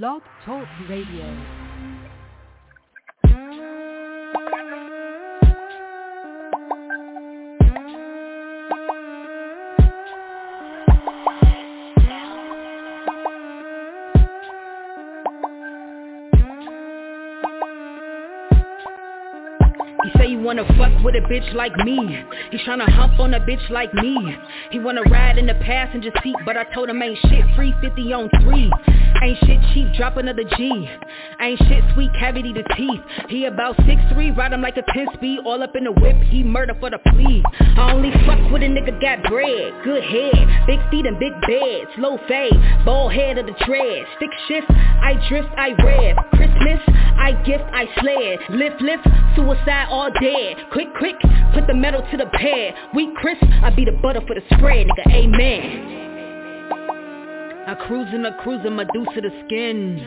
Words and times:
Blog 0.00 0.22
Talk 0.46 0.66
Radio. 0.88 1.61
Wanna 20.54 20.68
fuck 20.76 21.02
with 21.02 21.14
a 21.14 21.20
bitch 21.20 21.54
like 21.54 21.74
me. 21.76 22.22
He's 22.50 22.60
tryna 22.60 22.86
hump 22.92 23.18
on 23.18 23.32
a 23.32 23.40
bitch 23.40 23.70
like 23.70 23.92
me. 23.94 24.36
He 24.70 24.78
wanna 24.78 25.00
ride 25.02 25.38
in 25.38 25.46
the 25.46 25.54
passenger 25.54 26.10
seat, 26.22 26.36
but 26.44 26.58
I 26.58 26.64
told 26.74 26.90
him 26.90 27.00
ain't 27.00 27.18
shit 27.28 27.44
free 27.56 27.74
50 27.80 28.12
on 28.12 28.28
3. 28.42 28.70
Ain't 29.22 29.38
shit 29.46 29.60
cheap, 29.72 29.94
drop 29.96 30.18
another 30.18 30.44
G. 30.56 30.90
Ain't 31.40 31.58
shit 31.58 31.84
sweet, 31.94 32.12
cavity 32.18 32.52
to 32.52 32.62
teeth. 32.76 33.00
He 33.28 33.46
about 33.46 33.76
6'3", 33.78 34.36
ride 34.36 34.52
him 34.52 34.60
like 34.60 34.76
a 34.76 34.82
10 34.92 35.06
speed, 35.14 35.40
all 35.46 35.62
up 35.62 35.74
in 35.74 35.84
the 35.84 35.92
whip, 35.92 36.16
he 36.28 36.42
murder 36.42 36.76
for 36.78 36.90
the 36.90 36.98
plea. 36.98 37.42
I 37.78 37.92
only 37.92 38.10
fuck 38.26 38.50
with 38.52 38.62
a 38.62 38.66
nigga 38.66 39.00
got 39.00 39.22
bread, 39.30 39.72
good 39.84 40.04
head, 40.04 40.66
big 40.66 40.80
feet 40.90 41.06
and 41.06 41.18
big 41.18 41.32
beds, 41.48 41.90
low 41.96 42.18
fade, 42.28 42.52
bald 42.84 43.14
head 43.14 43.38
of 43.38 43.46
the 43.46 43.54
dread, 43.64 44.04
stick 44.16 44.30
shift, 44.48 44.66
I 44.68 45.14
drift, 45.28 45.48
I 45.56 45.72
rev, 45.82 46.16
Christmas, 46.34 46.80
I 47.16 47.32
gift, 47.44 47.64
I 47.72 47.86
sled, 48.00 48.38
lift, 48.58 48.80
lift, 48.80 49.04
suicide 49.36 49.88
all 49.90 50.10
dead, 50.20 50.56
quick, 50.72 50.88
quick, 50.98 51.16
put 51.54 51.66
the 51.66 51.74
metal 51.74 52.02
to 52.10 52.16
the 52.16 52.26
pad, 52.26 52.74
we 52.94 53.12
crisp, 53.16 53.44
I 53.62 53.70
be 53.70 53.84
the 53.84 53.92
butter 53.92 54.20
for 54.26 54.34
the 54.34 54.42
spread, 54.54 54.86
nigga, 54.86 55.12
amen. 55.12 56.00
I 57.66 57.74
cruise 57.86 58.12
in 58.12 58.24
a 58.26 58.36
cruiser, 58.42 58.70
Medusa 58.70 59.20
the 59.20 59.30
skin. 59.46 59.98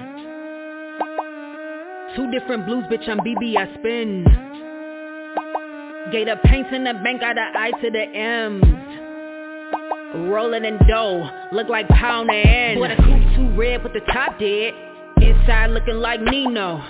Two 2.15 2.31
different 2.31 2.65
blues, 2.65 2.83
bitch, 2.91 3.07
I'm 3.09 3.19
BB, 3.19 3.57
I 3.57 3.73
spin. 3.75 4.25
Gator 6.11 6.39
paints 6.45 6.69
in 6.73 6.83
the 6.83 6.93
bank, 7.03 7.21
got 7.21 7.35
the 7.35 7.41
I 7.41 7.71
to 7.71 7.89
the 7.91 8.03
M's. 8.15 8.63
Rolling 10.29 10.63
in 10.65 10.77
dough, 10.87 11.29
look 11.51 11.67
like 11.67 11.87
pound 11.89 12.29
and 12.29 12.79
Boy, 12.79 12.89
the 12.89 12.95
coupe 12.95 13.35
too 13.35 13.49
red, 13.57 13.83
but 13.83 13.91
the 13.93 14.01
top 14.11 14.39
dead. 14.39 14.73
Looking 15.47 15.97
like 15.97 16.21
Nino. 16.21 16.81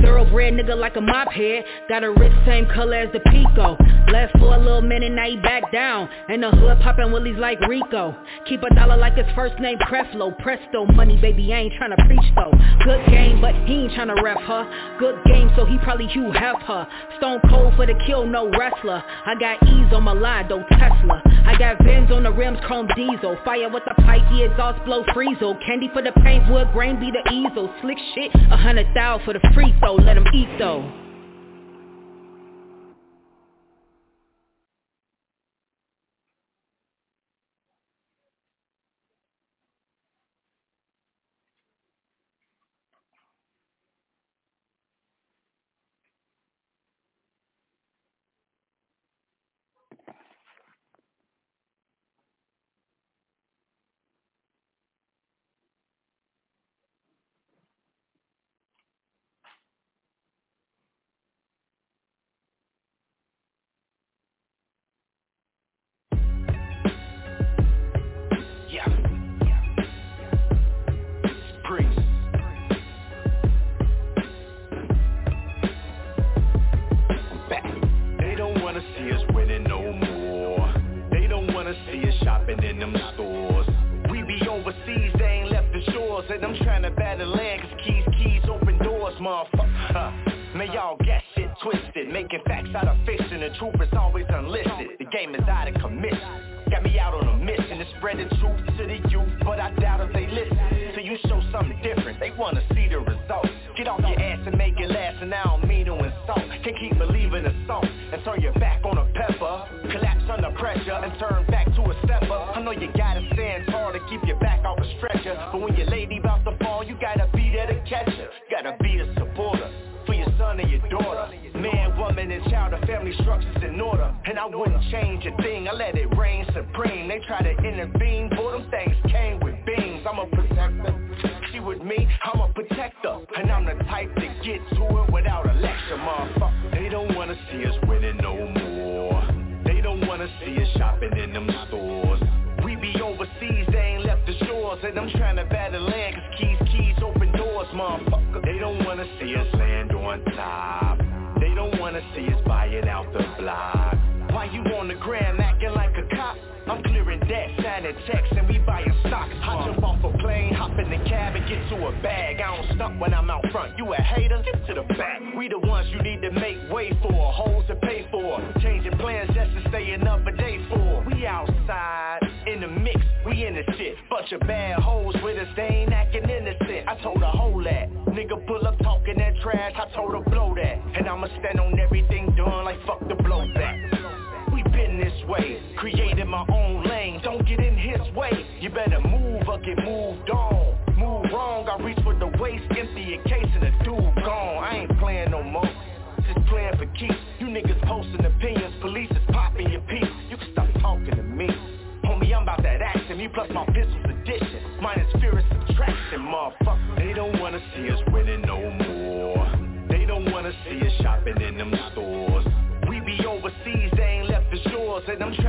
Thoroughbred 0.00 0.54
nigga 0.54 0.76
like 0.76 0.96
a 0.96 1.00
mop 1.00 1.30
head. 1.30 1.64
Got 1.88 2.04
a 2.04 2.10
wrist 2.10 2.36
same 2.46 2.66
color 2.66 2.94
as 2.94 3.12
the 3.12 3.20
Pico. 3.20 3.76
Left 4.12 4.32
for 4.38 4.54
a 4.54 4.58
little 4.58 4.80
minute, 4.80 5.12
now 5.12 5.28
he 5.28 5.36
back 5.36 5.70
down. 5.70 6.08
And 6.28 6.42
the 6.42 6.50
hood 6.50 6.80
poppin' 6.80 7.12
willies 7.12 7.36
like 7.36 7.60
Rico. 7.68 8.16
Keep 8.48 8.62
a 8.62 8.74
dollar 8.74 8.96
like 8.96 9.16
his 9.16 9.26
first 9.34 9.58
name 9.60 9.78
Creflo. 9.78 10.36
Presto, 10.38 10.86
money 10.86 11.18
baby, 11.20 11.52
I 11.52 11.58
ain't 11.58 11.74
tryna 11.74 11.96
preach 12.06 12.32
though. 12.34 12.52
Good 12.84 13.04
game, 13.10 13.40
but 13.40 13.54
he 13.66 13.84
ain't 13.84 13.92
tryna 13.92 14.22
ref 14.22 14.40
her. 14.40 14.96
Good 14.98 15.18
game, 15.26 15.50
so 15.56 15.66
he 15.66 15.76
probably 15.78 16.06
Hugh 16.06 16.32
Hef 16.32 16.56
her. 16.62 16.88
Stone 17.18 17.40
cold 17.50 17.74
for 17.76 17.86
the 17.86 17.94
kill, 18.06 18.24
no 18.24 18.48
wrestler. 18.50 19.02
I 19.26 19.34
got 19.38 19.62
ease 19.64 19.92
on 19.92 20.04
my 20.04 20.12
line, 20.12 20.48
Tesla. 20.48 21.22
I 21.44 21.56
got 21.58 21.82
Vins 21.84 22.10
on 22.10 22.22
the 22.22 22.32
rims, 22.32 22.58
chrome 22.64 22.88
diesel. 22.96 23.36
Fire 23.44 23.68
with 23.68 23.82
the 23.84 23.94
pipe, 24.02 24.22
the 24.30 24.44
exhaust 24.44 24.82
blow 24.84 25.04
freezel. 25.14 25.58
Candy 25.66 25.90
for 25.92 26.02
the 26.02 26.12
paint, 26.22 26.50
wood 26.50 26.68
grain 26.72 26.98
be 26.98 27.10
the 27.10 27.30
easel. 27.30 27.72
Slick 27.82 27.98
shit, 28.14 28.30
a 28.34 28.56
hundred 28.56 28.86
thou 28.94 29.20
for 29.24 29.34
the 29.34 29.40
free 29.54 29.74
throw 29.80 29.94
let 29.94 30.14
them 30.14 30.24
eat 30.34 30.48
though. 30.58 31.07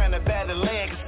trying 0.10 0.24
to 0.24 0.28
battle 0.28 0.58
legs 0.58 0.99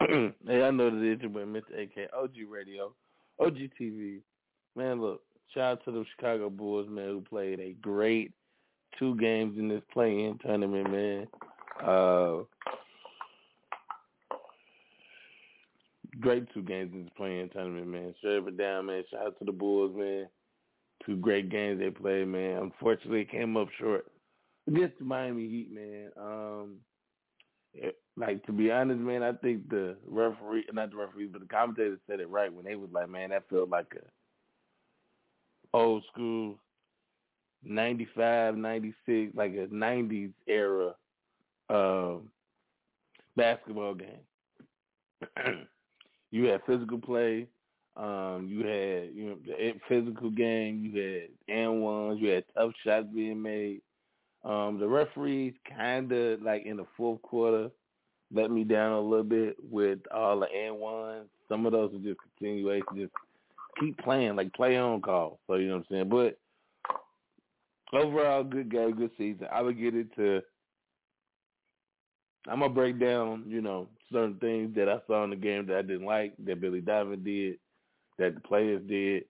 hey, 0.00 0.62
I 0.62 0.70
know 0.70 0.90
it's 0.92 1.22
your 1.22 1.30
Mr. 1.30 1.82
AK, 1.82 2.10
OG 2.16 2.32
Radio, 2.48 2.92
OG 3.40 3.56
TV. 3.80 4.20
Man, 4.74 5.00
look, 5.00 5.22
shout 5.52 5.72
out 5.72 5.84
to 5.84 5.92
the 5.92 6.04
Chicago 6.14 6.50
Bulls, 6.50 6.88
man, 6.88 7.06
who 7.06 7.20
played 7.20 7.60
a 7.60 7.74
great 7.80 8.32
two 8.98 9.16
games 9.16 9.58
in 9.58 9.68
this 9.68 9.82
play-in 9.92 10.38
tournament, 10.44 10.90
man. 10.90 11.26
Uh, 11.84 12.44
great 16.20 16.46
two 16.54 16.62
games 16.62 16.92
in 16.92 17.04
this 17.04 17.12
play-in 17.16 17.48
tournament, 17.50 17.88
man. 17.88 18.14
Straight 18.18 18.38
up 18.38 18.56
down, 18.56 18.86
man. 18.86 19.04
Shout 19.10 19.26
out 19.26 19.38
to 19.38 19.44
the 19.44 19.52
Bulls, 19.52 19.94
man. 19.96 20.26
Two 21.04 21.16
great 21.16 21.50
games 21.50 21.78
they 21.78 21.90
played, 21.90 22.28
man. 22.28 22.62
Unfortunately, 22.62 23.20
it 23.20 23.30
came 23.30 23.56
up 23.56 23.68
short 23.78 24.06
Against 24.68 24.98
the 24.98 25.04
Miami 25.04 25.48
Heat, 25.48 25.72
man. 25.72 26.10
Um, 26.16 26.76
like 28.16 28.44
to 28.46 28.52
be 28.52 28.70
honest, 28.70 29.00
man, 29.00 29.22
I 29.22 29.32
think 29.32 29.68
the 29.68 29.96
referee, 30.06 30.66
not 30.72 30.90
the 30.90 30.96
referee, 30.96 31.26
but 31.26 31.40
the 31.42 31.48
commentators 31.48 32.00
said 32.08 32.20
it 32.20 32.28
right 32.30 32.52
when 32.52 32.64
they 32.64 32.76
was 32.76 32.90
like, 32.92 33.08
man, 33.08 33.30
that 33.30 33.48
felt 33.48 33.68
like 33.68 33.92
a 33.96 35.76
old 35.76 36.04
school 36.12 36.58
95, 37.62 38.56
96, 38.56 39.34
like 39.36 39.52
a 39.52 39.66
90s 39.66 40.32
era 40.46 40.94
um, 41.68 42.30
basketball 43.36 43.94
game. 43.94 44.24
you 46.30 46.44
had 46.44 46.62
physical 46.66 46.98
play. 46.98 47.48
Um, 47.96 48.46
you 48.48 48.58
had 48.58 49.14
you 49.14 49.24
know 49.30 49.36
the 49.44 49.72
physical 49.88 50.30
game. 50.30 50.84
You 50.84 51.02
had 51.02 51.28
and 51.54 51.82
ones. 51.82 52.20
You 52.20 52.28
had 52.28 52.44
tough 52.54 52.72
shots 52.84 53.06
being 53.14 53.40
made. 53.40 53.80
Um, 54.46 54.78
the 54.78 54.86
referees 54.86 55.54
kind 55.76 56.12
of 56.12 56.40
like 56.40 56.64
in 56.64 56.76
the 56.76 56.86
fourth 56.96 57.20
quarter 57.22 57.70
let 58.32 58.50
me 58.50 58.64
down 58.64 58.92
a 58.92 59.00
little 59.00 59.24
bit 59.24 59.56
with 59.70 60.00
all 60.12 60.40
the 60.40 60.46
and 60.46 60.78
ones. 60.78 61.28
Some 61.48 61.66
of 61.66 61.72
those 61.72 61.94
are 61.94 61.98
just 61.98 62.18
continuation, 62.20 62.86
just 62.96 63.12
keep 63.78 63.96
playing, 63.98 64.36
like 64.36 64.52
play 64.52 64.76
on 64.76 65.00
call. 65.00 65.38
So 65.46 65.54
you 65.54 65.68
know 65.68 65.76
what 65.76 65.86
I'm 65.90 66.08
saying. 66.08 66.08
But 66.08 66.38
overall, 67.96 68.42
good 68.42 68.70
game, 68.70 68.96
good 68.96 69.10
season. 69.16 69.46
I 69.52 69.62
would 69.62 69.78
get 69.78 69.94
into. 69.94 70.42
I'm 72.48 72.60
gonna 72.60 72.72
break 72.72 73.00
down, 73.00 73.44
you 73.48 73.60
know, 73.60 73.88
certain 74.12 74.36
things 74.36 74.74
that 74.76 74.88
I 74.88 74.98
saw 75.06 75.24
in 75.24 75.30
the 75.30 75.36
game 75.36 75.66
that 75.66 75.78
I 75.78 75.82
didn't 75.82 76.06
like, 76.06 76.34
that 76.44 76.60
Billy 76.60 76.80
Donovan 76.80 77.24
did, 77.24 77.58
that 78.18 78.34
the 78.34 78.40
players 78.40 78.82
did. 78.88 79.24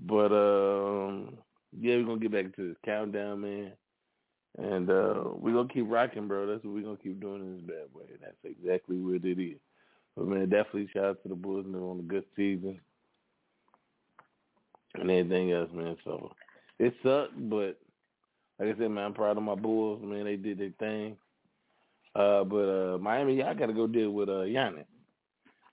But 0.00 0.32
um 0.32 1.38
yeah, 1.78 1.96
we're 1.96 2.04
gonna 2.04 2.18
get 2.20 2.32
back 2.32 2.56
to 2.56 2.68
this 2.68 2.76
countdown, 2.84 3.40
man. 3.40 3.72
And 4.58 4.90
uh 4.90 5.22
we're 5.34 5.54
gonna 5.54 5.68
keep 5.72 5.86
rocking, 5.88 6.26
bro. 6.26 6.46
That's 6.46 6.64
what 6.64 6.74
we're 6.74 6.82
gonna 6.82 6.96
keep 6.96 7.20
doing 7.20 7.42
in 7.42 7.56
this 7.56 7.64
bad 7.66 7.94
way. 7.94 8.06
That's 8.20 8.36
exactly 8.44 8.96
what 8.98 9.24
it 9.24 9.40
is. 9.40 9.58
But 10.16 10.26
man, 10.26 10.48
definitely 10.48 10.88
shout 10.92 11.04
out 11.04 11.22
to 11.22 11.28
the 11.28 11.36
Bulls 11.36 11.64
man, 11.66 11.80
on 11.80 12.00
a 12.00 12.02
good 12.02 12.24
season. 12.34 12.80
And 14.94 15.10
everything 15.10 15.52
else, 15.52 15.70
man. 15.72 15.96
So 16.04 16.32
it 16.80 16.92
sucked, 17.04 17.34
but 17.48 17.78
like 18.58 18.74
I 18.74 18.78
said, 18.78 18.90
man, 18.90 19.04
I'm 19.04 19.14
proud 19.14 19.36
of 19.36 19.44
my 19.44 19.54
Bulls, 19.54 20.02
man. 20.02 20.24
They 20.24 20.36
did 20.36 20.58
their 20.58 20.72
thing. 20.80 21.16
Uh, 22.16 22.42
but 22.42 22.94
uh, 22.94 22.98
Miami, 22.98 23.36
y'all 23.36 23.54
got 23.54 23.66
to 23.66 23.72
go 23.72 23.86
deal 23.86 24.10
with 24.10 24.28
uh, 24.28 24.42
Giannis. 24.42 24.86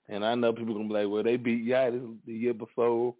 And 0.08 0.24
I 0.24 0.36
know 0.36 0.54
people 0.54 0.76
gonna 0.76 0.88
be 0.88 0.94
like, 0.94 1.10
well, 1.10 1.24
they 1.24 1.38
beat 1.38 1.66
Giannis 1.66 2.18
the 2.28 2.34
year 2.34 2.54
before, 2.54 3.16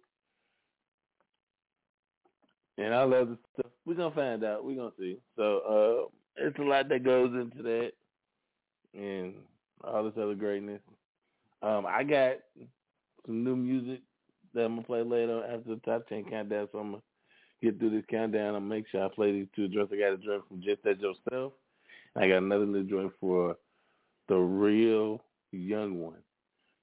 and 2.78 2.94
all 2.94 3.12
other 3.12 3.36
stuff. 3.54 3.65
We're 3.86 3.94
gonna 3.94 4.14
find 4.14 4.44
out. 4.44 4.64
We're 4.64 4.76
gonna 4.76 4.90
see. 4.98 5.18
So 5.36 6.10
uh, 6.38 6.44
it's 6.44 6.58
a 6.58 6.62
lot 6.62 6.88
that 6.88 7.04
goes 7.04 7.32
into 7.32 7.62
that, 7.62 7.92
and 8.92 9.34
all 9.84 10.04
this 10.04 10.20
other 10.20 10.34
greatness. 10.34 10.80
Um, 11.62 11.86
I 11.86 12.02
got 12.02 12.38
some 13.24 13.44
new 13.44 13.54
music 13.54 14.00
that 14.54 14.64
I'm 14.64 14.74
gonna 14.74 14.86
play 14.86 15.02
later 15.02 15.44
after 15.44 15.76
the 15.76 15.80
top 15.84 16.08
ten 16.08 16.24
countdown. 16.24 16.68
So 16.72 16.78
I'm 16.78 16.90
gonna 16.90 17.02
get 17.62 17.78
through 17.78 17.90
this 17.90 18.04
countdown 18.10 18.56
and 18.56 18.68
make 18.68 18.86
sure 18.88 19.04
I 19.04 19.08
play 19.08 19.30
these 19.30 19.48
two 19.54 19.68
joints. 19.68 19.92
I 19.94 19.98
got 19.98 20.14
a 20.14 20.18
joint 20.18 20.42
from 20.48 20.62
Just 20.62 20.82
That 20.82 21.00
Yourself. 21.00 21.52
I 22.16 22.28
got 22.28 22.38
another 22.38 22.66
new 22.66 22.84
joint 22.84 23.12
for 23.20 23.56
the 24.28 24.36
real 24.36 25.22
young 25.52 26.00
one. 26.00 26.22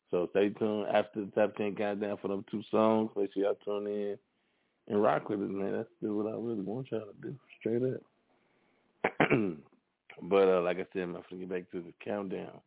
So 0.09 0.27
stay 0.31 0.49
tuned 0.49 0.87
after 0.87 1.25
the 1.25 1.31
top 1.31 1.57
ten 1.57 1.75
countdown 1.75 2.17
for 2.21 2.29
them 2.29 2.45
two 2.49 2.63
songs. 2.71 3.11
Make 3.17 3.33
sure 3.33 3.43
y'all 3.43 3.55
tune 3.65 3.87
in 3.87 4.17
and 4.87 5.01
rock 5.01 5.29
with 5.29 5.41
it, 5.41 5.49
man. 5.49 5.73
That's 5.73 5.89
still 5.97 6.15
what 6.15 6.27
I 6.27 6.35
really 6.35 6.61
want 6.61 6.91
y'all 6.91 7.01
to 7.01 7.13
do, 7.21 7.35
straight 7.59 7.81
up. 7.83 8.01
but 10.21 10.47
uh, 10.47 10.61
like 10.61 10.77
I 10.77 10.85
said, 10.93 11.03
I'm 11.03 11.13
gonna 11.13 11.23
get 11.31 11.49
back 11.49 11.71
to 11.71 11.81
the 11.81 11.93
countdown. 12.03 12.59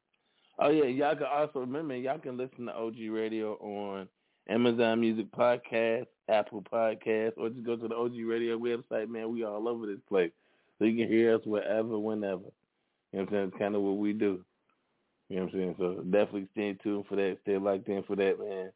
Oh 0.59 0.71
yeah, 0.71 0.85
y'all 0.85 1.17
can 1.17 1.27
also 1.27 1.61
remember 1.61 1.97
y'all 1.97 2.19
can 2.19 2.37
listen 2.37 2.67
to 2.67 2.75
OG 2.75 2.97
Radio 3.11 3.55
on 3.55 4.09
Amazon 4.49 5.01
Music 5.01 5.31
Podcast, 5.33 6.07
Apple 6.29 6.63
Podcast, 6.63 7.33
or 7.37 7.51
just 7.51 7.65
go 7.65 7.77
to 7.77 7.89
the 7.89 7.95
OG 7.95 8.15
Radio 8.25 8.59
website, 8.59 9.09
man. 9.09 9.33
We 9.33 9.45
all 9.45 9.69
over 9.69 9.87
this 9.87 10.01
place. 10.09 10.31
So 10.79 10.85
you 10.85 11.05
can 11.05 11.13
hear 11.13 11.35
us 11.35 11.43
wherever, 11.45 11.99
whenever. 11.99 12.43
You 13.13 13.21
know 13.21 13.25
what 13.25 13.29
I'm 13.29 13.29
saying? 13.31 13.49
It's 13.49 13.59
kind 13.59 13.75
of 13.75 13.83
what 13.83 13.97
we 13.97 14.13
do. 14.13 14.45
You 15.29 15.37
know 15.37 15.45
what 15.45 15.55
I'm 15.55 15.59
saying? 15.59 15.75
So 15.79 15.95
definitely 16.05 16.49
stay 16.53 16.75
tuned 16.83 17.07
for 17.09 17.17
that. 17.17 17.39
Stay 17.43 17.59
locked 17.59 17.89
in 17.89 18.03
for 18.05 18.17
that, 18.17 18.39
man. 18.39 18.71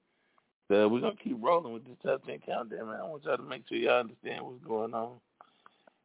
We're 0.70 1.00
to 1.00 1.12
keep 1.22 1.36
rolling 1.40 1.72
with 1.72 1.84
this 1.84 1.96
top 2.04 2.24
10 2.26 2.40
countdown, 2.46 2.86
man. 2.86 3.00
I 3.00 3.04
want 3.04 3.24
y'all 3.24 3.36
to 3.36 3.42
make 3.42 3.64
sure 3.68 3.76
y'all 3.76 4.00
understand 4.00 4.44
what's 4.44 4.62
going 4.64 4.94
on 4.94 5.16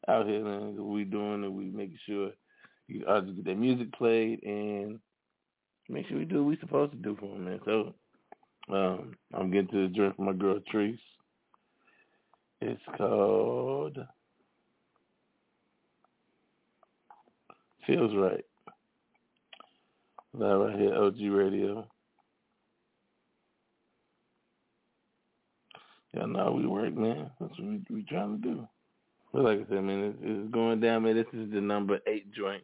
out 0.07 0.25
here, 0.25 0.43
man. 0.43 0.75
What 0.75 0.87
we 0.87 1.03
doing 1.03 1.43
and 1.43 1.53
we 1.53 1.65
making 1.65 1.99
sure 2.07 2.31
you 2.87 3.05
all 3.07 3.21
get 3.21 3.45
that 3.45 3.57
music 3.57 3.93
played 3.93 4.41
and 4.43 4.99
make 5.87 6.07
sure 6.07 6.17
we 6.17 6.25
do 6.25 6.43
what 6.43 6.49
we 6.49 6.57
supposed 6.59 6.93
to 6.93 6.97
do 6.97 7.15
for 7.19 7.27
them, 7.27 7.45
man. 7.45 7.59
So 7.63 7.93
um, 8.73 9.15
I'm 9.35 9.51
getting 9.51 9.67
to 9.67 9.87
the 9.87 9.93
drink 9.93 10.15
for 10.15 10.23
my 10.23 10.33
girl 10.33 10.59
Treese. 10.73 10.97
It's 12.61 12.81
called 12.97 13.99
Feels 17.85 18.15
Right. 18.15 18.45
That 20.39 20.57
right 20.57 20.79
here, 20.79 20.95
OG 20.95 21.19
Radio. 21.29 21.87
Y'all 26.15 26.27
know 26.27 26.51
we 26.51 26.65
work, 26.65 26.95
man. 26.95 27.29
That's 27.39 27.51
what 27.59 27.67
we, 27.67 27.81
we 27.89 28.03
trying 28.03 28.41
to 28.41 28.47
do. 28.47 28.67
But 29.33 29.43
like 29.43 29.59
I 29.59 29.69
said, 29.69 29.83
man, 29.83 29.99
it's, 30.05 30.17
it's 30.21 30.53
going 30.53 30.79
down, 30.79 31.03
man. 31.03 31.15
This 31.15 31.25
is 31.33 31.51
the 31.51 31.59
number 31.59 31.99
eight 32.07 32.31
joint. 32.31 32.63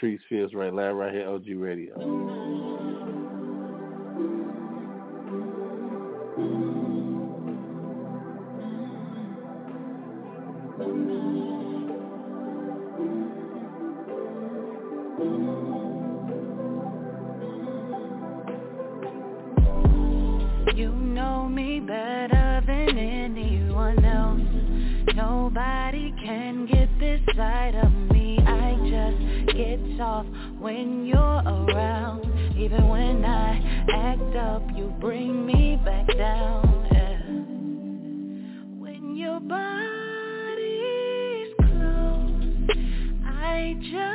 Treese 0.00 0.18
Feels 0.28 0.52
Right, 0.54 0.74
live 0.74 0.96
right 0.96 1.14
here, 1.14 1.28
OG 1.28 1.44
Radio. 1.56 1.94
When 30.64 31.04
you're 31.04 31.18
around. 31.18 32.24
Even 32.58 32.88
when 32.88 33.22
I 33.22 33.84
act 33.92 34.34
up, 34.34 34.62
you 34.74 34.94
bring 34.98 35.44
me 35.44 35.78
back 35.84 36.06
down. 36.16 36.88
Yeah. 36.90 37.18
When 38.78 39.14
your 39.14 39.40
body's 39.40 39.58
close, 41.58 42.70
I 43.26 43.74
just 43.82 44.13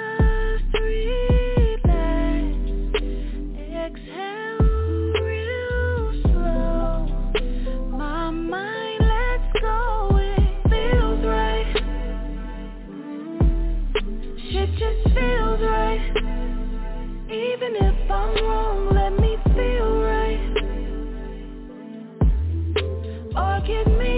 Get 23.70 23.86
me 24.00 24.09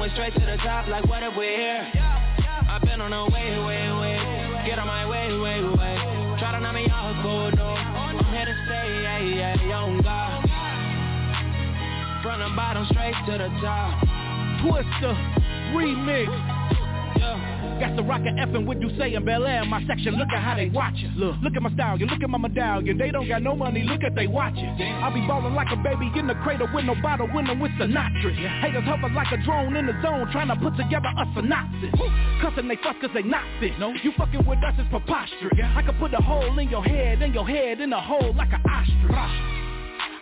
went 0.00 0.12
straight 0.14 0.32
to 0.32 0.40
the 0.40 0.56
top, 0.64 0.88
like 0.88 1.04
what 1.06 1.22
if 1.22 1.36
we're 1.36 1.56
here? 1.56 1.92
I've 2.70 2.80
been 2.80 3.02
on 3.02 3.10
the 3.10 3.34
way, 3.34 3.52
way, 3.60 3.84
way. 4.00 4.64
Get 4.64 4.78
on 4.78 4.86
my 4.86 5.04
way, 5.04 5.28
way, 5.28 5.60
way. 5.60 5.96
Try 6.40 6.52
to 6.52 6.60
knock 6.60 6.74
me 6.74 6.86
off 6.86 7.16
out, 7.16 7.22
cool 7.22 7.50
door. 7.50 7.76
I'm 7.76 8.16
here 8.32 8.46
to 8.46 8.56
stay, 8.64 9.02
yeah, 9.02 9.20
yeah, 9.20 9.68
young 9.68 10.00
God. 10.00 10.40
From 12.22 12.40
the 12.40 12.48
bottom 12.56 12.86
straight 12.90 13.12
to 13.28 13.32
the 13.32 13.52
top. 13.60 14.00
Twister, 14.64 15.12
remix. 15.76 16.28
Yeah 17.20 17.59
section, 19.86 20.14
look 20.16 20.28
at 20.32 20.42
how 20.42 20.54
they 20.54 20.68
watch 20.68 20.94
you. 20.96 21.08
Look, 21.16 21.36
look 21.42 21.56
at 21.56 21.62
my 21.62 21.72
style, 21.72 21.98
you 21.98 22.06
look 22.06 22.22
at 22.22 22.30
my 22.30 22.38
medallion. 22.38 22.98
They 22.98 23.10
don't 23.10 23.26
got 23.26 23.42
no 23.42 23.56
money, 23.56 23.82
look 23.82 24.02
at 24.04 24.14
they 24.14 24.26
watching. 24.26 24.68
I 24.68 25.10
be 25.12 25.20
ballin' 25.26 25.54
like 25.54 25.68
a 25.72 25.76
baby 25.76 26.10
in 26.18 26.26
the 26.26 26.34
cradle 26.42 26.68
with 26.72 26.84
no 26.84 26.94
bottle, 27.02 27.28
winning 27.32 27.58
with 27.58 27.72
Sinatra. 27.72 28.32
Haters 28.60 28.84
hover 28.84 29.08
like 29.14 29.32
a 29.32 29.42
drone 29.44 29.76
in 29.76 29.86
the 29.86 29.94
zone, 30.02 30.28
trying 30.32 30.48
to 30.48 30.56
put 30.56 30.76
together 30.76 31.08
a 31.08 31.24
synopsis. 31.34 31.94
Cussin' 32.42 32.68
they 32.68 32.76
fuck 32.82 33.00
cause 33.00 33.10
they 33.14 33.22
not 33.22 33.44
fit. 33.60 33.78
No, 33.78 33.92
you 34.02 34.12
fucking 34.16 34.46
with 34.46 34.62
us 34.62 34.74
is 34.78 34.86
preposterous. 34.90 35.52
I 35.76 35.82
could 35.82 35.98
put 35.98 36.12
a 36.14 36.22
hole 36.22 36.58
in 36.58 36.68
your 36.68 36.84
head, 36.84 37.22
in 37.22 37.32
your 37.32 37.46
head, 37.46 37.80
in 37.80 37.92
a 37.92 38.00
hole 38.00 38.34
like 38.36 38.52
an 38.52 38.62
ostrich. 38.68 39.60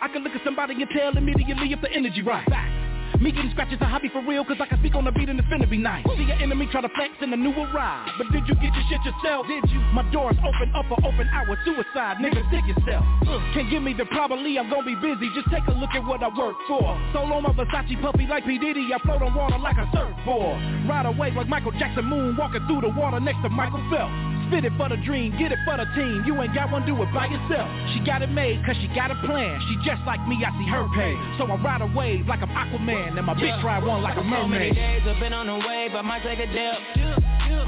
I 0.01 0.07
can 0.11 0.23
look 0.23 0.33
at 0.33 0.41
somebody 0.45 0.75
and 0.81 0.89
tell 0.95 1.17
immediately 1.17 1.73
if 1.73 1.81
the 1.81 1.91
energy 1.91 2.21
right. 2.21 2.47
Back. 2.47 2.78
Me 3.19 3.33
getting 3.33 3.51
scratches 3.51 3.77
a 3.81 3.85
hobby 3.85 4.07
for 4.07 4.23
real, 4.23 4.45
cause 4.45 4.55
I 4.61 4.65
can 4.65 4.79
speak 4.79 4.95
on 4.95 5.03
the 5.03 5.11
beat 5.11 5.27
and 5.27 5.37
it's 5.37 5.47
finna 5.49 5.69
be 5.69 5.77
nice. 5.77 6.05
See 6.15 6.23
your 6.23 6.39
enemy 6.39 6.69
try 6.71 6.79
to 6.79 6.87
flex 6.95 7.11
in 7.19 7.33
a 7.33 7.35
new 7.35 7.51
arrive. 7.51 8.07
But 8.17 8.31
did 8.31 8.47
you 8.47 8.55
get 8.55 8.71
your 8.71 8.85
shit 8.87 9.03
yourself? 9.03 9.45
Did 9.45 9.67
you? 9.69 9.79
My 9.91 10.07
doors 10.11 10.39
open 10.39 10.71
up 10.73 10.87
for 10.87 10.95
open 11.03 11.27
hour 11.27 11.59
suicide, 11.65 12.23
nigga, 12.23 12.47
stick 12.47 12.63
yourself. 12.63 13.03
Uh, 13.27 13.43
can't 13.53 13.69
give 13.69 13.83
me 13.83 13.91
the 13.91 14.05
probably, 14.05 14.57
I'm 14.57 14.69
gonna 14.69 14.87
be 14.87 14.95
busy. 14.95 15.27
Just 15.35 15.51
take 15.51 15.67
a 15.67 15.75
look 15.75 15.91
at 15.91 16.03
what 16.05 16.23
I 16.23 16.31
work 16.31 16.55
for. 16.65 16.79
Solo 17.11 17.41
my 17.41 17.51
Versace 17.51 17.99
puppy 18.01 18.25
like 18.25 18.45
P. 18.45 18.57
Diddy, 18.57 18.87
I 18.95 18.99
float 19.03 19.21
on 19.21 19.35
water 19.35 19.59
like 19.59 19.75
a 19.75 19.89
surfboard. 19.91 20.87
Ride 20.87 21.05
away 21.05 21.31
like 21.31 21.49
Michael 21.49 21.75
Jackson 21.75 22.05
moon, 22.05 22.37
walking 22.37 22.65
through 22.67 22.87
the 22.87 22.89
water 22.95 23.19
next 23.19 23.43
to 23.43 23.49
Michael 23.49 23.83
Phelps. 23.91 24.38
Spit 24.49 24.65
it 24.65 24.73
for 24.81 24.89
the 24.89 24.97
dream, 25.05 25.37
get 25.37 25.53
it 25.53 25.61
for 25.61 25.77
the 25.77 25.85
team. 25.93 26.25
You 26.25 26.33
ain't 26.41 26.57
got 26.57 26.73
one, 26.73 26.81
do 26.81 26.97
it 26.97 27.13
by 27.13 27.29
yourself. 27.29 27.69
She 27.93 28.01
got 28.01 28.25
it 28.25 28.33
made 28.33 28.65
cause 28.65 28.73
she 28.81 28.89
got 28.97 29.13
a 29.13 29.17
plan. 29.21 29.61
She 29.69 29.77
just 29.85 30.01
like 30.09 30.17
me, 30.25 30.41
I 30.41 30.49
see 30.57 30.65
her 30.65 30.89
pay. 30.97 31.13
So 31.37 31.45
I 31.45 31.53
ride 31.61 31.85
a 31.85 31.89
wave 31.93 32.25
like 32.25 32.41
I'm 32.41 32.49
Aquaman, 32.49 33.13
and 33.13 33.25
my 33.29 33.35
bitch 33.35 33.61
ride 33.61 33.85
one 33.85 34.01
like 34.01 34.17
a 34.17 34.23
mermaid. 34.23 34.73
So 34.73 34.73
many 34.73 34.73
days 34.73 35.01
I've 35.05 35.21
been 35.21 35.33
on 35.33 35.45
the 35.45 35.61
wave, 35.61 35.93
I 35.93 36.01
might 36.01 36.23
take 36.25 36.41
a 36.41 36.49
dip. 36.49 36.81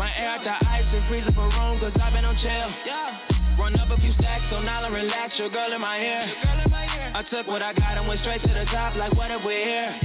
My 0.02 0.10
air 0.18 0.42
out 0.42 0.42
the 0.42 0.58
ice 0.58 0.90
and 0.90 1.06
freezing 1.08 1.34
for 1.38 1.46
room 1.46 1.78
cause 1.80 1.94
I've 2.02 2.14
been 2.14 2.26
on 2.26 2.34
chill. 2.42 2.70
Run 3.62 3.78
up 3.78 3.94
a 3.94 4.02
few 4.02 4.14
stacks, 4.18 4.44
so 4.50 4.60
now 4.62 4.82
I 4.82 4.88
relax, 4.90 5.38
your 5.38 5.50
girl 5.50 5.72
in 5.74 5.82
my 5.82 6.02
ear. 6.02 6.34
I 7.14 7.22
took 7.30 7.46
what 7.46 7.62
I 7.62 7.74
got 7.74 7.98
and 8.02 8.08
went 8.08 8.22
straight 8.22 8.42
to 8.42 8.48
the 8.48 8.66
top, 8.74 8.96
like 8.96 9.14
what 9.14 9.30
if 9.30 9.46
we're 9.46 9.62
here? 9.62 10.02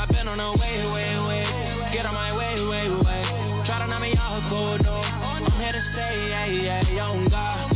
I've 0.00 0.08
been 0.08 0.28
on 0.28 0.38
the 0.38 0.56
way, 0.56 0.80
way, 0.80 1.12
way, 1.28 1.92
get 1.92 2.06
on 2.06 2.14
my 2.14 2.32
way, 2.32 2.56
way, 2.56 2.88
way. 2.88 3.22
Try 3.66 3.80
to 3.80 3.86
knock 3.86 4.00
me 4.00 4.16
off, 4.16 4.48
cold, 4.48 4.80
no 4.82 5.19
to 5.72 5.82
stay, 5.92 6.94
young 6.94 7.28
God. 7.28 7.70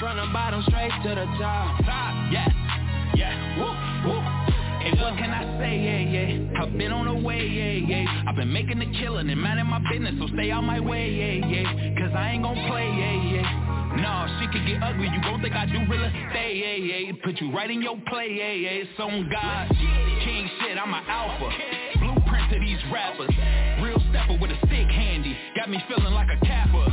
From 0.00 0.16
the 0.16 0.32
bottom 0.32 0.62
straight 0.68 0.92
to 1.02 1.08
the 1.10 1.26
top. 1.38 1.80
Yeah, 2.30 2.48
yeah, 3.14 3.58
woo, 3.58 4.10
woo. 4.10 4.40
What 5.00 5.18
can 5.18 5.30
I 5.30 5.44
say, 5.58 5.76
yeah, 5.76 5.98
yeah? 6.08 6.62
I've 6.62 6.76
been 6.76 6.90
on 6.92 7.06
the 7.06 7.14
way, 7.14 7.46
yeah, 7.46 7.86
yeah. 7.86 8.24
I've 8.26 8.36
been 8.36 8.52
making 8.52 8.78
the 8.78 8.86
killing 8.98 9.28
and 9.28 9.40
minding 9.40 9.66
my 9.66 9.80
business 9.90 10.14
So 10.18 10.26
stay 10.34 10.50
out 10.50 10.64
my 10.64 10.80
way, 10.80 11.10
yeah, 11.10 11.46
yeah. 11.46 11.94
Cause 11.98 12.12
I 12.16 12.30
ain't 12.30 12.42
gon' 12.42 12.56
play, 12.68 12.88
yeah, 12.88 13.42
yeah. 13.42 13.96
Nah, 14.00 14.40
she 14.40 14.46
can 14.48 14.66
get 14.66 14.82
ugly 14.82 15.08
You 15.08 15.20
gon' 15.22 15.42
think 15.42 15.54
I 15.54 15.66
do 15.66 15.78
real 15.88 16.04
estate, 16.04 16.56
yeah, 16.56 17.06
yeah. 17.06 17.12
Put 17.22 17.40
you 17.40 17.52
right 17.52 17.70
in 17.70 17.82
your 17.82 17.96
play, 18.08 18.28
yeah, 18.32 18.52
yeah. 18.52 18.82
It's 18.84 18.98
on 18.98 19.28
God. 19.30 19.68
King 20.24 20.48
shit, 20.60 20.78
I'm 20.78 20.94
an 20.94 21.04
alpha 21.08 21.99
to 22.50 22.58
these 22.58 22.78
rappers. 22.92 23.30
Real 23.80 23.98
stepper 24.10 24.36
with 24.40 24.50
a 24.50 24.58
stick 24.66 24.90
handy. 24.90 25.36
Got 25.56 25.70
me 25.70 25.78
feeling 25.88 26.12
like 26.12 26.28
a 26.30 26.44
capper 26.44 26.86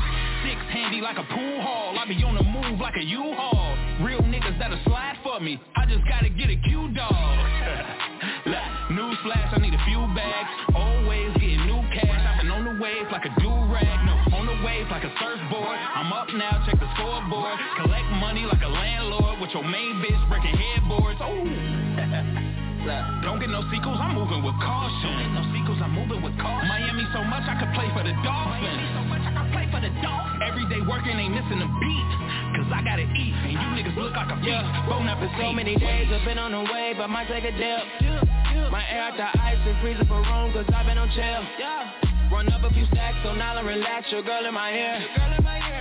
Six 0.45 0.61
handy 0.69 1.01
like 1.01 1.17
a 1.17 1.25
pool 1.33 1.61
hall. 1.61 1.97
I 1.97 2.05
be 2.07 2.15
on 2.23 2.35
the 2.37 2.45
move 2.45 2.79
like 2.79 2.95
a 2.95 3.03
U-Haul. 3.03 4.05
Real 4.05 4.21
niggas 4.21 4.57
that'll 4.59 4.79
slide 4.85 5.17
for 5.23 5.39
me. 5.41 5.59
I 5.75 5.85
just 5.89 6.07
gotta 6.07 6.29
get 6.29 6.49
a 6.49 6.55
Q-Dog. 6.55 7.09
Newsflash, 8.93 9.51
I 9.51 9.57
need 9.59 9.73
a 9.73 9.83
few 9.83 9.99
bags. 10.15 10.49
Always 10.71 11.33
getting 11.41 11.65
new 11.65 11.81
cash. 11.91 12.21
I've 12.21 12.39
been 12.39 12.51
on 12.53 12.63
the 12.63 12.79
wave 12.79 13.11
like 13.11 13.25
a 13.25 13.33
do-rag. 13.41 13.97
No, 14.07 14.37
on 14.37 14.45
the 14.45 14.57
wave 14.63 14.87
like 14.87 15.03
a 15.03 15.11
surfboard. 15.19 15.75
I'm 15.75 16.13
up 16.13 16.29
now, 16.31 16.63
check 16.63 16.79
the 16.79 16.87
scoreboard. 16.95 17.57
Collect 17.81 18.07
money 18.21 18.45
like 18.45 18.61
a 18.63 18.71
landlord 18.71 19.41
With 19.41 19.51
your 19.51 19.65
main 19.65 19.99
bitch 19.99 20.21
breaking 20.29 20.55
headboards 20.55 20.76
caution. 24.59 25.33
Don't 25.33 25.33
no 25.37 25.43
sequels, 25.53 25.79
I'm 25.81 25.93
moving 25.93 26.21
with 26.21 26.35
caution. 26.37 26.67
Miami 26.67 27.05
so 27.13 27.21
much 27.25 27.45
I 27.45 27.55
could 27.59 27.71
play 27.73 27.89
for 27.93 28.03
the 28.03 28.13
Dolphins. 28.21 28.65
Miami 28.65 28.87
so 28.93 29.03
much 29.07 29.23
I 29.23 29.31
could 29.37 29.49
play 29.53 29.65
for 29.69 29.81
the 29.81 29.91
Dolphins. 30.01 30.43
Every 30.45 30.65
day 30.69 30.81
working 30.85 31.15
ain't 31.17 31.33
missing 31.33 31.61
a 31.61 31.69
beat. 31.81 32.09
Cause 32.57 32.69
I 32.73 32.81
gotta 32.81 33.05
eat, 33.05 33.35
and 33.45 33.53
you 33.53 33.67
niggas 33.77 33.97
look 33.97 34.15
like 34.17 34.31
a 34.33 34.37
feast. 34.41 34.49
Yeah. 34.49 34.87
Bon 34.89 35.05
appetit. 35.05 35.35
So 35.37 35.53
many 35.53 35.75
days 35.77 36.07
I've 36.09 36.25
been 36.25 36.39
on 36.39 36.51
the 36.51 36.63
way, 36.71 36.93
but 36.97 37.07
might 37.09 37.27
take 37.27 37.45
a 37.45 37.53
dip. 37.53 37.83
My 38.71 38.83
air 38.89 39.13
out 39.13 39.15
the 39.15 39.29
ice 39.39 39.61
and 39.61 39.77
freezing 39.81 40.07
for 40.07 40.17
room, 40.17 40.51
cause 40.53 40.65
I've 40.73 40.85
been 40.85 40.97
on 40.97 41.09
chill. 41.13 41.43
Run 42.31 42.51
up 42.51 42.63
a 42.63 42.73
few 42.73 42.85
stacks, 42.87 43.17
so 43.23 43.33
now 43.33 43.55
I 43.55 43.61
relax, 43.61 44.11
your 44.11 44.23
girl 44.23 44.45
in 44.45 44.53
my 44.53 44.71
ear. 44.71 44.99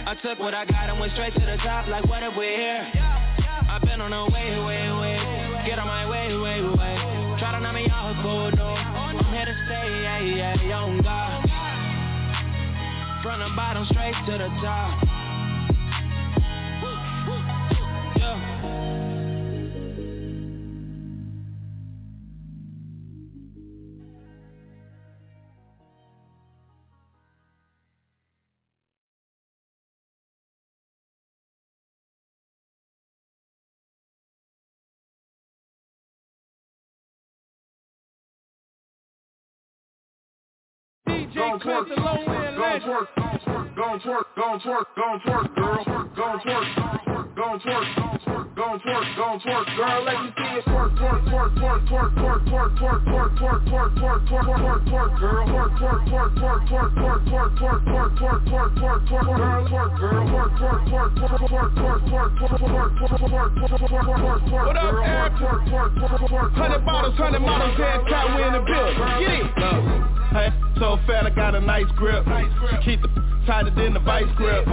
I 0.07 0.15
took 0.23 0.39
what 0.39 0.55
I 0.55 0.65
got 0.65 0.91
and 0.91 1.01
went 1.01 1.12
straight 1.12 1.35
to 1.35 1.41
the 1.41 1.57
top, 1.65 1.89
like 1.89 2.07
what 2.07 2.23
if 2.23 2.37
we're 2.37 2.57
here? 2.57 2.87
I've 3.69 3.83
been 3.83 4.01
on 4.01 4.11
the 4.12 4.33
way, 4.33 4.59
way, 4.65 4.93
way, 4.93 5.65
get 5.67 5.79
on 5.79 5.87
my 5.87 6.09
way, 6.09 6.37
way, 6.37 6.62
way. 6.62 7.16
Try 7.77 7.83
to 7.83 7.89
knock 7.89 8.17
me 8.17 8.17
out 8.17 8.23
cold, 8.23 8.57
no. 8.57 8.69
I'm 8.69 9.25
here 9.35 9.45
to 9.45 9.55
stay, 9.67 10.03
yeah, 10.03 10.21
yeah, 10.21 10.62
young 10.62 11.03
God. 11.03 11.43
From 13.23 13.41
the 13.41 13.55
bottom 13.55 13.85
straight 13.91 14.15
to 14.27 14.33
the 14.33 14.49
top 14.62 15.26
Gon' 41.57 41.64
twerk, 41.64 41.88
gon' 41.88 42.81
twerk, 42.81 43.09
gon' 43.77 44.01
twerk, 44.01 44.27
gon' 44.37 44.61
twerk, 44.61 44.85
gon' 44.97 45.21
twerk, 45.21 45.25
twerk, 45.25 45.55
girl, 45.55 45.85
gon' 46.14 46.38
twerk, 46.40 46.66
gon' 47.35 47.61
twerk. 47.61 47.87
gon' 47.87 48.01
twerk, 48.05 48.57
gon' 48.57 48.79
twerk, 48.81 49.07
twerk, 49.16 49.40
twerk, 49.40 49.66
girl, 49.77 50.05
let 50.05 50.21
me 50.21 50.29
see 50.37 50.53
it 50.53 50.64
twerk, 50.66 50.92
twerk, 50.97 51.25
twerk, 51.25 51.57
twerk, 51.57 51.81
twerk, 51.88 52.12
twerk, 52.16 52.37
twerk, 52.37 52.77
twerk, 52.77 53.01
twerk, 53.07 53.33
twerk, 53.37 53.64
twerk, 53.66 53.92
twerk, 53.97 54.21
twerk, 54.27 54.37
twerk, 54.37 54.85
twerk, 54.85 55.16
girl, 55.16 55.45
twerk, 55.47 55.73
twerk, 55.77 56.05
twerk, 56.07 56.33
twerk, 56.37 56.61
twerk, 56.66 56.92
twerk, 56.97 57.25
twerk, 57.27 57.57
twerk, 57.57 57.77
twerk, 57.77 58.12
twerk, 58.16 58.45
twerk, 58.47 58.73
twerk, 58.77 59.01
twerk, 59.07 59.27
girl, 59.27 59.64
twerk, 59.66 59.92
girl, 59.97 60.25
twerk, 60.27 60.53
twerk, 60.87 61.12
twerk, 61.16 61.37
twerk, 61.37 61.57
twerk, 61.57 62.03
twerk, 62.07 62.37
twerk, 62.37 62.66
twerk, 62.66 63.16
twerk, 63.16 63.53
twerk, 63.57 63.83
twerk, 63.97 64.40
twerk, 64.47 64.66
What 64.66 64.77
up, 64.77 64.95
Eric? 65.05 65.33
Hundred 66.53 66.85
bottles, 66.85 67.16
hundred 67.16 67.40
models, 67.40 67.77
head 67.77 68.07
cat, 68.09 68.27
we 68.35 68.42
in 68.45 68.53
the 68.53 68.61
building. 68.61 68.99
Get 69.19 69.73
it. 69.73 70.16
Hey, 70.33 70.49
so 70.79 70.99
fat, 71.07 71.27
I 71.27 71.31
got 71.31 71.55
a 71.55 71.61
nice 71.61 71.91
grip. 71.97 72.25
Keep 72.85 73.03
the 73.03 73.09
tighter 73.47 73.71
than 73.71 73.95
the 73.95 74.01
vice 74.01 74.31
grip. 74.37 74.67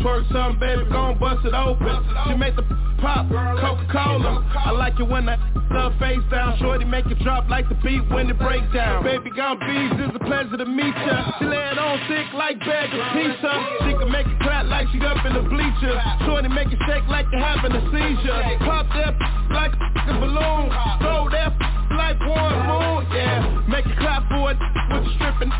Twerk 0.00 0.30
some, 0.32 0.58
baby, 0.58 0.84
gon' 0.90 1.18
bust 1.18 1.44
it 1.44 1.54
open. 1.54 1.88
She 2.26 2.34
make 2.34 2.54
the 2.56 2.62
pop, 3.00 3.26
Coca-Cola. 3.28 4.44
I 4.54 4.70
like 4.70 5.00
it 5.00 5.08
when 5.08 5.28
I 5.28 5.36
love 5.72 5.92
face 5.98 6.20
down. 6.30 6.58
Shorty 6.58 6.84
make 6.84 7.06
it 7.06 7.18
drop 7.24 7.48
like 7.48 7.68
the 7.68 7.74
beat 7.82 8.06
when 8.10 8.28
it 8.28 8.38
break 8.38 8.62
down. 8.72 9.02
Baby 9.02 9.30
gone 9.34 9.58
bees, 9.58 9.92
it's 10.04 10.14
a 10.14 10.24
pleasure 10.24 10.56
to 10.56 10.66
meet 10.66 10.94
ya. 10.94 11.32
She 11.38 11.44
lay 11.46 11.56
it 11.56 11.78
on 11.78 11.98
thick 12.06 12.28
like 12.34 12.60
bag 12.60 12.92
of 12.92 13.00
pizza. 13.16 13.52
She 13.88 13.92
can 13.96 14.12
make 14.12 14.26
it 14.26 14.38
clap 14.40 14.66
like 14.66 14.86
she 14.92 15.00
up 15.00 15.24
in 15.24 15.32
the 15.34 15.42
bleachers. 15.48 15.98
Shorty 16.26 16.48
make 16.48 16.68
it 16.68 16.78
shake 16.86 17.08
like 17.08 17.26
you 17.32 17.38
having 17.38 17.72
a 17.72 17.82
seizure. 17.88 18.40
Pop 18.68 18.86
that 18.94 19.16
like 19.50 19.72
a 19.72 20.14
balloon. 20.20 20.68
Throw 21.00 21.28
that 21.32 21.56
like 22.00 22.18
one 22.24 22.56
moon, 22.64 23.04
yeah. 23.12 23.44
Make 23.68 23.84
it 23.84 23.98
clap 24.00 24.24
for 24.32 24.50
it 24.50 24.56
with 24.56 25.04
the 25.04 25.10
stripping. 25.20 25.52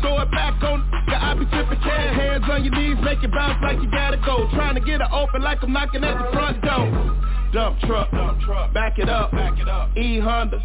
Throw 0.00 0.24
it 0.24 0.30
back 0.32 0.56
on 0.64 0.80
the 1.06 1.16
I 1.16 1.34
be 1.36 1.44
tipping 1.52 1.80
can. 1.84 2.14
Hands 2.16 2.44
on 2.48 2.64
your 2.64 2.74
knees, 2.74 2.96
make 3.04 3.22
it 3.22 3.30
bounce 3.30 3.60
like 3.62 3.76
you 3.82 3.90
gotta 3.90 4.16
go. 4.24 4.48
Trying 4.56 4.74
to 4.74 4.80
get 4.80 5.00
it 5.00 5.10
open 5.12 5.42
like 5.42 5.62
I'm 5.62 5.72
knocking 5.72 6.02
at 6.02 6.16
the 6.16 6.32
front 6.32 6.62
door. 6.64 6.88
Dump 7.52 7.78
truck, 7.84 8.10
back 8.72 8.98
it 8.98 9.08
up, 9.10 9.34
E 9.96 10.18
Honda. 10.18 10.58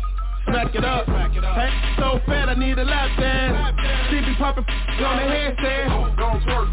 Smack 0.46 0.74
it 0.74 0.86
up, 0.86 1.06
hey, 1.08 1.72
so 2.00 2.22
fat 2.26 2.48
I 2.48 2.56
need 2.56 2.80
a 2.80 2.86
lap 2.86 3.12
dance. 3.20 3.76
She 4.10 4.24
be 4.24 4.34
popping 4.40 4.64
on 4.64 5.18
the 5.20 5.28
handstand. 5.28 6.16
Gon' 6.16 6.40
twerk, 6.40 6.70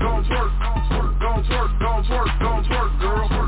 gon' 0.00 0.22
twerk, 0.30 0.52
gon' 1.18 1.42
twerk, 1.42 1.80
gon' 1.80 2.04
twerk, 2.04 2.38
gon' 2.38 2.64
twerk, 2.64 3.00
girl, 3.00 3.28
gon' 3.28 3.30
twerk, 3.30 3.39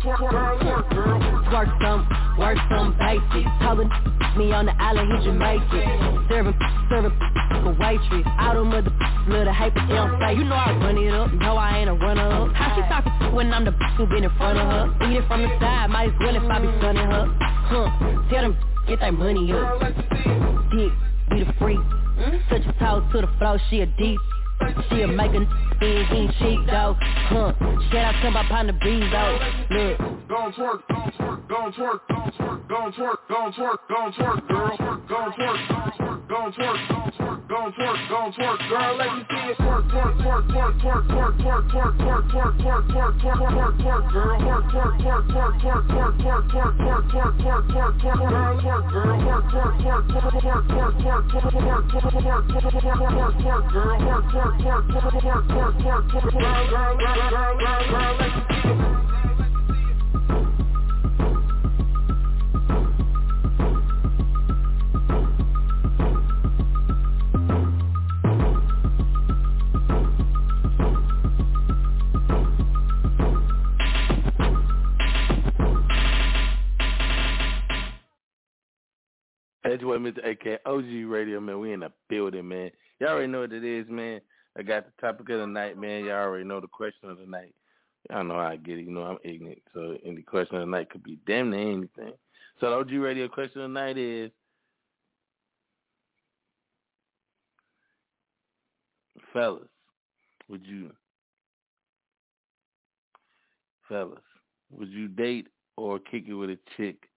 twerk, 0.00 0.18
girl, 0.18 0.58
twerk. 0.58 1.52
Work 1.52 1.68
some, 1.82 2.06
work 2.38 2.58
some 2.70 2.96
basic. 2.98 3.44
Told 3.60 3.78
me 4.36 4.52
on 4.52 4.66
the 4.66 4.74
island, 4.80 5.12
he 5.12 5.24
Jamaican. 5.24 6.26
Serving, 6.28 6.54
serving 6.88 7.12
a 7.66 7.76
waitress. 7.78 8.26
All 8.38 8.54
them 8.54 8.72
other 8.72 8.90
little 9.28 9.52
haters, 9.52 9.82
they 9.88 9.94
don't 9.94 10.18
say. 10.20 10.34
You 10.34 10.44
know 10.44 10.54
I 10.54 10.72
run 10.78 10.96
it 10.96 11.12
up, 11.12 11.32
no 11.34 11.56
I 11.56 11.78
ain't 11.78 11.90
a 11.90 11.94
runner 11.94 12.28
up. 12.28 12.54
How 12.54 12.74
she 12.76 12.82
talking 12.88 13.34
when 13.34 13.52
I'm 13.52 13.64
the 13.64 13.72
who 13.96 14.06
been 14.06 14.24
in 14.24 14.30
front 14.36 14.58
of 14.58 14.66
her? 14.66 15.10
Eat 15.10 15.16
it 15.18 15.28
from 15.28 15.42
the 15.42 15.48
side, 15.60 15.90
might 15.90 16.08
as 16.08 16.14
well 16.20 16.36
if 16.36 16.42
I 16.44 16.58
be 16.60 16.68
stunning 16.78 17.10
her. 17.10 17.26
Huh, 17.70 17.90
tell 18.30 18.42
them, 18.42 18.56
get 18.86 19.00
that 19.00 19.14
money 19.14 19.52
up. 19.52 19.80
Dick, 20.70 20.92
be 21.30 21.44
the 21.44 21.52
freak. 21.58 21.80
Touch 22.48 22.62
your 22.62 22.74
toes 22.78 23.04
to 23.12 23.20
the 23.22 23.30
floor, 23.38 23.58
she 23.70 23.80
a 23.80 23.86
deep. 23.86 24.20
She'll 24.90 25.08
make 25.08 25.30
a 25.32 25.40
maker, 25.40 25.46
he 25.80 25.86
ain't 25.86 26.32
cheap 26.38 26.66
though. 26.66 26.96
Huh. 27.00 27.52
Shout 27.90 28.14
out 28.14 28.22
to 28.22 28.30
my 28.30 28.44
partner 28.46 28.72
B 28.82 29.00
though. 29.10 29.38
Look. 29.70 29.98
Don't 30.28 30.54
twerk, 30.54 30.82
don't 30.88 31.14
twerk, 31.14 31.48
don't 31.48 31.74
twerk, 31.74 32.00
don't 32.08 32.34
twerk, 32.34 32.58
don't 32.68 32.94
twerk, 32.94 33.18
don't 33.28 33.54
twerk, 33.54 33.78
don't 33.88 34.14
twerk, 34.14 34.48
girl. 34.48 34.78
Don't 35.08 35.34
twerk, 35.34 35.68
don't 35.68 35.92
twerk, 35.98 36.28
don't 36.28 36.54
twerk, 36.54 36.78
don't 36.78 36.90
twerk 36.94 37.09
gon' 37.50 37.72
twerk, 37.72 38.08
gon' 38.08 38.32
twerk, 38.32 38.68
girl, 38.68 38.94
let 38.94 39.10
me 39.16 39.26
see 39.26 39.50
it 39.50 39.58
twerk, 39.58 39.82
twerk, 39.90 40.14
twerk, 40.22 40.46
twerk, 40.46 40.72
twerk, 40.78 41.02
twerk, 41.10 41.34
twerk, 41.38 41.66
twerk, 41.66 41.98
twerk, 41.98 42.30
twerk, 42.30 42.86
twerk, 42.86 43.18
twerk, 43.18 43.18
twerk, 43.18 43.50
twerk, 43.50 43.74
twerk, 43.80 44.04
girl, 44.12 44.38
twerk, 44.38 44.70
twerk, 44.70 44.94
twerk, 45.00 45.24
twerk, 45.30 45.84
twerk, 45.90 46.14
twerk, 46.20 46.44
twerk, 46.50 46.74
twerk, 46.78 47.04
twerk, 47.10 47.34
twerk, 47.40 47.66
twerk, 47.66 47.66
twerk, 47.70 47.94
twerk, 48.00 48.20
girl, 48.30 48.54
twerk, 48.60 48.86
girl, 48.90 49.18
twerk, 49.20 49.50
twerk, 49.50 49.74
twerk, 49.80 50.06
twerk, 50.06 50.30
twerk, 50.30 50.94
twerk, 50.94 51.24
twerk, 51.30 51.50
twerk, 51.50 51.90
twerk, 51.90 52.20
twerk, 52.20 52.56
twerk, 52.60 52.96
twerk, 53.00 53.34
twerk, 53.40 53.64
girl, 53.72 53.98
twerk, 53.98 54.30
twerk, 54.30 54.86
twerk, 54.86 54.86
twerk, 54.90 55.18
twerk, 55.20 55.44
twerk, 55.50 55.74
twerk, 55.80 56.06
twerk, 56.10 56.30
girl, 56.30 56.68
girl, 56.70 56.94
girl, 57.00 57.54
girl, 57.58 57.82
girl, 57.90 58.16
let 58.18 58.30
me 58.30 58.42
see 58.48 58.70
it. 58.70 59.29
That's 79.70 79.84
what 79.84 80.00
Mr. 80.00 80.28
AK 80.28 80.62
OG 80.66 81.08
Radio, 81.08 81.38
man. 81.38 81.60
We 81.60 81.72
in 81.72 81.78
the 81.78 81.92
building, 82.08 82.48
man. 82.48 82.72
Y'all 82.98 83.10
already 83.10 83.28
know 83.28 83.42
what 83.42 83.52
it 83.52 83.62
is, 83.62 83.86
man. 83.88 84.20
I 84.58 84.62
got 84.62 84.84
the 84.84 85.00
topic 85.00 85.30
of 85.30 85.38
the 85.38 85.46
night, 85.46 85.78
man. 85.78 86.06
Y'all 86.06 86.24
already 86.24 86.42
know 86.42 86.58
the 86.58 86.66
question 86.66 87.08
of 87.08 87.18
the 87.18 87.26
night. 87.26 87.54
Y'all 88.10 88.24
know 88.24 88.34
how 88.34 88.48
I 88.48 88.56
get 88.56 88.80
it. 88.80 88.86
You 88.86 88.90
know 88.90 89.02
I'm 89.02 89.18
ignorant, 89.22 89.62
so 89.72 89.96
any 90.04 90.22
question 90.22 90.56
of 90.56 90.62
the 90.62 90.66
night 90.66 90.90
could 90.90 91.04
be 91.04 91.20
damn 91.24 91.50
near 91.50 91.70
anything. 91.70 92.14
So 92.58 92.68
the 92.68 92.76
OG 92.78 92.90
Radio 92.94 93.28
question 93.28 93.60
of 93.60 93.70
the 93.70 93.74
night 93.74 93.96
is, 93.96 94.32
fellas, 99.32 99.68
would 100.48 100.66
you, 100.66 100.90
fellas, 103.88 104.18
would 104.72 104.88
you 104.88 105.06
date 105.06 105.46
or 105.76 106.00
kick 106.00 106.24
it 106.26 106.34
with 106.34 106.50
a 106.50 106.58
chick 106.76 107.09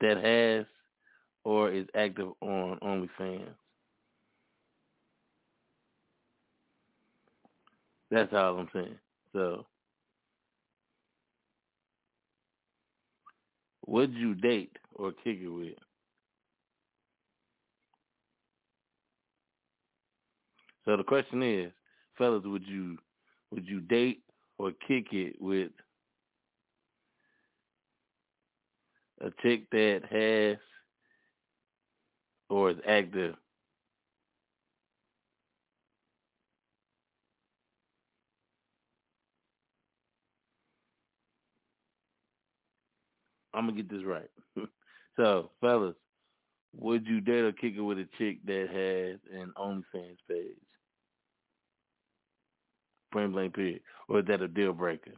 that 0.00 0.16
has 0.24 0.66
or 1.44 1.70
is 1.70 1.86
active 1.94 2.28
on 2.40 2.78
OnlyFans. 2.82 3.48
That's 8.10 8.32
all 8.32 8.58
I'm 8.58 8.68
saying. 8.72 8.98
So, 9.32 9.66
would 13.86 14.12
you 14.14 14.34
date 14.34 14.76
or 14.94 15.12
kick 15.12 15.38
it 15.40 15.48
with? 15.48 15.74
So 20.84 20.96
the 20.96 21.04
question 21.04 21.42
is, 21.42 21.70
fellas, 22.18 22.42
would 22.44 22.66
you 22.66 22.98
would 23.52 23.66
you 23.66 23.80
date 23.80 24.22
or 24.58 24.72
kick 24.86 25.12
it 25.12 25.40
with 25.40 25.70
a 29.20 29.30
chick 29.42 29.70
that 29.70 30.02
has 30.10 30.58
or 32.48 32.70
is 32.70 32.78
active 32.86 33.36
I'm 43.52 43.66
gonna 43.66 43.76
get 43.76 43.90
this 43.90 44.04
right. 44.04 44.30
so, 45.16 45.50
fellas, 45.60 45.96
would 46.74 47.06
you 47.06 47.20
date 47.20 47.40
or 47.40 47.52
kick 47.52 47.74
it 47.76 47.80
with 47.80 47.98
a 47.98 48.08
chick 48.18 48.38
that 48.46 48.68
has 48.70 49.18
an 49.40 49.52
OnlyFans 49.56 50.18
page? 50.28 50.56
Point 53.12 53.32
blank 53.32 53.54
period. 53.54 53.80
Or 54.08 54.20
is 54.20 54.26
that 54.26 54.40
a 54.40 54.48
deal 54.48 54.72
breaker? 54.72 55.12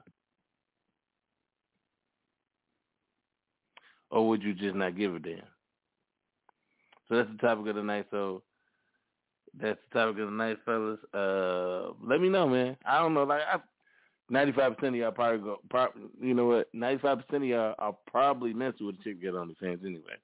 Or 4.12 4.28
would 4.28 4.42
you 4.42 4.52
just 4.52 4.76
not 4.76 4.96
give 4.96 5.14
a 5.14 5.18
damn? 5.18 5.40
So 7.08 7.16
that's 7.16 7.30
the 7.30 7.38
topic 7.38 7.66
of 7.68 7.76
the 7.76 7.82
night. 7.82 8.06
So 8.10 8.42
that's 9.58 9.78
the 9.90 9.98
topic 9.98 10.20
of 10.20 10.26
the 10.26 10.36
night, 10.36 10.58
fellas. 10.66 10.98
Uh, 11.14 11.94
let 12.06 12.20
me 12.20 12.28
know, 12.28 12.46
man. 12.46 12.76
I 12.86 13.00
don't 13.00 13.14
know. 13.14 13.24
Like, 13.24 13.40
ninety-five 14.28 14.76
percent 14.76 14.94
of 14.94 15.00
y'all 15.00 15.12
probably 15.12 15.38
go. 15.38 15.60
Probably, 15.70 16.02
you 16.20 16.34
know 16.34 16.46
what? 16.46 16.68
Ninety-five 16.74 17.26
percent 17.26 17.42
of 17.42 17.48
y'all 17.48 17.74
are 17.78 17.96
probably 18.06 18.52
messing 18.52 18.86
with 18.86 18.96
a 19.00 19.02
chick 19.02 19.20
get 19.20 19.34
on 19.34 19.48
the 19.48 19.54
fans 19.54 19.80
anyway, 19.82 20.16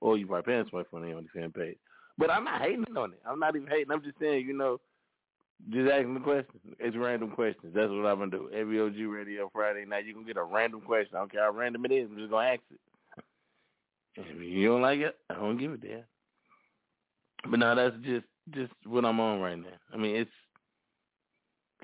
or 0.00 0.16
you 0.16 0.26
probably 0.28 0.52
paying 0.52 0.64
somebody 0.70 0.88
for 0.88 1.00
the 1.00 1.12
on 1.12 1.28
the 1.32 1.40
fan 1.40 1.50
page. 1.50 1.76
But 2.18 2.30
I'm 2.30 2.44
not 2.44 2.62
hating 2.62 2.84
on 2.96 3.12
it. 3.12 3.22
I'm 3.26 3.40
not 3.40 3.56
even 3.56 3.68
hating. 3.68 3.90
I'm 3.90 4.02
just 4.04 4.20
saying, 4.20 4.46
you 4.46 4.56
know, 4.56 4.80
just 5.70 5.90
asking 5.90 6.14
the 6.14 6.20
question. 6.20 6.60
It's 6.78 6.96
random 6.96 7.30
questions. 7.30 7.72
That's 7.74 7.90
what 7.90 8.06
I'm 8.06 8.18
gonna 8.18 8.30
do. 8.30 8.50
Every 8.54 8.80
OG 8.80 8.98
Radio 9.12 9.50
Friday 9.52 9.84
night, 9.84 10.06
you 10.06 10.14
can 10.14 10.24
get 10.24 10.36
a 10.36 10.44
random 10.44 10.80
question. 10.80 11.16
I 11.16 11.20
don't 11.20 11.32
care 11.32 11.42
how 11.42 11.50
random 11.50 11.84
it 11.86 11.92
is. 11.92 12.08
I'm 12.08 12.18
just 12.18 12.30
gonna 12.30 12.46
ask 12.46 12.60
it. 12.70 12.78
If 14.16 14.40
you 14.40 14.68
don't 14.68 14.82
like 14.82 15.00
it, 15.00 15.16
I 15.30 15.34
don't 15.34 15.58
give 15.58 15.72
a 15.72 15.76
damn. 15.76 16.04
But 17.48 17.58
now 17.58 17.74
that's 17.74 17.96
just 18.02 18.26
just 18.50 18.72
what 18.84 19.04
I'm 19.04 19.20
on 19.20 19.40
right 19.40 19.58
now. 19.58 19.78
I 19.92 19.96
mean, 19.96 20.16
it's 20.16 20.30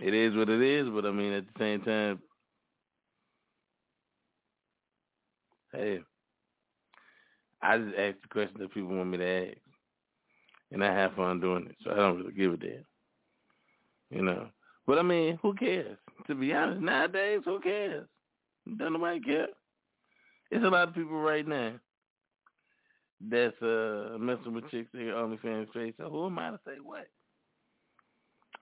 it 0.01 0.15
is 0.15 0.35
what 0.35 0.49
it 0.49 0.61
is. 0.61 0.89
But 0.89 1.07
I 1.07 1.11
mean, 1.11 1.33
at 1.33 1.45
the 1.47 1.59
same 1.59 1.81
time, 1.83 2.21
hey, 5.73 6.01
I 7.63 7.79
just 7.79 7.97
ask 7.97 8.17
the 8.23 8.29
question 8.31 8.57
that 8.61 8.75
people 8.75 8.95
want 8.95 9.11
me 9.11 9.19
to 9.19 9.49
ask, 9.49 9.59
and 10.71 10.85
I 10.85 10.93
have 10.93 11.15
fun 11.15 11.41
doing 11.41 11.67
it. 11.67 11.77
So 11.83 11.93
I 11.93 11.97
don't 11.97 12.19
really 12.19 12.33
give 12.33 12.53
a 12.53 12.57
damn, 12.57 12.85
you 14.11 14.23
know. 14.23 14.49
But 14.87 14.99
I 14.99 15.03
mean, 15.03 15.39
who 15.43 15.55
cares? 15.55 15.99
To 16.27 16.35
be 16.35 16.53
honest, 16.53 16.83
nowadays, 16.83 17.41
who 17.45 17.59
cares? 17.61 18.07
Doesn't 18.77 18.93
nobody 18.93 19.21
care. 19.21 19.49
It's 20.51 20.65
a 20.65 20.69
lot 20.69 20.89
of 20.89 20.95
people 20.95 21.21
right 21.21 21.47
now 21.47 21.75
that's 23.21 23.61
uh 23.63 24.17
messing 24.19 24.55
with 24.55 24.71
chicks 24.71 24.91
in 24.95 25.01
OnlyFans 25.01 25.73
face. 25.73 25.95
So 25.99 26.09
who 26.09 26.27
am 26.27 26.39
I 26.39 26.51
to 26.51 26.61
say 26.65 26.75
what? 26.83 27.07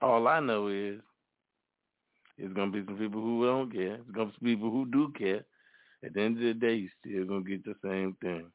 All 0.01 0.27
I 0.27 0.39
know 0.39 0.67
is 0.67 0.99
it's 2.37 2.53
gonna 2.53 2.71
be 2.71 2.83
some 2.85 2.97
people 2.97 3.21
who 3.21 3.45
don't 3.45 3.71
care. 3.71 3.95
It's 3.95 4.11
gonna 4.11 4.31
be 4.41 4.55
people 4.55 4.71
who 4.71 4.85
do 4.85 5.11
care. 5.17 5.45
At 6.03 6.13
the 6.13 6.21
end 6.21 6.37
of 6.37 6.43
the 6.43 6.53
day, 6.53 6.75
you 6.75 6.89
still 6.99 7.25
gonna 7.25 7.41
get 7.41 7.65
the 7.65 7.75
same 7.83 8.15
thing. 8.21 8.51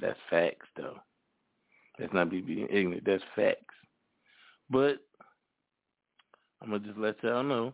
That's 0.00 0.18
facts, 0.30 0.66
though. 0.76 0.98
That's 1.98 2.12
not 2.12 2.30
me 2.30 2.40
being 2.40 2.68
ignorant. 2.70 3.04
That's 3.04 3.22
facts. 3.34 3.74
But 4.70 4.98
I'm 6.62 6.70
gonna 6.70 6.80
just 6.80 6.98
let 6.98 7.22
y'all 7.22 7.42
know 7.42 7.72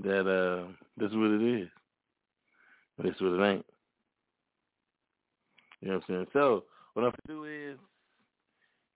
that 0.00 0.26
uh, 0.28 0.72
this 0.96 1.10
is 1.10 1.16
what 1.16 1.30
it 1.30 1.62
is. 1.62 1.68
This 3.01 3.15
is 3.15 3.21
what 3.21 3.39
it 3.39 3.51
ain't. 3.53 3.65
You 5.81 5.89
know 5.89 5.95
what 5.95 6.03
I'm 6.09 6.15
saying? 6.15 6.27
So 6.33 6.63
what 6.93 7.03
I'm 7.05 7.11
gonna 7.27 7.41
do 7.41 7.43
is 7.45 7.77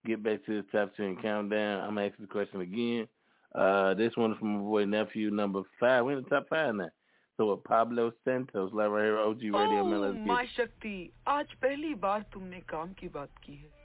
get 0.06 0.24
back 0.24 0.46
to 0.46 0.62
the 0.62 0.68
top 0.78 0.96
ten 0.96 1.18
countdown. 1.22 1.82
I'm 1.82 1.96
gonna 1.96 2.08
ask 2.08 2.18
the 2.20 2.28
question 2.28 2.62
again. 2.62 3.08
Uh, 3.54 3.94
this 3.96 4.16
one 4.16 4.32
is 4.32 4.38
from 4.38 4.54
my 4.56 4.60
boy 4.60 4.86
nephew 4.86 5.32
number 5.32 5.62
five. 5.80 6.06
We're 6.06 6.18
in 6.18 6.24
the 6.24 6.30
top 6.30 6.48
five 6.50 6.76
now. 6.76 6.90
So 7.38 7.52
with 7.52 7.64
Pablo 7.64 8.12
Santos, 8.26 8.72
live 8.74 8.92
right 8.92 9.04
here, 9.04 9.18
OG 9.18 9.42
Radio. 9.44 9.80
Oh, 9.80 9.84
man, 9.86 10.02
let's 10.02 10.14
get 10.16 10.28
माँ 10.28 10.44
it. 10.44 10.50
शक्ति 10.58 11.12
आज 11.28 11.54
पहली 11.62 11.94
बार 11.96 12.26
तुमने 12.34 12.60
काम 12.70 12.94
की 13.00 13.08
बात 13.08 13.30
की 13.46 13.56
है 13.56 13.83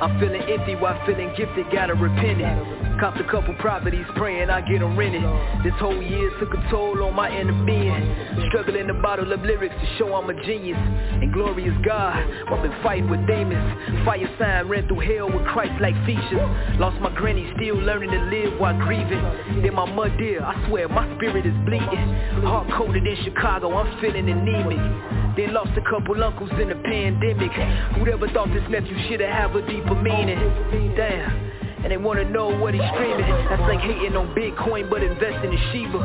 I'm 0.00 0.20
feeling 0.20 0.42
empty 0.42 0.74
while 0.76 0.98
feeling 1.06 1.32
gifted, 1.36 1.66
gotta 1.72 1.94
repent 1.94 2.40
it. 2.40 2.86
Copped 3.00 3.20
a 3.20 3.24
couple 3.24 3.54
properties, 3.56 4.06
praying 4.16 4.48
I 4.48 4.62
get 4.62 4.80
them 4.80 4.96
rented. 4.96 5.22
This 5.62 5.74
whole 5.78 6.02
year 6.02 6.30
took 6.40 6.54
a 6.54 6.70
toll 6.70 7.02
on 7.04 7.14
my 7.14 7.28
inner 7.28 7.52
being. 7.64 8.48
Struggling 8.48 8.86
to 8.88 8.94
bottle 8.94 9.32
up 9.32 9.42
lyrics 9.42 9.74
to 9.74 9.98
show 9.98 10.14
I'm 10.14 10.30
a 10.30 10.34
genius. 10.44 10.78
And 10.78 11.32
glorious 11.32 11.76
God, 11.84 12.16
I've 12.16 12.62
been 12.62 12.82
fighting 12.82 13.10
with 13.10 13.26
demons. 13.26 14.04
Fire 14.06 14.28
sign 14.38 14.68
ran 14.68 14.88
through 14.88 15.00
hell 15.00 15.26
with 15.30 15.44
Christ-like 15.48 15.96
features. 16.06 16.40
Lost 16.80 17.00
my 17.00 17.14
granny, 17.14 17.52
still 17.56 17.76
learning 17.76 18.12
to 18.12 18.20
live 18.32 18.58
while 18.58 18.78
grieving. 18.78 19.22
Then 19.62 19.74
my 19.74 19.84
mud 19.84 20.16
dear, 20.18 20.42
I 20.42 20.66
swear 20.68 20.88
my 20.88 21.04
spirit 21.16 21.44
is 21.44 21.56
bleeding. 21.66 22.14
Hard 22.44 22.70
coded 22.72 23.06
in 23.06 23.16
Chicago, 23.24 23.76
I'm 23.76 24.00
feeling 24.00 24.28
anemic. 24.28 25.36
Then 25.36 25.52
lost 25.52 25.76
a 25.76 25.82
couple 25.82 26.16
uncles 26.24 26.50
in 26.58 26.70
the 26.70 26.76
pandemic. 26.76 27.52
Who'd 27.52 28.08
ever 28.08 28.26
thought 28.32 28.48
this 28.54 28.64
nephew 28.70 28.96
should 29.06 29.20
have 29.20 29.54
a 29.54 29.60
deeper 29.86 30.02
meaning? 30.02 30.94
Damn. 30.96 31.55
And 31.86 31.92
they 31.92 32.02
wanna 32.02 32.24
know 32.26 32.50
what 32.50 32.74
he's 32.74 32.82
streaming. 32.98 33.30
That's 33.46 33.62
like 33.62 33.78
hating 33.78 34.16
on 34.18 34.34
Bitcoin 34.34 34.90
but 34.90 35.06
investing 35.06 35.54
in 35.54 35.60
Shiba. 35.70 36.02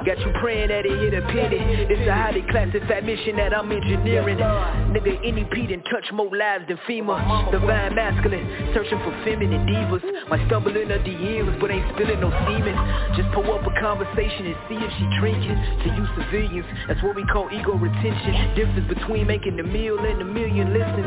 Got 0.08 0.16
you 0.24 0.32
praying 0.40 0.72
that 0.72 0.88
it 0.88 0.96
hit 1.04 1.12
a 1.12 1.20
penny. 1.28 1.60
It's 1.84 2.08
a 2.08 2.14
highly 2.16 2.40
classified 2.48 3.04
mission 3.04 3.36
that 3.36 3.52
I'm 3.52 3.68
engineering. 3.68 4.40
Nigga, 4.40 5.20
any 5.20 5.44
P 5.52 5.68
done 5.68 5.84
touch 5.92 6.08
more 6.16 6.32
lives 6.32 6.64
than 6.64 6.80
FEMA. 6.88 7.52
Divine 7.52 7.94
masculine, 7.94 8.72
searching 8.72 8.96
for 9.04 9.12
feminine 9.20 9.68
divas. 9.68 10.00
My 10.32 10.40
stumbling 10.48 10.88
into 10.88 10.96
the 10.96 11.12
years, 11.12 11.44
but 11.60 11.68
ain't 11.68 11.84
spilling 11.92 12.24
no 12.24 12.32
semen. 12.48 12.72
Just 13.20 13.28
pull 13.36 13.44
up 13.52 13.68
a 13.68 13.72
conversation 13.84 14.48
and 14.48 14.56
see 14.64 14.80
if 14.80 14.92
she 14.96 15.04
drinking. 15.20 15.60
To 15.84 15.88
you 15.92 16.04
civilians, 16.16 16.64
that's 16.88 17.04
what 17.04 17.16
we 17.16 17.24
call 17.28 17.52
ego 17.52 17.76
retention. 17.76 18.32
Difference 18.56 18.88
between 18.88 19.28
making 19.28 19.60
the 19.60 19.64
meal 19.68 20.00
and 20.00 20.22
a 20.22 20.24
million 20.24 20.72
listen. 20.72 21.04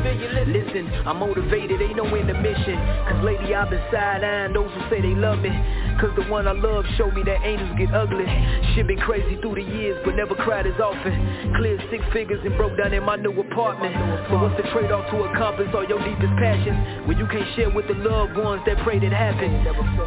Listen, 0.54 0.86
I'm 1.10 1.18
motivated, 1.18 1.82
ain't 1.82 1.98
no 1.98 2.06
intermission. 2.06 2.78
Cause 3.10 3.18
mission. 3.26 3.47
Lately 3.48 3.64
I've 3.64 3.70
been 3.70 3.84
side-eyeing 3.92 4.52
those 4.52 4.68
who 4.76 4.82
say 4.92 5.00
they 5.00 5.16
love 5.16 5.40
me. 5.40 5.56
Cause 6.04 6.12
the 6.20 6.28
one 6.28 6.48
I 6.48 6.52
love 6.52 6.84
showed 6.98 7.16
me 7.16 7.24
that 7.24 7.40
angels 7.48 7.72
get 7.80 7.96
ugly. 7.96 8.28
Shit 8.76 8.88
been 8.88 9.00
crazy 9.00 9.40
through 9.40 9.56
the 9.56 9.64
years, 9.64 9.98
but 10.04 10.16
never 10.16 10.36
cried 10.36 10.68
as 10.68 10.76
often. 10.84 11.56
Cleared 11.56 11.80
six 11.90 12.04
figures 12.12 12.44
and 12.44 12.58
broke 12.58 12.78
down 12.78 12.94
in 12.94 13.04
my 13.04 13.16
new 13.16 13.32
apartment. 13.40 13.96
So 14.28 14.38
what's 14.38 14.60
the 14.62 14.68
trade-off 14.76 15.10
to 15.12 15.32
accomplish 15.32 15.74
all 15.74 15.88
your 15.88 16.04
deepest 16.04 16.36
passions? 16.36 17.08
When 17.08 17.18
you 17.18 17.26
can't 17.28 17.48
share 17.56 17.72
with 17.72 17.88
the 17.88 17.96
loved 17.96 18.36
ones 18.36 18.62
that 18.68 18.84
pray 18.84 19.00
that 19.00 19.14
happen. 19.16 19.64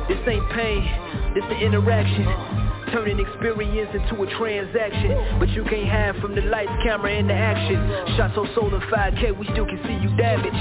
This 0.06 0.20
ain't 0.28 0.44
pain, 0.52 0.84
this 1.34 1.44
the 1.48 1.58
interaction. 1.58 2.26
Turning 2.92 3.20
experience 3.20 3.90
into 3.94 4.22
a 4.22 4.26
transaction. 4.38 5.38
But 5.38 5.48
you 5.50 5.62
can't 5.64 5.88
hide 5.88 6.20
from 6.20 6.34
the 6.34 6.42
lights, 6.42 6.72
camera, 6.82 7.12
and 7.12 7.30
the 7.30 7.34
action. 7.34 7.78
Shot 8.16 8.32
so 8.34 8.46
solar 8.54 8.80
5K, 8.80 9.38
we 9.38 9.46
still 9.54 9.66
can 9.66 9.78
see 9.86 9.94
you 10.02 10.10
damage 10.16 10.58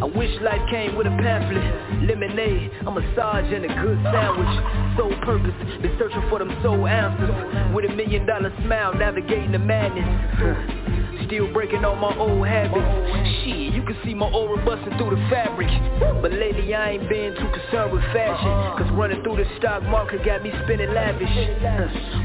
I 0.00 0.06
wish 0.06 0.30
life 0.40 0.62
came 0.70 0.96
with 0.96 1.06
a 1.06 1.10
pamphlet. 1.10 2.08
Lemonade, 2.08 2.72
a 2.86 2.90
massage 2.90 3.52
and 3.52 3.64
a 3.64 3.72
good 3.80 3.98
sandwich. 4.02 4.54
Soul 4.96 5.14
purpose, 5.22 5.54
been 5.80 5.94
searching 5.98 6.24
for 6.28 6.38
them 6.38 6.50
soul 6.62 6.86
answers. 6.86 7.74
With 7.74 7.84
a 7.84 7.94
million 7.94 8.26
dollar 8.26 8.52
smile, 8.64 8.94
navigating 8.94 9.52
the 9.52 9.58
madness. 9.60 10.82
Still 11.26 11.52
breaking 11.52 11.84
all 11.84 11.94
my 11.94 12.16
old 12.18 12.46
habits. 12.48 12.82
Shit, 13.44 13.72
you 13.72 13.82
can 13.86 13.96
see 14.04 14.12
my 14.12 14.26
aura 14.26 14.58
busting 14.64 14.98
through 14.98 15.14
the 15.14 15.22
fabric. 15.30 15.70
But 16.20 16.32
lately 16.32 16.74
I 16.74 16.98
ain't 16.98 17.08
been 17.08 17.34
too 17.38 17.48
concerned 17.54 17.92
with 17.92 18.02
fashion. 18.10 18.52
Cause 18.82 18.90
running 18.98 19.22
through 19.22 19.36
the 19.36 19.41
stock 19.58 19.82
market 19.84 20.24
got 20.24 20.42
me 20.42 20.50
spending 20.64 20.92
lavish. 20.92 21.28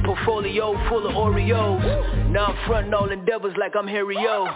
Portfolio 0.05 0.73
full 0.89 1.07
of 1.07 1.13
Oreos. 1.13 2.31
Now 2.31 2.47
I'm 2.47 2.67
frontin' 2.67 2.93
all 2.93 3.11
endeavors 3.11 3.53
like 3.59 3.73
I'm 3.75 3.87
Harry 3.87 4.17
O. 4.17 4.47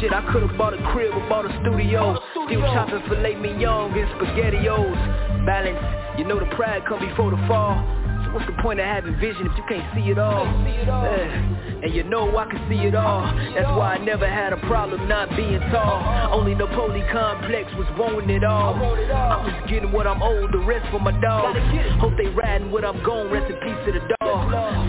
Shit, 0.00 0.12
I 0.12 0.26
could've 0.32 0.56
bought 0.56 0.74
a 0.74 0.82
crib 0.92 1.14
or 1.14 1.28
bought 1.28 1.46
a 1.46 1.60
studio. 1.62 2.18
Still 2.32 2.60
chopping 2.74 3.02
filet 3.08 3.34
mignon 3.34 3.92
and 3.96 4.08
spaghettios. 4.20 5.46
Balance, 5.46 6.18
you 6.18 6.24
know 6.24 6.38
the 6.38 6.46
pride 6.56 6.82
come 6.88 7.00
before 7.00 7.30
the 7.30 7.40
fall. 7.48 7.76
So 8.24 8.32
what's 8.34 8.46
the 8.46 8.60
point 8.62 8.80
of 8.80 8.86
having 8.86 9.16
vision 9.18 9.46
if 9.46 9.56
you 9.56 9.64
can't 9.68 9.94
see 9.94 10.10
it 10.10 10.18
all? 10.18 10.44
Yeah. 10.44 11.67
And 11.82 11.94
you 11.94 12.02
know 12.04 12.36
I 12.36 12.46
can 12.46 12.68
see 12.68 12.86
it 12.86 12.94
all. 12.94 13.22
That's 13.54 13.68
why 13.78 13.94
I 13.94 13.98
never 13.98 14.28
had 14.28 14.52
a 14.52 14.56
problem 14.66 15.08
not 15.08 15.30
being 15.36 15.60
tall. 15.70 16.32
Only 16.32 16.54
the 16.54 16.66
poly 16.68 17.02
complex 17.12 17.70
was 17.74 17.86
wanting 17.96 18.30
it 18.30 18.44
all. 18.44 18.74
I'm 18.74 19.50
just 19.50 19.68
getting 19.70 19.92
what 19.92 20.06
I'm 20.06 20.22
owed, 20.22 20.52
the 20.52 20.58
rest 20.58 20.90
for 20.90 21.00
my 21.00 21.12
dogs. 21.20 21.58
Hope 22.00 22.14
they 22.16 22.28
riding 22.28 22.70
what 22.70 22.84
I'm 22.84 23.02
going, 23.04 23.30
rest 23.30 23.50
in 23.50 23.56
peace 23.58 23.78
to 23.86 23.92
the 23.92 24.00
dog. 24.00 24.17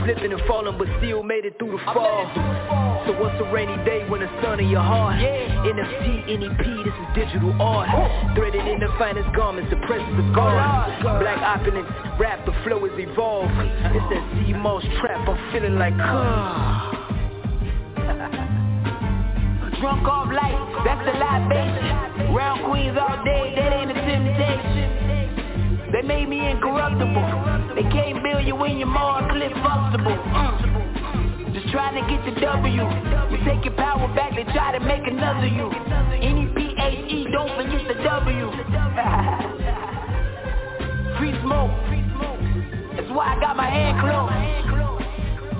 Slipping 0.03 0.31
and 0.31 0.41
falling 0.47 0.77
but 0.77 0.87
still 0.99 1.23
made 1.23 1.45
it 1.45 1.57
through 1.59 1.71
the 1.71 1.83
fall. 1.93 2.25
So 3.05 3.13
what's 3.19 3.39
a 3.39 3.51
rainy 3.51 3.75
day 3.85 4.07
when 4.07 4.21
the 4.21 4.29
sun 4.41 4.59
in 4.59 4.69
your 4.69 4.81
heart? 4.81 5.15
NFT, 5.15 6.27
NEP, 6.39 6.63
this 6.85 6.93
is 6.93 7.07
digital 7.15 7.55
oh. 7.59 7.83
art. 7.83 8.35
Threaded 8.35 8.67
in 8.67 8.79
the 8.79 8.87
finest 8.97 9.33
garments, 9.35 9.69
the 9.69 9.77
presence 9.87 10.15
of 10.19 10.35
God. 10.35 11.01
Black 11.19 11.39
opulence, 11.39 11.89
rap, 12.19 12.45
the 12.45 12.53
flow 12.63 12.85
is 12.85 12.93
evolved. 12.95 13.51
It's 13.95 14.07
that 14.13 14.23
Z-Moss 14.45 14.83
trap, 15.01 15.27
I'm 15.27 15.51
feeling 15.51 15.75
like, 15.75 15.95
Drunk 19.79 20.07
off 20.07 20.27
life, 20.27 20.83
that's 20.83 21.07
a 21.07 21.17
libation. 21.17 22.35
Round 22.35 22.65
queens 22.65 22.97
all 22.99 23.23
day, 23.23 23.53
that 23.55 23.71
ain't 23.71 23.91
a 23.91 23.93
temptation. 23.93 24.98
Made 26.09 26.25
me 26.27 26.41
incorruptible. 26.49 27.75
They 27.75 27.83
can't 27.83 28.23
build 28.23 28.43
you 28.43 28.55
when 28.55 28.79
you're 28.79 28.87
more 28.87 29.19
cliff 29.29 29.53
functional. 29.61 30.17
Mm. 30.17 31.53
Just 31.53 31.69
trying 31.69 32.01
to 32.01 32.09
get 32.09 32.25
the 32.25 32.31
W. 32.41 32.81
You 33.29 33.37
take 33.45 33.63
your 33.63 33.75
power 33.75 34.07
back, 34.15 34.33
they 34.33 34.43
try 34.51 34.71
to 34.71 34.79
make 34.79 35.05
another 35.05 35.45
you. 35.45 35.69
N-E-P-H-E, 35.69 37.27
don't 37.31 37.55
forget 37.55 37.87
the 37.87 37.93
W. 38.01 38.49
Free 41.19 41.33
smoke. 41.45 41.69
That's 42.97 43.11
why 43.13 43.37
I 43.37 43.39
got 43.39 43.55
my 43.55 43.69
hand 43.69 44.01
closed. 44.01 44.33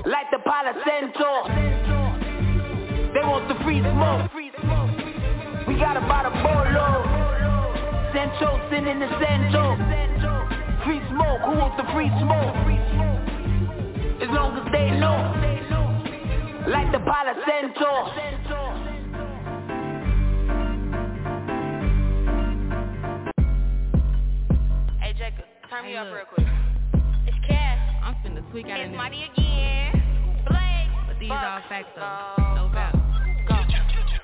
Like 0.07 0.31
the 0.31 0.39
Palo 0.39 0.73
Santo. 0.81 1.45
They 3.13 3.21
want 3.21 3.47
the 3.49 3.55
free 3.63 3.81
smoke. 3.81 4.31
We 5.67 5.75
got 5.77 5.95
about 5.95 6.25
a 6.25 6.31
bolo. 6.41 7.08
Centro, 8.13 8.59
sin 8.71 8.87
in 8.87 8.99
the 8.99 9.07
centro. 9.21 9.77
Free 10.83 10.99
smoke, 11.09 11.41
who 11.45 11.57
wants 11.59 11.77
the 11.77 11.85
free 11.93 12.09
smoke? 12.17 12.55
As 14.21 14.29
long 14.33 14.57
as 14.57 14.65
they 14.71 14.89
know. 14.97 15.19
Like 16.67 16.91
the 16.91 16.99
Palo 16.99 17.33
Santo. 17.45 18.09
Hey 24.99 25.13
Jacob, 25.17 25.45
turn 25.69 25.85
me 25.85 25.95
up 25.95 26.07
real 26.13 26.25
quick. 26.33 26.47
It's 27.27 27.37
Cash. 27.47 27.79
I'm 28.03 28.15
finna 28.25 28.49
tweak 28.51 28.67
out 28.67 28.79
It's 28.79 28.89
this. 28.89 28.97
Money 28.97 29.29
again. 29.33 30.01
Blake. 30.47 30.89
But 31.07 31.19
these 31.19 31.29
Fuck. 31.29 31.43
all 31.43 31.61
facts 31.69 31.89
though. 31.95 32.55
No 32.55 32.69
doubt. 32.73 32.95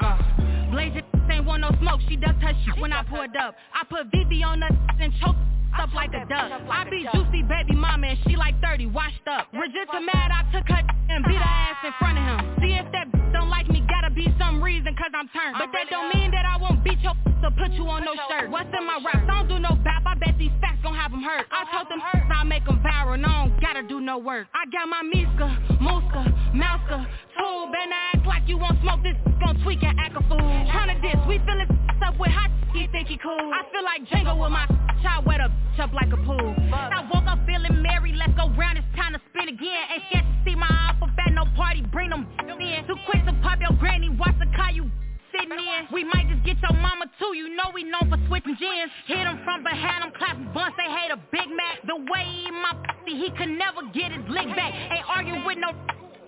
Uh, 0.01 0.71
Blaze 0.71 0.93
it 0.95 1.03
ain't 1.03 1.13
one 1.13 1.24
want 1.45 1.61
no 1.61 1.71
smoke, 1.79 2.01
she 2.09 2.15
ducked 2.15 2.41
her 2.41 2.53
shit 2.65 2.81
when 2.81 2.91
I 2.91 3.03
pulled 3.03 3.35
up. 3.37 3.55
I 3.73 3.85
put 3.85 4.11
VV 4.11 4.43
on 4.45 4.61
her 4.61 4.69
and 4.99 5.13
choked 5.21 5.39
up 5.79 5.93
like 5.93 6.09
a 6.09 6.25
duck. 6.27 6.51
I 6.69 6.89
be 6.89 7.05
juicy 7.13 7.43
baby 7.43 7.75
mama 7.75 8.07
and 8.07 8.19
she 8.27 8.35
like 8.35 8.59
30, 8.61 8.87
washed 8.87 9.27
up. 9.27 9.51
Regista 9.53 10.01
mad, 10.01 10.31
I 10.31 10.43
took 10.51 10.67
her 10.67 10.81
and 11.09 11.23
beat 11.25 11.35
her 11.35 11.43
ass 11.43 11.77
in 11.85 11.93
front 11.99 12.17
of 12.17 12.23
him. 12.23 12.55
See 12.61 12.73
if 12.73 12.91
that 12.91 13.24
don't 13.35 13.51
like 13.51 13.67
me, 13.67 13.83
gotta 13.91 14.09
be 14.09 14.31
some 14.39 14.63
reason 14.63 14.95
cause 14.95 15.11
I'm 15.11 15.27
turned. 15.35 15.59
But 15.59 15.75
that 15.75 15.91
don't 15.91 16.07
mean 16.15 16.31
that 16.31 16.47
I 16.47 16.55
won't 16.55 16.79
beat 16.87 17.03
your 17.03 17.19
to 17.43 17.51
put 17.51 17.75
you 17.75 17.83
on 17.91 18.07
no 18.07 18.15
shirt. 18.31 18.49
What's 18.49 18.71
in 18.71 18.87
my 18.87 19.03
raps? 19.03 19.27
Don't 19.27 19.51
do 19.51 19.59
no 19.59 19.75
bap, 19.83 20.07
I 20.07 20.15
bet 20.15 20.39
these 20.39 20.55
facts 20.63 20.79
gon' 20.81 20.95
have 20.95 21.11
them 21.11 21.21
hurt. 21.21 21.43
I 21.51 21.67
told 21.67 21.91
them 21.91 21.99
I 21.99 22.47
make 22.47 22.63
them 22.63 22.79
viral, 22.79 23.19
no, 23.19 23.27
I 23.27 23.45
don't 23.45 23.59
gotta 23.59 23.83
do 23.83 23.99
no 23.99 24.17
work. 24.17 24.47
I 24.55 24.63
got 24.71 24.87
my 24.87 25.03
Miska, 25.03 25.51
Muska, 25.83 26.23
Mouska, 26.55 27.03
tool, 27.35 27.67
better 27.75 27.99
act 28.15 28.25
like 28.25 28.47
you 28.47 28.57
won't 28.57 28.79
smoke 28.79 29.03
this, 29.03 29.19
gon' 29.43 29.59
tweak 29.67 29.83
and 29.83 29.99
act 29.99 30.15
a 30.15 30.23
fool. 30.31 30.39
Tryna 30.71 30.95
diss, 31.03 31.19
we 31.27 31.35
fillin' 31.43 31.67
up 32.07 32.15
with 32.17 32.31
hot, 32.31 32.49
he 32.71 32.87
think 32.87 33.11
he 33.11 33.17
cool. 33.19 33.51
I 33.51 33.67
feel 33.67 33.83
like 33.83 34.07
Django 34.07 34.39
with 34.39 34.51
my 34.51 34.65
child 35.03 35.25
wet 35.27 35.41
up, 35.41 35.51
up 35.79 35.91
like 35.91 36.07
a 36.13 36.17
pool. 36.23 36.55
I 36.71 37.03
woke 37.11 37.27
up 37.27 37.39
feeling 37.45 37.83
merry, 37.83 38.15
let's 38.15 38.33
go 38.39 38.47
round, 38.55 38.77
it's 38.77 38.87
time 38.95 39.11
to 39.11 39.19
spin 39.29 39.49
again. 39.49 39.83
Ain't 39.91 40.03
scared 40.07 40.23
to 40.23 40.35
see 40.47 40.55
my 40.55 40.95
alphabet, 41.25 41.33
no 41.33 41.45
party, 41.55 41.81
bring 41.91 42.09
them 42.09 42.27
in. 42.39 42.87
Too 42.87 42.95
quick 43.05 43.25
to 43.25 43.33
pop 43.41 43.59
your 43.59 43.77
granny, 43.79 44.09
watch 44.09 44.35
the 44.39 44.47
car 44.55 44.71
you 44.71 44.89
sitting 45.31 45.51
in. 45.51 45.87
We 45.91 46.03
might 46.03 46.27
just 46.29 46.43
get 46.45 46.57
your 46.61 46.79
mama 46.79 47.05
too, 47.19 47.35
you 47.35 47.55
know 47.55 47.71
we 47.73 47.83
known 47.83 48.09
for 48.09 48.19
switching 48.27 48.57
gens. 48.59 48.91
Hit 49.07 49.17
him 49.17 49.39
from 49.43 49.63
behind 49.63 50.03
him, 50.03 50.11
clapping 50.17 50.51
bunts, 50.53 50.77
they 50.77 50.89
hate 50.91 51.11
a 51.11 51.17
Big 51.31 51.49
Mac. 51.49 51.85
The 51.87 51.95
way 51.95 52.25
he 52.25 52.51
my 52.51 52.73
pussy, 52.73 53.17
he 53.17 53.29
could 53.37 53.49
never 53.49 53.83
get 53.93 54.11
his 54.11 54.23
lick 54.29 54.47
back. 54.55 54.73
Ain't 54.73 55.05
arguing 55.07 55.45
with 55.45 55.57
no 55.57 55.71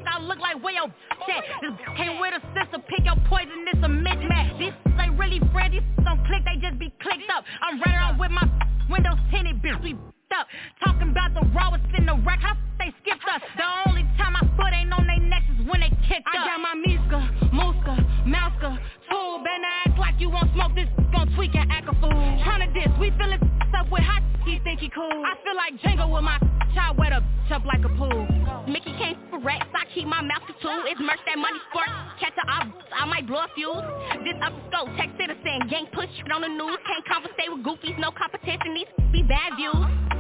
I 0.08 0.22
look 0.22 0.40
like 0.40 0.64
where 0.64 0.74
your 0.74 0.88
at. 0.88 1.44
This 1.60 1.74
came 1.98 2.20
with 2.20 2.32
a 2.32 2.42
sister, 2.56 2.80
pick 2.88 3.04
your 3.04 3.20
poison, 3.28 3.68
it's 3.68 3.84
a 3.84 3.92
mismatch. 3.92 4.58
These 4.58 4.72
ain't 5.00 5.20
really 5.20 5.42
friends, 5.52 5.74
these 5.74 6.06
don't 6.06 6.24
click, 6.26 6.44
they 6.46 6.56
just 6.62 6.80
be 6.80 6.94
clicked 7.02 7.30
up. 7.30 7.44
I'm 7.62 7.80
running 7.82 7.98
around 7.98 8.20
with 8.20 8.32
my 8.32 8.48
windows 8.90 9.20
tinted, 9.32 9.62
bitch, 9.62 9.84
we 9.84 9.98
up. 10.32 10.48
Talking 10.84 11.10
about 11.12 11.34
the 11.34 11.46
rawest 11.56 11.84
in 11.98 12.06
the 12.06 12.16
rack, 12.26 12.40
how 12.42 12.56
they 12.80 12.92
skipped 13.02 13.24
us. 13.28 13.42
The 13.56 13.68
only 13.88 14.04
time 14.18 14.34
my 14.34 14.46
foot 14.56 14.74
ain't 14.74 14.92
on 14.92 15.08
their 15.08 15.20
necks 15.20 15.48
is 15.56 15.68
when 15.68 15.82
they 15.82 15.92
kicked 16.08 16.28
I 16.28 16.40
up. 16.40 16.48
I 16.48 16.56
got 16.56 16.60
my 16.60 16.76
Miska, 16.76 17.20
Muska, 17.56 17.96
Mouska, 18.28 18.72
tool, 19.10 19.40
better 19.40 19.72
act 19.86 20.00
like 20.00 20.16
you 20.20 20.30
won't 20.30 20.52
smoke 20.54 20.76
this, 20.76 20.90
gon' 21.14 21.32
tweak 21.36 21.56
and 21.56 21.72
act 21.72 21.88
a 21.88 21.96
fool. 22.00 22.12
Tryna 22.44 22.74
diss, 22.74 22.92
we 23.00 23.12
fillin' 23.16 23.40
up 23.78 23.92
with 23.92 24.04
hot, 24.04 24.24
he 24.46 24.60
think 24.64 24.80
he 24.80 24.90
cool. 24.90 25.12
I 25.12 25.36
feel 25.44 25.56
like 25.56 25.80
Django 25.80 26.12
with 26.12 26.24
my 26.24 26.40
child 26.74 26.98
wet 26.98 27.14
up, 27.14 27.24
up 27.52 27.64
like 27.66 27.84
a 27.86 27.90
pool. 27.96 28.28
Mickey 28.68 28.92
came 29.00 29.16
for 29.30 29.40
racks, 29.40 29.68
I 29.74 29.86
keep 29.94 30.08
my 30.08 30.22
mouth 30.22 30.44
to. 30.48 30.72
It's 30.88 31.00
merch 31.00 31.20
that 31.26 31.38
money 31.38 31.60
squirt, 31.72 31.90
catch 32.20 32.36
a 32.36 32.44
I, 32.44 32.68
I 32.92 33.06
might 33.06 33.26
blow 33.26 33.40
a 33.40 33.48
fuse. 33.56 33.86
This 34.24 34.36
up 34.44 34.54
scope, 34.68 34.90
tech 34.98 35.10
citizen, 35.16 35.68
gang 35.70 35.88
push 35.94 36.10
on 36.34 36.42
the 36.42 36.52
news. 36.52 36.78
Can't 36.86 37.06
conversate 37.08 37.50
with 37.54 37.64
goofies, 37.64 37.98
no 38.00 38.12
competition, 38.12 38.76
these 38.76 38.92
be 39.12 39.24
bad 39.24 39.56
views. 39.56 40.17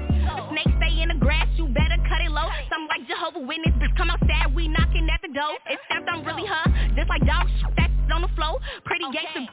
Snake 0.51 0.71
stay 0.77 1.01
in 1.01 1.09
the 1.09 1.19
grass, 1.19 1.47
you 1.55 1.67
better 1.69 1.97
cut 2.07 2.21
it 2.21 2.31
low. 2.31 2.47
Something 2.69 2.91
like 2.91 3.03
Jehovah 3.07 3.43
Witness, 3.45 3.75
bitch 3.79 3.95
come 3.97 4.09
outside, 4.09 4.53
we 4.53 4.67
knocking 4.67 5.07
at 5.09 5.21
the 5.21 5.31
door. 5.33 5.55
Except 5.67 6.07
I'm 6.09 6.23
really 6.25 6.45
her, 6.45 6.65
just 6.95 7.09
like 7.09 7.23
dog 7.25 7.47
that 7.77 7.91
on 8.13 8.21
the 8.21 8.31
floor. 8.35 8.59
Pretty 8.85 9.05
gangster, 9.11 9.45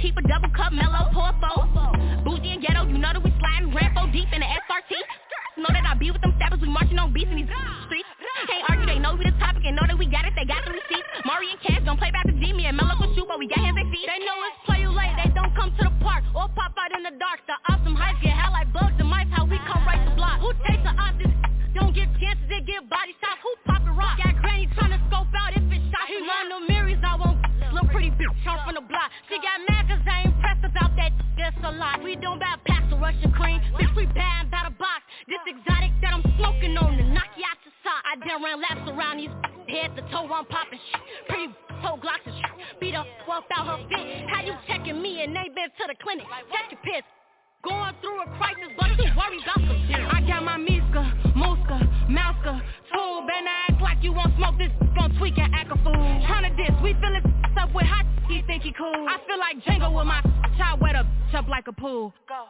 keep 0.00 0.16
a 0.16 0.22
double 0.22 0.50
cup, 0.50 0.72
mellow, 0.72 1.10
pour 1.12 1.32
four. 1.40 1.66
Bougie 2.24 2.52
and 2.52 2.62
ghetto, 2.62 2.86
you 2.86 2.98
know 2.98 3.12
that 3.12 3.22
we 3.22 3.32
sliding, 3.40 3.72
rampo 3.72 4.10
deep 4.12 4.28
in 4.32 4.40
the 4.40 4.46
SRT. 4.46 4.92
Know 5.58 5.68
that 5.72 5.84
I 5.84 5.94
be 5.94 6.10
with 6.10 6.22
them 6.22 6.34
steppers, 6.36 6.60
we 6.60 6.68
marching 6.68 6.98
on 6.98 7.12
beats 7.12 7.30
in 7.30 7.36
these 7.36 7.50
streets. 7.86 8.19
Can't 8.46 8.64
argue, 8.70 8.86
they 8.86 8.98
know 8.98 9.14
we 9.14 9.24
the 9.24 9.36
topic 9.38 9.62
and 9.66 9.76
know 9.76 9.86
that 9.86 9.98
we 9.98 10.06
got 10.06 10.24
it, 10.24 10.32
they 10.34 10.46
got 10.46 10.64
the 10.64 10.72
receipts. 10.72 11.08
Mari 11.24 11.50
and 11.50 11.60
Cash 11.60 11.82
gon' 11.84 11.98
play 11.98 12.10
back 12.10 12.26
the 12.26 12.36
Jimmy 12.38 12.66
and 12.66 12.76
mellow 12.76 12.96
with 12.98 13.16
you, 13.16 13.24
but 13.28 13.38
we 13.38 13.46
got 13.46 13.60
hands 13.60 13.76
they 13.76 13.86
feet. 13.92 14.08
They 14.08 14.22
know 14.24 14.36
it's 14.48 14.58
play 14.64 14.80
you 14.80 14.90
late, 14.90 15.12
they 15.20 15.30
don't 15.34 15.52
come 15.54 15.70
to 15.76 15.82
the 15.84 15.94
park 16.00 16.24
or 16.34 16.48
pop 16.56 16.72
out 16.78 16.90
in 16.96 17.02
the 17.04 17.14
dark. 17.20 17.44
The 17.46 17.56
awesome 17.68 17.94
heights 17.94 18.18
get 18.22 18.34
hell 18.34 18.52
like 18.52 18.72
bugs 18.72 18.96
and 18.98 19.08
mice, 19.08 19.28
how 19.30 19.44
we 19.44 19.60
come 19.68 19.84
right 19.84 20.00
the 20.02 20.14
block. 20.16 20.40
Who 20.40 20.52
takes 20.66 20.82
the 20.82 20.94
odds? 20.96 21.20
Don't 21.74 21.94
get 21.94 22.08
chances, 22.18 22.48
they 22.48 22.64
get 22.66 22.88
body 22.88 23.14
shots. 23.20 23.38
Who 23.44 23.50
pop 23.68 23.82
a 23.86 23.92
rock? 23.92 24.18
Got 24.18 24.40
granny 24.42 24.66
trying 24.74 24.96
to 24.96 25.00
scope 25.06 25.30
out 25.36 25.59
pretty 27.90 28.10
bitch, 28.14 28.30
jump 28.42 28.62
from 28.64 28.74
the 28.74 28.84
block. 28.86 29.10
She 29.28 29.36
got 29.38 29.60
mad 29.68 29.86
cause 29.90 30.02
I 30.06 30.26
ain't 30.26 30.36
pressed 30.40 30.64
about 30.64 30.94
that. 30.96 31.10
That's 31.36 31.56
a 31.62 31.72
lot. 31.72 32.02
We 32.02 32.16
don't 32.16 32.38
buy 32.38 32.56
packs 32.66 32.90
of 32.92 33.00
Russian 33.00 33.30
cream. 33.32 33.60
Bitch, 33.78 33.94
we 33.94 34.06
buying 34.14 34.50
by 34.50 34.70
the 34.70 34.74
box. 34.78 35.02
This 35.26 35.42
exotic 35.46 35.92
that 36.02 36.14
I'm 36.14 36.24
smoking 36.38 36.76
on 36.78 36.96
to 36.96 37.04
knock 37.10 37.30
you 37.36 37.44
out 37.44 37.58
your 37.62 37.74
sock. 37.82 38.00
I 38.06 38.14
done 38.22 38.42
ran 38.42 38.58
laps 38.62 38.86
around 38.86 39.18
these 39.18 39.34
head 39.74 39.94
to 39.96 40.02
toe, 40.10 40.26
I'm 40.30 40.46
popping 40.46 40.78
shit. 40.78 41.02
Pretty 41.28 41.48
toe 41.82 41.98
glocks 41.98 42.24
and 42.26 42.34
shit. 42.34 42.80
Beat 42.80 42.94
up, 42.94 43.06
walk 43.28 43.44
out 43.54 43.66
her 43.66 43.78
fit. 43.90 44.26
How 44.30 44.42
you 44.42 44.54
checking 44.66 45.00
me 45.02 45.22
and 45.22 45.34
they 45.34 45.50
been 45.54 45.70
to 45.70 45.84
the 45.86 45.96
clinic? 46.02 46.26
Check 46.50 46.70
your 46.70 46.82
piss. 46.82 47.04
Going 47.60 47.92
through 48.00 48.24
a 48.24 48.26
crisis, 48.40 48.72
but 48.78 48.88
you 48.96 49.04
worry 49.12 49.36
about 49.44 49.60
some 49.60 49.80
shit. 49.84 50.00
I 50.00 50.24
got 50.24 50.40
my 50.42 50.56
Miska, 50.56 51.29
Mouska, 52.10 52.60
tool. 52.92 53.22
Better 53.26 53.46
act 53.68 53.80
like 53.80 53.98
you 54.02 54.12
won't 54.12 54.34
smoke 54.36 54.58
this, 54.58 54.70
gon' 54.96 55.14
tweak 55.18 55.38
and 55.38 55.54
act 55.54 55.70
a 55.70 55.76
fool. 55.84 55.94
Tryna 55.94 56.56
diss, 56.56 56.74
we 56.82 56.94
fillin' 56.94 57.22
up 57.56 57.72
with 57.74 57.86
hot, 57.86 58.04
he 58.28 58.42
think 58.46 58.64
he 58.64 58.72
cool. 58.72 59.06
I 59.08 59.18
feel 59.26 59.38
like 59.38 59.62
Django 59.64 59.96
with 59.96 60.06
my 60.06 60.20
child 60.58 60.80
wet 60.80 60.96
up, 60.96 61.06
up 61.34 61.46
like 61.48 61.68
a 61.68 61.72
pool. 61.72 62.12
Go. 62.28 62.46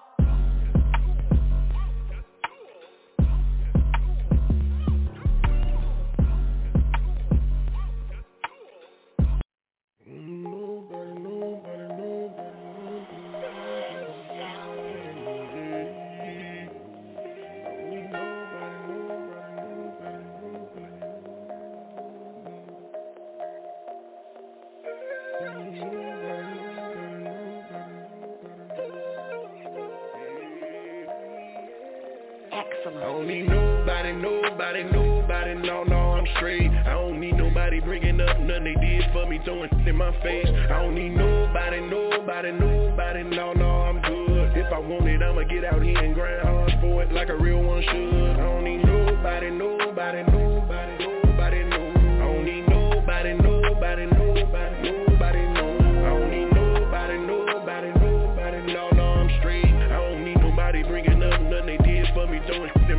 I 33.01 33.05
don't 33.05 33.27
need 33.27 33.49
nobody, 33.49 34.13
nobody, 34.13 34.85
nobody, 34.85 35.55
no, 35.55 35.85
no, 35.85 35.97
I'm 36.13 36.27
straight. 36.37 36.71
I 36.71 36.93
don't 36.93 37.19
need 37.19 37.33
nobody 37.33 37.81
bringing 37.81 38.21
up 38.21 38.39
nothing 38.41 38.65
they 38.65 38.75
did 38.75 39.05
for 39.15 39.27
me, 39.27 39.41
throwing 39.43 39.71
in 39.87 39.97
my 39.97 40.13
face. 40.23 40.47
I 40.47 40.83
don't 40.83 40.95
need 40.95 41.17
nobody, 41.17 41.81
nobody, 41.81 42.53
nobody, 42.53 43.23
no, 43.23 43.55
no, 43.55 43.71
I'm 43.89 44.03
good. 44.03 44.55
If 44.55 44.71
I 44.71 44.79
want 44.79 45.09
it, 45.09 45.23
I'ma 45.23 45.45
get 45.45 45.65
out 45.65 45.83
here 45.83 45.97
and 45.97 46.15
grind 46.15 46.43
hard 46.43 46.73
for 46.83 47.03
it 47.03 47.11
like 47.11 47.31
a 47.31 47.37
real 47.39 47.63
one 47.63 47.83
should. 47.83 48.31
I 48.33 48.37
don't 48.37 48.65
need 48.65 48.85
nobody, 48.85 49.49
nobody, 49.49 50.23
nobody, 50.23 50.50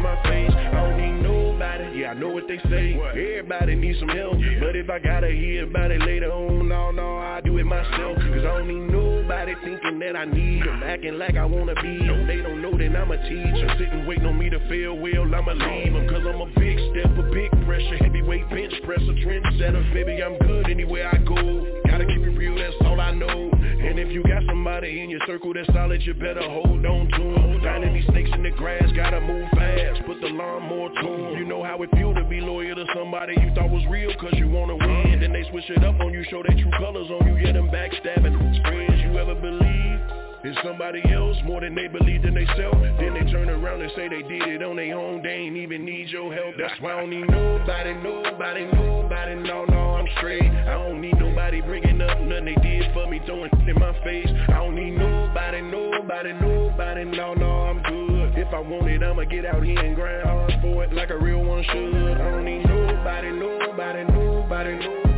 my 0.02 0.22
face. 0.24 0.52
I 0.52 0.72
don't 0.72 0.98
need 0.98 1.22
nobody, 1.22 2.00
yeah, 2.00 2.12
I 2.12 2.14
know 2.14 2.30
what 2.30 2.48
they 2.48 2.58
say. 2.70 3.00
Everybody 3.00 3.76
needs 3.76 4.00
some 4.00 4.10
help, 4.10 4.34
but 4.60 4.76
if 4.76 4.90
I 4.90 5.00
gotta 5.00 5.30
hear 5.30 5.64
about 5.64 5.92
it 5.92 6.02
later 6.02 6.32
on, 6.32 6.68
no, 6.68 6.92
no, 6.92 7.18
I 7.18 7.42
do 7.42 7.58
it 7.58 7.66
myself. 7.66 8.18
Cause 8.18 8.44
I 8.46 8.58
don't 8.58 8.68
need 8.68 8.92
nobody 8.92 9.54
thinking 9.64 10.00
that 10.00 10.16
I 10.16 10.26
need 10.26 10.64
them, 10.64 10.84
acting 10.84 11.18
like 11.18 11.38
I 11.38 11.46
wanna 11.46 11.76
be 11.76 12.00
them. 12.00 12.28
They 12.28 12.38
don't 12.38 12.62
know 12.62 12.78
that 12.78 12.96
I'm 12.96 13.12
a 13.12 13.18
teacher, 13.30 13.76
sitting 13.78 14.06
waiting 14.06 14.26
on 14.26 14.38
me 14.38 14.50
to 14.50 14.60
fail 14.68 14.98
well, 14.98 15.24
I'ma 15.24 15.54
leave 15.54 15.94
them. 15.94 16.08
Cause 16.10 16.24
I'm 16.28 16.42
a 16.42 16.50
big 16.60 16.78
step, 16.92 17.12
a 17.18 17.24
big 17.32 17.52
pressure, 17.66 17.98
heavyweight 17.98 18.50
bench 18.50 18.74
presser, 18.84 19.14
trendsetter. 19.24 19.94
Baby, 19.94 20.22
I'm 20.24 20.38
good 20.40 20.70
anywhere 20.70 21.10
I 21.14 21.18
go. 21.18 21.71
Gotta 21.92 22.06
keep 22.06 22.24
it 22.24 22.38
real, 22.38 22.56
that's 22.56 22.74
all 22.86 23.02
I 23.02 23.12
know. 23.12 23.52
And 23.52 24.00
if 24.00 24.14
you 24.14 24.24
got 24.24 24.44
somebody 24.48 25.02
in 25.02 25.10
your 25.10 25.20
circle 25.28 25.54
that's 25.54 25.68
solid, 25.74 26.02
you 26.04 26.14
better 26.14 26.42
hold 26.42 26.86
on 26.86 27.10
to 27.12 27.24
them. 27.36 27.60
Finding 27.62 27.94
these 27.94 28.06
snakes 28.08 28.30
in 28.34 28.44
the 28.44 28.52
grass, 28.52 28.90
gotta 28.96 29.20
move 29.20 29.50
fast. 29.52 30.02
Put 30.06 30.22
the 30.22 30.28
lawnmower 30.28 30.88
to 30.88 31.08
them. 31.10 31.38
You 31.38 31.44
know 31.44 31.64
how 31.64 31.84
it 31.84 31.92
feel 31.92 32.14
to 32.14 32.24
be 32.24 32.40
loyal 32.40 32.76
to 32.76 32.86
somebody 32.96 33.34
you 33.42 33.52
thought 33.54 33.70
was 33.70 33.84
real 33.90 34.14
cause 34.16 34.34
you 34.36 34.50
wanna 34.50 34.78
win. 34.78 35.20
Then 35.20 35.34
they 35.34 35.44
switch 35.52 35.70
it 35.70 35.84
up 35.84 36.00
on 36.00 36.14
you, 36.14 36.24
show 36.30 36.42
their 36.48 36.56
true 36.56 36.72
colors 36.80 37.12
on 37.12 37.28
you, 37.28 37.36
yeah, 37.46 37.52
them 37.52 37.68
backstabbing. 37.68 38.40
Friends 38.64 39.02
you 39.04 39.20
ever 39.20 39.36
believe? 39.36 40.21
It's 40.44 40.58
somebody 40.64 41.04
else 41.14 41.38
more 41.46 41.62
than 41.62 41.76
they 41.76 41.88
believe 41.88 42.26
in 42.26 42.34
themselves. 42.34 42.82
Then 42.98 43.14
they 43.14 43.32
turn 43.32 43.48
around 43.48 43.82
and 43.82 43.92
say 43.96 44.10
they 44.10 44.24
did 44.24 44.48
it 44.48 44.64
on 44.64 44.76
their 44.78 44.98
own. 44.98 45.22
They 45.22 45.30
ain't 45.30 45.56
even 45.56 45.86
need 45.86 46.10
your 46.10 46.34
help. 46.34 46.56
That's 46.58 46.74
why 46.82 46.94
I 46.94 47.02
don't 47.02 47.12
need 47.12 47.30
nobody, 47.30 47.94
nobody, 47.94 48.66
nobody. 48.66 49.36
No, 49.36 49.66
no, 49.66 50.02
I'm 50.02 50.08
straight. 50.18 50.50
I 50.52 50.74
don't 50.82 51.00
need 51.00 51.20
nobody 51.20 51.62
bringing 51.62 52.02
up 52.02 52.20
nothing 52.22 52.46
they 52.46 52.56
did 52.56 52.92
for 52.92 53.08
me, 53.08 53.22
throwing 53.28 53.52
in 53.68 53.76
my 53.78 53.94
face. 54.04 54.30
I 54.50 54.54
don't 54.54 54.76
need 54.76 54.98
nobody, 54.98 55.62
nobody, 55.62 56.34
nobody. 56.34 57.04
No, 57.06 57.36
no, 57.36 57.52
I'm 57.70 57.84
good. 57.84 58.38
If 58.40 58.52
I 58.52 58.60
want 58.62 58.90
it, 58.90 59.04
I'ma 59.04 59.26
get 59.26 59.46
out 59.46 59.64
here 59.64 59.78
and 59.78 59.96
grind 59.96 60.24
hard 60.24 60.54
for 60.64 60.84
it 60.84 60.94
like 60.94 61.12
a 61.12 61.20
real 61.20 61.44
one 61.44 61.64
should. 61.66 62.18
I 62.18 62.32
don't 62.32 62.46
need 62.46 62.66
nobody, 62.66 63.30
nobody, 63.30 64.04
nobody, 64.06 64.74
nobody, 64.74 65.11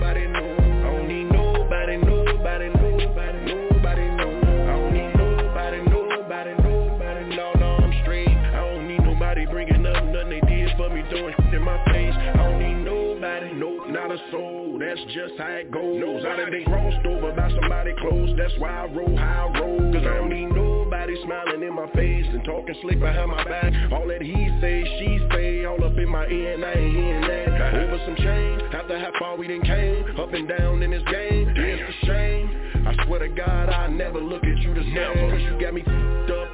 in 11.53 11.61
my 11.61 11.77
face. 11.85 12.13
I 12.15 12.37
don't 12.37 12.59
need 12.59 12.83
nobody, 12.85 13.53
nope, 13.53 13.89
not 13.89 14.11
a 14.11 14.17
soul. 14.31 14.77
That's 14.79 14.99
just 15.13 15.33
how 15.37 15.47
it 15.47 15.71
goes. 15.71 15.99
Nobody. 15.99 16.27
I 16.27 16.41
of 16.41 16.51
they 16.51 16.63
crossed 16.63 17.05
over 17.05 17.31
by 17.33 17.49
somebody 17.49 17.93
close. 17.99 18.29
That's 18.37 18.53
why 18.57 18.69
I 18.69 18.85
roll 18.85 19.15
how 19.17 19.51
I 19.53 19.59
roll. 19.59 19.93
Cause 19.93 20.03
I 20.03 20.15
don't 20.15 20.29
need 20.29 20.47
nobody 20.47 21.15
smiling 21.23 21.63
in 21.63 21.73
my 21.73 21.89
face 21.91 22.25
and 22.29 22.43
talking 22.43 22.75
slick 22.81 22.99
behind 22.99 23.31
my 23.31 23.43
back. 23.43 23.73
All 23.91 24.07
that 24.07 24.21
he 24.21 24.33
say, 24.61 24.83
she 24.99 25.19
say, 25.31 25.65
all 25.65 25.83
up 25.83 25.97
in 25.97 26.09
my 26.09 26.27
ear 26.27 26.53
and 26.53 26.65
I 26.65 26.73
ain't 26.73 26.95
hearing 26.95 27.21
that. 27.21 27.73
Over 27.73 27.99
some 28.05 28.15
change, 28.17 28.61
after 28.73 28.99
how 28.99 29.11
far 29.19 29.37
we 29.37 29.47
done 29.47 29.61
came, 29.61 30.19
up 30.19 30.33
and 30.33 30.47
down 30.47 30.81
in 30.83 30.91
this 30.91 31.03
game. 31.03 31.53
It's 31.55 31.81
a 31.81 32.05
shame. 32.05 32.63
I 32.85 33.05
swear 33.05 33.19
to 33.19 33.29
God, 33.29 33.69
I 33.69 33.87
never 33.87 34.19
look 34.19 34.43
at 34.43 34.57
you 34.59 34.73
the 34.73 34.83
same. 34.83 35.29
Cause 35.31 35.41
you 35.41 35.59
got 35.59 35.73
me 35.73 35.81
f***ed 35.81 36.31
up, 36.31 36.49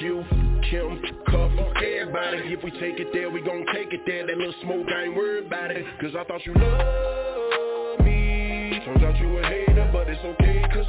you, 0.00 0.24
Kim, 0.70 1.23
if 2.42 2.64
we 2.64 2.70
take 2.72 2.98
it 2.98 3.08
there, 3.12 3.30
we 3.30 3.40
gon' 3.40 3.64
take 3.72 3.92
it 3.92 4.00
there. 4.06 4.26
That 4.26 4.36
little 4.36 4.54
smoke, 4.62 4.86
I 4.90 5.04
ain't 5.04 5.16
worried 5.16 5.46
about 5.46 5.70
it 5.70 5.86
Cause 6.00 6.10
I 6.18 6.24
thought 6.24 6.44
you 6.44 6.52
loved 6.54 8.04
me. 8.04 8.80
Turns 8.84 9.02
out 9.04 9.16
you 9.18 9.38
a 9.38 9.42
hater, 9.46 9.88
but 9.92 10.08
it's 10.08 10.20
okay 10.24 10.62
Cause 10.72 10.86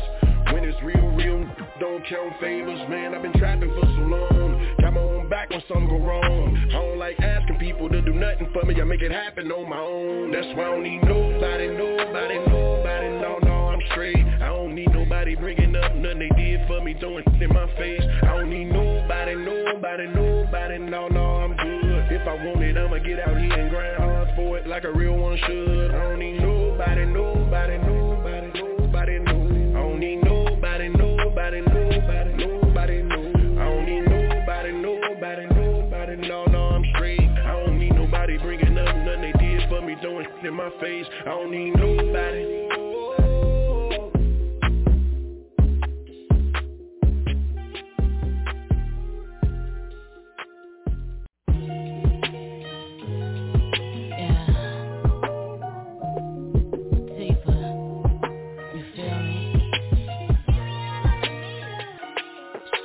when 0.53 0.63
it's 0.63 0.81
real, 0.81 1.07
real 1.13 1.45
Don't 1.79 2.05
count 2.07 2.33
favors, 2.41 2.89
man 2.89 3.13
I've 3.13 3.21
been 3.21 3.33
trapping 3.33 3.69
for 3.69 3.85
so 3.85 4.01
long. 4.09 4.75
Got 4.81 4.93
my 4.93 4.99
own 4.99 5.29
back 5.29 5.51
when 5.51 5.61
something 5.67 5.87
go 5.87 6.03
wrong. 6.03 6.57
I 6.69 6.73
don't 6.73 6.97
like 6.97 7.19
asking 7.19 7.59
people 7.59 7.89
to 7.89 8.01
do 8.01 8.13
nothing 8.13 8.49
for 8.51 8.65
me 8.65 8.81
I 8.81 8.83
make 8.83 9.01
it 9.01 9.11
happen 9.11 9.51
on 9.51 9.69
my 9.69 9.79
own. 9.79 10.31
That's 10.31 10.47
why 10.57 10.65
I 10.65 10.71
don't 10.71 10.83
need 10.83 11.03
nobody, 11.03 11.67
nobody, 11.67 12.37
nobody 12.41 13.09
No, 13.21 13.37
no, 13.43 13.54
I'm 13.75 13.81
straight. 13.91 14.25
I 14.39 14.47
don't 14.55 14.73
need 14.73 14.87
nobody 14.93 15.35
bringing 15.35 15.75
up 15.75 15.93
nothing 15.95 16.19
they 16.19 16.29
did 16.41 16.65
for 16.65 16.81
me 16.81 16.95
Throwing 16.97 17.25
in 17.41 17.49
my 17.49 17.67
face. 17.75 17.99
I 18.23 18.27
don't 18.27 18.49
need 18.49 18.71
nobody, 18.71 19.35
nobody, 19.35 20.07
nobody. 20.07 20.77
No, 20.77 21.09
no, 21.09 21.43
I'm 21.43 21.57
good. 21.57 22.07
If 22.09 22.25
I 22.25 22.35
want 22.45 22.63
it, 22.63 22.77
I'ma 22.77 22.99
get 22.99 23.19
out 23.19 23.35
here 23.35 23.51
and 23.51 23.69
grind 23.69 23.97
hard 23.97 24.29
for 24.37 24.57
it 24.57 24.65
Like 24.65 24.85
a 24.85 24.93
real 24.93 25.17
one 25.17 25.37
should. 25.45 25.91
I 25.91 26.07
don't 26.07 26.19
need 26.19 26.39
nobody, 26.39 27.05
nobody, 27.05 27.77
nobody, 27.79 28.47
nobody, 28.55 29.19
no 29.19 29.77
I 29.77 29.83
don't 29.83 29.99
need 29.99 30.23
nobody, 30.23 30.87
nobody, 30.87 31.59
nobody, 31.59 32.31
nobody, 32.31 33.01
no 33.03 33.59
I 33.59 33.67
don't 33.67 33.85
need 33.85 34.07
nobody, 34.07 34.71
nobody, 34.71 35.47
nobody, 35.53 36.15
no, 36.15 36.45
no, 36.45 36.63
I'm 36.79 36.85
straight. 36.95 37.19
I 37.19 37.59
don't 37.65 37.77
need 37.77 37.93
nobody 37.93 38.37
bringing 38.37 38.77
up 38.77 38.95
nothing 38.95 39.21
they 39.21 39.33
did 39.33 39.67
for 39.67 39.81
me 39.81 39.97
Throwing 40.01 40.27
in 40.45 40.53
my 40.53 40.69
face. 40.79 41.05
I 41.25 41.29
don't 41.31 41.51
need 41.51 41.75
nobody 41.75 42.94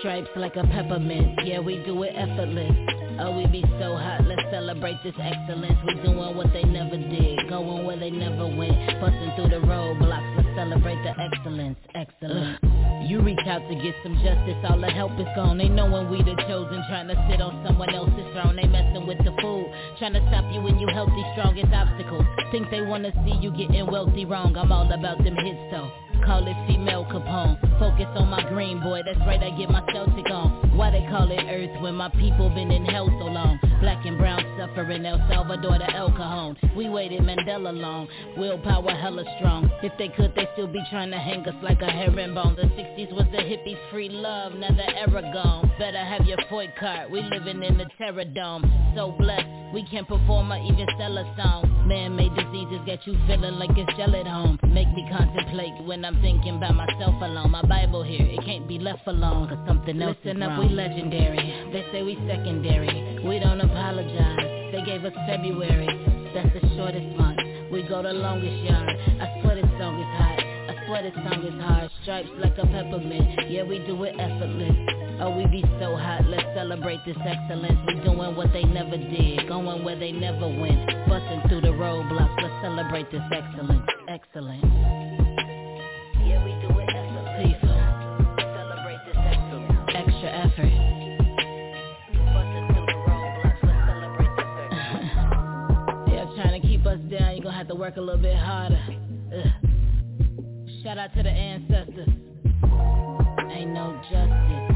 Stripes 0.01 0.31
like 0.35 0.57
a 0.57 0.65
peppermint, 0.65 1.39
yeah 1.45 1.61
we 1.61 1.77
do 1.85 2.03
it 2.05 2.17
effortless. 2.17 2.73
Oh 3.21 3.37
we 3.37 3.45
be 3.53 3.61
so 3.77 4.01
hot, 4.01 4.25
let's 4.25 4.41
celebrate 4.51 4.97
this 5.05 5.13
excellence. 5.21 5.77
We 5.87 5.93
doing 6.01 6.37
what 6.37 6.51
they 6.55 6.63
never 6.63 6.97
did, 6.97 7.37
going 7.51 7.85
where 7.85 7.99
they 7.99 8.09
never 8.09 8.49
went. 8.49 8.81
Busting 8.97 9.33
through 9.37 9.53
the 9.53 9.61
roadblocks, 9.61 10.37
let's 10.41 10.57
celebrate 10.57 11.03
the 11.05 11.13
excellence, 11.21 11.77
excellence. 11.95 12.59
You 13.05 13.21
reach 13.21 13.45
out 13.45 13.61
to 13.69 13.75
get 13.77 13.95
some 14.03 14.17
justice, 14.25 14.57
all 14.65 14.81
the 14.81 14.89
help 14.89 15.13
is 15.21 15.29
gone. 15.37 15.59
They 15.59 15.69
knowing 15.69 16.09
we 16.09 16.25
the 16.25 16.33
chosen, 16.49 16.81
trying 16.89 17.09
to 17.09 17.17
sit 17.29 17.43
on 17.43 17.61
someone 17.67 17.93
else's 17.93 18.25
throne. 18.33 18.57
They 18.57 18.69
messing 18.69 19.07
with 19.07 19.19
the 19.19 19.37
food, 19.43 19.69
trying 19.99 20.15
to 20.15 20.25
stop 20.33 20.49
you 20.49 20.63
when 20.63 20.79
you 20.79 20.89
healthy, 20.89 21.25
strongest 21.37 21.75
obstacles. 21.75 22.25
Think 22.53 22.71
they 22.71 22.81
wanna 22.81 23.13
see 23.29 23.37
you 23.37 23.53
getting 23.53 23.85
wealthy 23.85 24.25
wrong, 24.25 24.57
I'm 24.57 24.73
all 24.73 24.91
about 24.91 25.23
them 25.23 25.37
hits 25.37 25.61
though 25.71 26.10
Call 26.25 26.47
it 26.47 26.57
female 26.69 27.05
Capone. 27.05 27.59
Focus 27.79 28.07
on 28.15 28.29
my 28.29 28.47
green 28.49 28.81
boy, 28.81 29.01
that's 29.05 29.19
right, 29.21 29.43
I 29.43 29.51
get 29.57 29.71
my 29.71 29.85
Celtic 29.93 30.31
on. 30.31 30.77
Why 30.77 30.91
they 30.91 31.05
call 31.09 31.31
it 31.31 31.41
Earth 31.49 31.83
when 31.83 31.95
my 31.95 32.09
people 32.11 32.49
been 32.51 32.71
in 32.71 32.85
hell 32.85 33.07
so 33.07 33.27
long? 33.27 33.59
Black 33.81 34.05
and 34.05 34.19
brown 34.19 34.45
suffering, 34.59 35.05
El 35.07 35.19
Salvador 35.29 35.79
to 35.79 35.97
El 35.97 36.11
Cajon. 36.13 36.57
We 36.77 36.89
waited 36.89 37.23
Mandela 37.23 37.77
long, 37.77 38.09
willpower 38.37 38.91
hella 38.91 39.25
strong. 39.39 39.71
If 39.83 39.93
they 39.99 40.09
could, 40.09 40.35
they 40.35 40.47
still 40.53 40.67
be 40.67 40.83
trying 40.91 41.11
to 41.11 41.19
hang 41.19 41.47
us 41.47 41.55
like 41.63 41.81
a 41.81 41.91
herringbone. 41.91 42.57
The 42.57 42.63
60s 42.63 43.13
was 43.13 43.27
the 43.33 43.39
hippies, 43.39 43.79
free 43.91 44.09
love, 44.11 44.53
now 44.55 44.69
the 44.69 44.89
era 44.99 45.23
gone. 45.33 45.73
Better 45.79 46.05
have 46.05 46.27
your 46.27 46.39
FOID 46.51 46.77
card, 46.79 47.11
we 47.11 47.23
living 47.23 47.63
in 47.63 47.79
the 47.79 47.87
terror 47.99 48.25
dome. 48.25 48.63
So 48.95 49.13
blessed, 49.19 49.73
we 49.73 49.87
can 49.91 50.05
perform 50.05 50.53
or 50.53 50.59
even 50.59 50.87
sell 50.99 51.17
a 51.17 51.25
song. 51.37 51.87
Man-made 51.87 52.35
diseases 52.35 52.81
get 52.87 53.07
you 53.07 53.19
feeling 53.27 53.55
like 53.55 53.71
it's 53.77 53.91
gel 53.97 54.15
at 54.15 54.27
home. 54.27 54.59
Make 54.63 54.89
me 54.89 55.09
contemplate 55.11 55.83
when 55.85 56.05
I'm 56.11 56.21
thinking 56.23 56.57
about 56.57 56.75
myself 56.75 57.15
alone. 57.23 57.53
My 57.53 57.63
Bible 57.63 58.03
here, 58.03 58.27
it 58.27 58.43
can't 58.45 58.67
be 58.67 58.81
left 58.81 59.07
alone 59.07 59.47
Cause 59.47 59.63
something 59.63 59.95
else 60.03 60.17
Listen 60.25 60.43
is 60.43 60.43
up, 60.43 60.59
wrong. 60.59 60.67
we 60.67 60.75
legendary. 60.75 61.39
They 61.71 61.87
say 61.95 62.03
we 62.03 62.19
secondary. 62.27 63.23
We 63.23 63.39
don't 63.39 63.61
apologize. 63.61 64.75
They 64.75 64.83
gave 64.83 65.05
us 65.05 65.15
February. 65.31 65.87
That's 66.35 66.51
the 66.51 66.67
shortest 66.75 67.15
month. 67.15 67.39
We 67.71 67.87
go 67.87 68.03
the 68.03 68.11
longest 68.11 68.59
yard. 68.59 68.91
I 69.23 69.39
swear 69.39 69.55
this 69.55 69.71
song 69.79 70.03
is 70.03 70.11
hot. 70.19 70.43
I 70.43 70.75
swear 70.91 71.03
this 71.07 71.15
song 71.15 71.47
is 71.47 71.55
hard. 71.63 71.91
Stripes 72.03 72.35
like 72.43 72.59
a 72.59 72.67
peppermint. 72.67 73.47
Yeah, 73.47 73.63
we 73.63 73.79
do 73.87 73.95
it 74.03 74.19
effortless. 74.19 74.75
Oh, 75.23 75.31
we 75.31 75.47
be 75.47 75.63
so 75.79 75.95
hot, 75.95 76.27
let's 76.27 76.43
celebrate 76.59 77.07
this 77.07 77.23
excellence. 77.23 77.79
We 77.87 78.03
doing 78.03 78.35
what 78.35 78.51
they 78.53 78.65
never 78.65 78.97
did, 78.97 79.47
going 79.47 79.85
where 79.85 79.95
they 79.99 80.11
never 80.11 80.49
went. 80.49 80.91
Busting 81.07 81.47
through 81.47 81.61
the 81.61 81.77
roadblocks, 81.77 82.35
let's 82.43 82.59
celebrate 82.67 83.13
this 83.13 83.23
excellence, 83.31 83.87
excellence 84.09 85.10
to 96.61 96.67
keep 96.67 96.85
us 96.87 96.99
down, 97.11 97.37
you 97.37 97.43
gonna 97.43 97.57
have 97.57 97.69
to 97.69 97.75
work 97.75 97.97
a 97.97 98.01
little 98.01 98.21
bit 98.21 98.37
harder. 98.37 98.81
Ugh. 99.35 99.47
Shout 100.83 100.99
out 100.99 101.15
to 101.15 101.23
the 101.23 101.31
ancestors. 101.31 102.09
Ain't 103.53 103.71
no 103.71 104.01
justice 104.11 104.70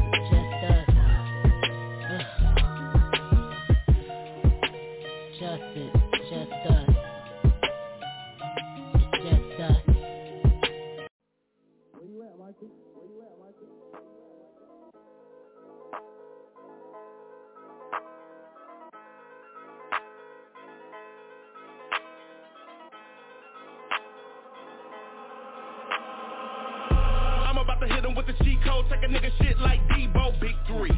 the 28.89 28.95
take 28.95 29.03
a 29.03 29.07
nigga 29.07 29.31
shit 29.41 29.59
like 29.59 29.79
Debo, 29.89 30.39
big 30.39 30.55
three. 30.67 30.91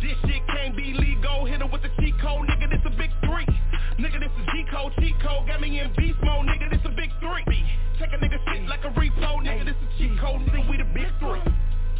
This 0.00 0.16
shit 0.26 0.46
can't 0.48 0.76
be 0.76 0.94
legal, 0.94 1.44
hit 1.44 1.60
him 1.60 1.70
with 1.70 1.82
the 1.82 1.90
cheat 2.00 2.14
code, 2.20 2.46
nigga, 2.48 2.70
this 2.70 2.80
a 2.84 2.90
big 2.90 3.10
three. 3.20 3.46
Nigga, 3.98 4.20
this 4.20 4.30
is 4.40 4.46
G 4.52 4.64
code, 4.70 4.92
cheat 5.00 5.14
code, 5.20 5.46
got 5.46 5.60
me 5.60 5.80
in 5.80 5.92
beast 5.96 6.18
mode, 6.22 6.46
nigga, 6.46 6.70
this 6.70 6.80
a 6.84 6.90
big 6.90 7.10
three. 7.20 7.44
Take 7.98 8.12
a 8.12 8.18
nigga 8.18 8.38
shit 8.52 8.68
like 8.68 8.84
a 8.84 8.90
repo, 8.90 9.42
nigga, 9.42 9.64
this 9.64 9.76
a 9.76 9.98
cheat 9.98 10.18
code, 10.20 10.40
nigga, 10.42 10.68
we 10.68 10.76
the 10.76 10.84
big 10.94 11.08
three. 11.20 11.40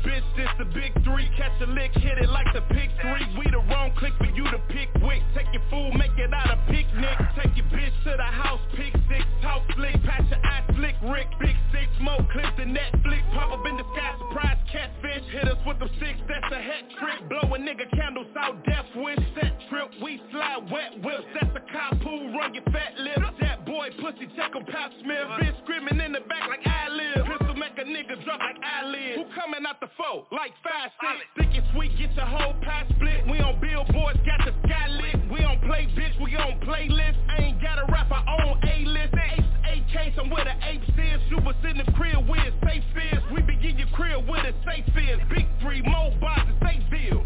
Bitch, 0.05 0.23
this 0.37 0.49
the 0.59 0.67
big 0.77 0.93
three, 1.03 1.29
catch 1.37 1.57
a 1.63 1.67
lick, 1.67 1.91
hit 1.97 2.19
it 2.19 2.29
like 2.29 2.47
the 2.53 2.61
pick 2.77 2.93
three. 3.01 3.25
We 3.41 3.49
the 3.51 3.65
wrong 3.73 3.93
click 3.97 4.13
for 4.19 4.29
you 4.29 4.45
to 4.45 4.61
pick 4.69 4.93
wick. 5.01 5.23
Take 5.35 5.49
your 5.53 5.65
food, 5.71 5.97
make 5.97 6.13
it 6.21 6.33
out 6.33 6.53
a 6.53 6.57
picnic. 6.71 7.17
Take 7.41 7.57
your 7.57 7.67
bitch 7.73 7.95
to 8.05 8.13
the 8.17 8.29
house, 8.29 8.61
pick 8.77 8.93
six, 9.09 9.25
talk 9.41 9.63
slick, 9.75 9.97
patch 10.05 10.29
your 10.29 10.45
eye 10.45 10.63
slick, 10.77 10.97
Rick, 11.09 11.29
big 11.41 11.57
six, 11.73 11.89
more 12.01 12.21
clips 12.33 12.53
than 12.59 12.77
Netflix. 12.77 13.25
Pop 13.33 13.53
up 13.53 13.65
in 13.65 13.77
the 13.77 13.87
sky, 13.97 14.13
surprise 14.21 14.61
catfish. 14.71 15.25
Hit 15.33 15.49
us 15.49 15.59
with 15.67 15.79
them 15.79 15.91
six, 15.99 16.21
that's 16.29 16.53
a 16.53 16.61
hat 16.61 16.85
trick. 17.01 17.29
Blow 17.29 17.49
a 17.55 17.59
nigga 17.59 17.89
candles 17.97 18.29
out, 18.37 18.61
death 18.65 18.87
wish. 18.97 19.19
Set 19.35 19.57
trip, 19.73 19.89
we 20.03 20.21
slide 20.31 20.69
wet 20.71 21.01
whips. 21.01 21.25
That's 21.33 21.57
a 21.57 21.65
cop 21.73 21.97
who 22.05 22.37
run 22.37 22.53
your 22.53 22.65
fat 22.69 22.93
lips. 23.01 23.41
That 23.41 23.65
boy 23.65 23.89
pussy, 24.01 24.29
check 24.37 24.53
on 24.55 24.65
Pap 24.69 24.93
Smith. 25.01 25.29
Bitch 25.41 25.57
screaming 25.65 26.01
in 26.01 26.13
the 26.13 26.21
back 26.29 26.49
like 26.49 26.67
I 26.67 26.89
live. 26.93 27.25
Pistol 27.25 27.57
make 27.57 27.77
a 27.81 27.89
nigga 27.89 28.21
drop 28.25 28.41
like 28.41 28.61
I 28.61 28.85
live. 28.85 29.17
Who 29.17 29.25
coming 29.33 29.65
out 29.65 29.81
the 29.81 29.89
foe? 29.97 30.27
Like 30.31 30.53
five 30.63 30.91
six. 31.01 31.17
Thick 31.37 31.53
and 31.55 31.67
sweet, 31.75 31.97
get 31.99 32.15
your 32.15 32.27
whole 32.27 32.55
pie 32.63 32.87
split. 32.95 33.27
We 33.31 33.39
on 33.41 33.61
billboards, 33.61 34.19
got 34.27 34.45
the 34.47 34.55
sky 34.67 34.89
lit. 34.89 35.19
We 35.31 35.45
on 35.45 35.61
play 35.61 35.89
bitch, 35.97 36.15
we 36.23 36.37
on 36.37 36.61
playlist. 36.61 37.19
I 37.29 37.43
ain't 37.43 37.63
got 37.63 37.79
a 37.79 37.87
rap, 37.91 38.11
I 38.11 38.23
own 38.45 38.61
A-list. 38.63 39.15
AK, 39.15 40.15
I'm 40.19 40.31
where 40.31 40.45
the 40.45 40.55
apes 40.67 40.89
is. 40.89 41.21
Us 41.35 41.57
in 41.69 41.77
the 41.79 41.85
crib 41.93 42.29
where 42.29 42.47
it's 42.47 42.57
safe 42.65 42.85
is. 43.13 43.21
We 43.33 43.43
begin 43.43 43.79
your 43.79 43.89
crib 43.93 44.27
where 44.29 44.43
the 44.43 44.55
safe 44.65 44.87
is. 44.97 45.19
Big 45.29 45.47
three, 45.61 45.83
more 45.83 46.15
bars 46.21 46.47
and 46.49 46.59
Stateville. 46.61 47.25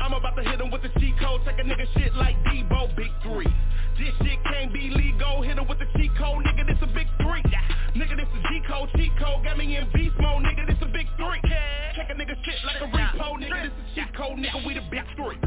I'm 0.00 0.12
about 0.12 0.36
to 0.36 0.42
hit 0.42 0.60
him 0.60 0.70
with 0.70 0.82
the 0.82 0.90
cheat 1.00 1.14
code, 1.20 1.40
take 1.46 1.58
a 1.58 1.62
nigga 1.62 1.86
shit 1.94 2.14
like 2.14 2.36
Debo, 2.44 2.94
big 2.96 3.10
three. 3.22 3.46
This 3.98 4.12
shit 4.20 4.38
can't 4.44 4.72
be 4.72 4.90
legal, 4.90 5.42
hit 5.42 5.56
him 5.56 5.68
with 5.68 5.78
the 5.78 5.86
cheat 5.96 6.10
code, 6.18 6.44
nigga, 6.44 6.66
this 6.66 6.78
a 6.82 6.86
big 6.86 7.06
three. 7.22 7.42
Nigga, 7.94 8.16
this 8.16 8.26
a 8.26 8.48
G 8.48 8.60
code, 8.66 8.90
G 8.96 9.10
code 9.20 9.44
got 9.44 9.56
me 9.56 9.76
in 9.76 9.86
beast 9.94 10.16
mode, 10.18 10.42
nigga, 10.42 10.66
this 10.66 10.78
a 10.82 10.86
big 10.86 11.06
three. 11.16 11.40
Check 11.96 12.10
a 12.10 12.14
nigga 12.14 12.34
shit 12.44 12.58
like 12.66 12.82
a 12.82 12.90
repo, 12.90 13.38
nigga, 13.38 13.62
this 13.62 13.70
a 13.70 13.94
cheat 13.94 14.16
code, 14.16 14.38
nigga, 14.38 14.66
we 14.66 14.74
the 14.74 14.82
big 14.90 15.06
three. 15.14 15.38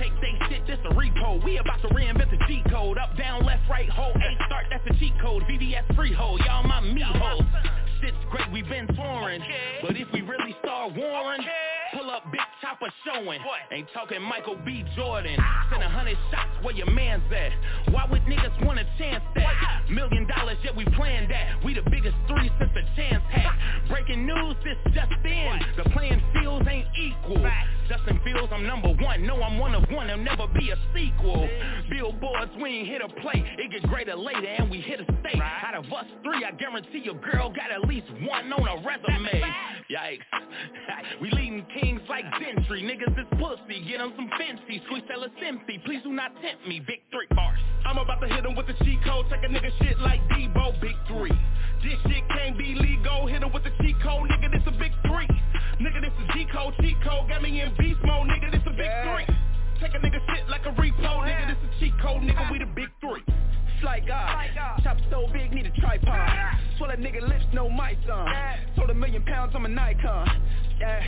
Take 0.00 0.12
they 0.22 0.32
shit, 0.48 0.66
this 0.66 0.78
a 0.88 0.94
repo. 0.94 1.44
We 1.44 1.58
about 1.58 1.82
to 1.82 1.88
reinvent 1.88 2.30
the 2.30 2.38
G 2.48 2.62
code. 2.70 2.96
Up, 2.96 3.16
down, 3.18 3.44
left, 3.44 3.68
right, 3.68 3.90
hold, 3.90 4.16
A 4.16 4.46
start, 4.46 4.66
that's 4.70 4.84
a 4.88 4.98
cheat 4.98 5.12
code. 5.20 5.42
VVS 5.42 5.94
freehold, 5.94 6.40
y'all 6.46 6.62
my 6.64 6.80
me 6.80 7.02
hoes. 7.04 7.42
Shit's 8.00 8.16
great, 8.30 8.50
we 8.50 8.62
been 8.62 8.86
touring. 8.96 9.42
But 9.82 9.96
if 9.96 10.08
we 10.14 10.22
really 10.22 10.56
start 10.62 10.94
warring, 10.96 11.44
pull 12.02 12.10
up 12.10 12.24
big 12.30 12.40
chopper 12.60 12.92
showing. 13.04 13.40
Ain't 13.70 13.88
talking 13.94 14.20
Michael 14.22 14.56
B. 14.64 14.84
Jordan. 14.96 15.36
Send 15.70 15.82
a 15.82 15.88
hundred 15.88 16.16
shots 16.30 16.50
where 16.62 16.74
your 16.74 16.90
man's 16.90 17.22
at. 17.32 17.52
Why 17.92 18.06
would 18.10 18.22
niggas 18.22 18.64
want 18.64 18.78
a 18.78 18.86
chance 18.98 19.22
that? 19.34 19.90
Million 19.90 20.26
dollars, 20.26 20.56
yet 20.64 20.74
we 20.74 20.84
planned 20.96 21.30
that. 21.30 21.64
We 21.64 21.74
the 21.74 21.82
biggest 21.90 22.16
three 22.28 22.50
since 22.58 22.70
the 22.74 22.82
chance 22.96 23.22
had. 23.30 23.88
Breaking 23.88 24.26
news, 24.26 24.56
this 24.64 24.76
just 24.94 25.12
in. 25.24 25.60
The 25.76 25.90
playing 25.90 26.22
fields 26.34 26.66
ain't 26.68 26.88
equal. 26.96 27.42
Justin 27.92 28.20
Fields, 28.24 28.50
I'm 28.50 28.66
number 28.66 28.88
one. 28.88 29.26
No, 29.26 29.42
I'm 29.42 29.58
one 29.58 29.74
of 29.74 29.84
one. 29.90 30.06
There'll 30.06 30.24
never 30.24 30.46
be 30.46 30.70
a 30.70 30.78
sequel. 30.94 31.46
Billboards, 31.90 32.52
we 32.56 32.80
ain't 32.80 32.88
hit 32.88 33.02
a 33.02 33.08
play. 33.20 33.44
It 33.58 33.70
get 33.70 33.82
greater 33.90 34.16
later, 34.16 34.46
and 34.46 34.70
we 34.70 34.80
hit 34.80 35.00
a 35.00 35.04
state. 35.04 35.42
Out 35.42 35.74
of 35.74 35.84
us 35.92 36.06
three, 36.24 36.42
I 36.42 36.52
guarantee 36.52 37.02
your 37.04 37.20
girl 37.20 37.50
got 37.50 37.70
at 37.70 37.86
least 37.86 38.06
one 38.24 38.50
on 38.50 38.66
a 38.66 38.76
resume. 38.80 39.44
Yikes. 39.92 40.24
we 41.20 41.30
leading 41.32 41.66
kings 41.80 42.00
like 42.08 42.24
Gentry. 42.40 42.82
Niggas 42.82 43.12
is 43.12 43.26
pussy. 43.38 43.84
Get 43.86 43.98
them 43.98 44.14
some 44.16 44.30
fancy. 44.38 44.80
Tell 45.06 45.22
us 45.22 45.30
empty. 45.44 45.78
Please 45.84 46.00
do 46.02 46.12
not 46.12 46.32
tempt 46.40 46.66
me. 46.66 46.80
Big 46.80 47.00
three 47.10 47.28
bars. 47.36 47.60
I'm 47.84 47.98
about 47.98 48.22
to 48.22 48.28
hit 48.28 48.46
him 48.46 48.56
with 48.56 48.68
the 48.68 48.84
cheat 48.84 49.04
code. 49.04 49.26
Take 49.28 49.44
a 49.44 49.52
nigga 49.52 49.70
shit 49.82 49.98
like 49.98 50.20
Debo. 50.30 50.80
Big 50.80 50.96
three. 51.08 51.36
This 51.82 51.98
shit 52.08 52.24
can't 52.30 52.56
be 52.56 52.74
legal. 52.74 53.26
Hit 53.26 53.42
him 53.42 53.52
with 53.52 53.64
the 53.64 53.72
cheat 53.82 54.00
code. 54.02 54.30
Nigga, 54.30 54.50
this 54.50 54.62
a 54.66 54.70
big 54.78 54.92
three. 55.04 55.28
Nigga, 55.80 56.00
this 56.00 56.12
a 56.14 56.32
G 56.32 56.46
code. 56.52 56.74
Cheat 56.80 56.96
code. 57.02 57.28
Got 57.28 57.42
me 57.42 57.60
in 57.60 57.74
beast 57.82 58.00
mode. 58.04 58.28
Nigga, 58.28 58.52
this 58.52 58.62
a 58.66 58.70
big 58.70 58.92
three. 59.02 59.26
Take 59.82 59.94
a 59.94 59.98
nigga 59.98 60.22
shit 60.30 60.48
like 60.48 60.62
a 60.66 60.72
repo. 60.78 61.26
Nigga, 61.26 61.50
this 61.50 61.58
a 61.66 61.80
cheat 61.80 61.94
code. 62.00 62.22
Nigga, 62.22 62.50
we 62.50 62.58
the 62.58 62.66
big 62.66 62.88
three. 63.00 63.26
Like 63.82 64.06
God, 64.06 64.46
chop 64.84 64.96
so 65.10 65.26
big, 65.32 65.50
need 65.50 65.66
a 65.66 65.74
tripod. 65.80 66.30
Swell 66.78 66.90
a 66.90 66.96
nigga 66.96 67.20
lips, 67.20 67.42
no 67.52 67.68
mic 67.68 67.98
on. 68.08 68.30
Sold 68.76 68.90
a 68.90 68.94
million 68.94 69.24
pounds, 69.24 69.50
I'm 69.56 69.66
a 69.66 69.68
Nikon. 69.68 70.28
Yeah, 70.78 71.02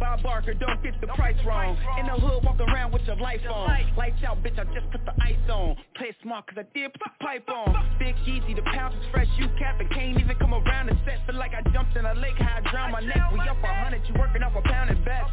Bob 0.00 0.22
Barker, 0.22 0.54
don't 0.54 0.82
get 0.82 0.98
the 1.02 1.06
price 1.08 1.36
wrong. 1.46 1.76
In 2.00 2.06
the 2.06 2.12
hood, 2.12 2.42
walk 2.42 2.58
around 2.60 2.92
with 2.94 3.02
your 3.02 3.16
life 3.16 3.42
on. 3.44 3.68
Lights 3.98 4.24
out, 4.26 4.42
bitch, 4.42 4.58
I 4.58 4.64
just 4.72 4.90
put 4.90 5.04
the 5.04 5.12
ice 5.20 5.36
on. 5.52 5.76
Play 5.96 6.16
smart, 6.22 6.46
cause 6.46 6.56
I 6.56 6.64
did 6.72 6.94
put 6.94 7.12
the 7.12 7.24
pipe 7.24 7.48
on. 7.50 7.98
Big 7.98 8.16
easy, 8.24 8.54
the 8.54 8.64
pounds 8.72 8.94
is 8.94 9.04
fresh, 9.12 9.28
you 9.36 9.46
cap 9.58 9.78
and 9.80 9.90
can't 9.90 10.18
even 10.18 10.34
come 10.38 10.54
around 10.54 10.86
the 10.86 10.96
set. 11.04 11.20
Feel 11.26 11.36
like 11.36 11.52
I 11.52 11.60
jumped 11.72 11.94
in 11.94 12.06
a 12.06 12.14
lake, 12.14 12.38
how 12.38 12.56
I 12.64 12.70
drown 12.70 12.92
my 12.92 13.00
neck. 13.00 13.20
We 13.34 13.40
up 13.40 13.60
a 13.62 13.66
hundred, 13.84 14.00
you 14.08 14.14
working 14.18 14.42
off 14.42 14.56
a 14.56 14.62
pound 14.62 14.88
and 14.88 15.04
best. 15.04 15.28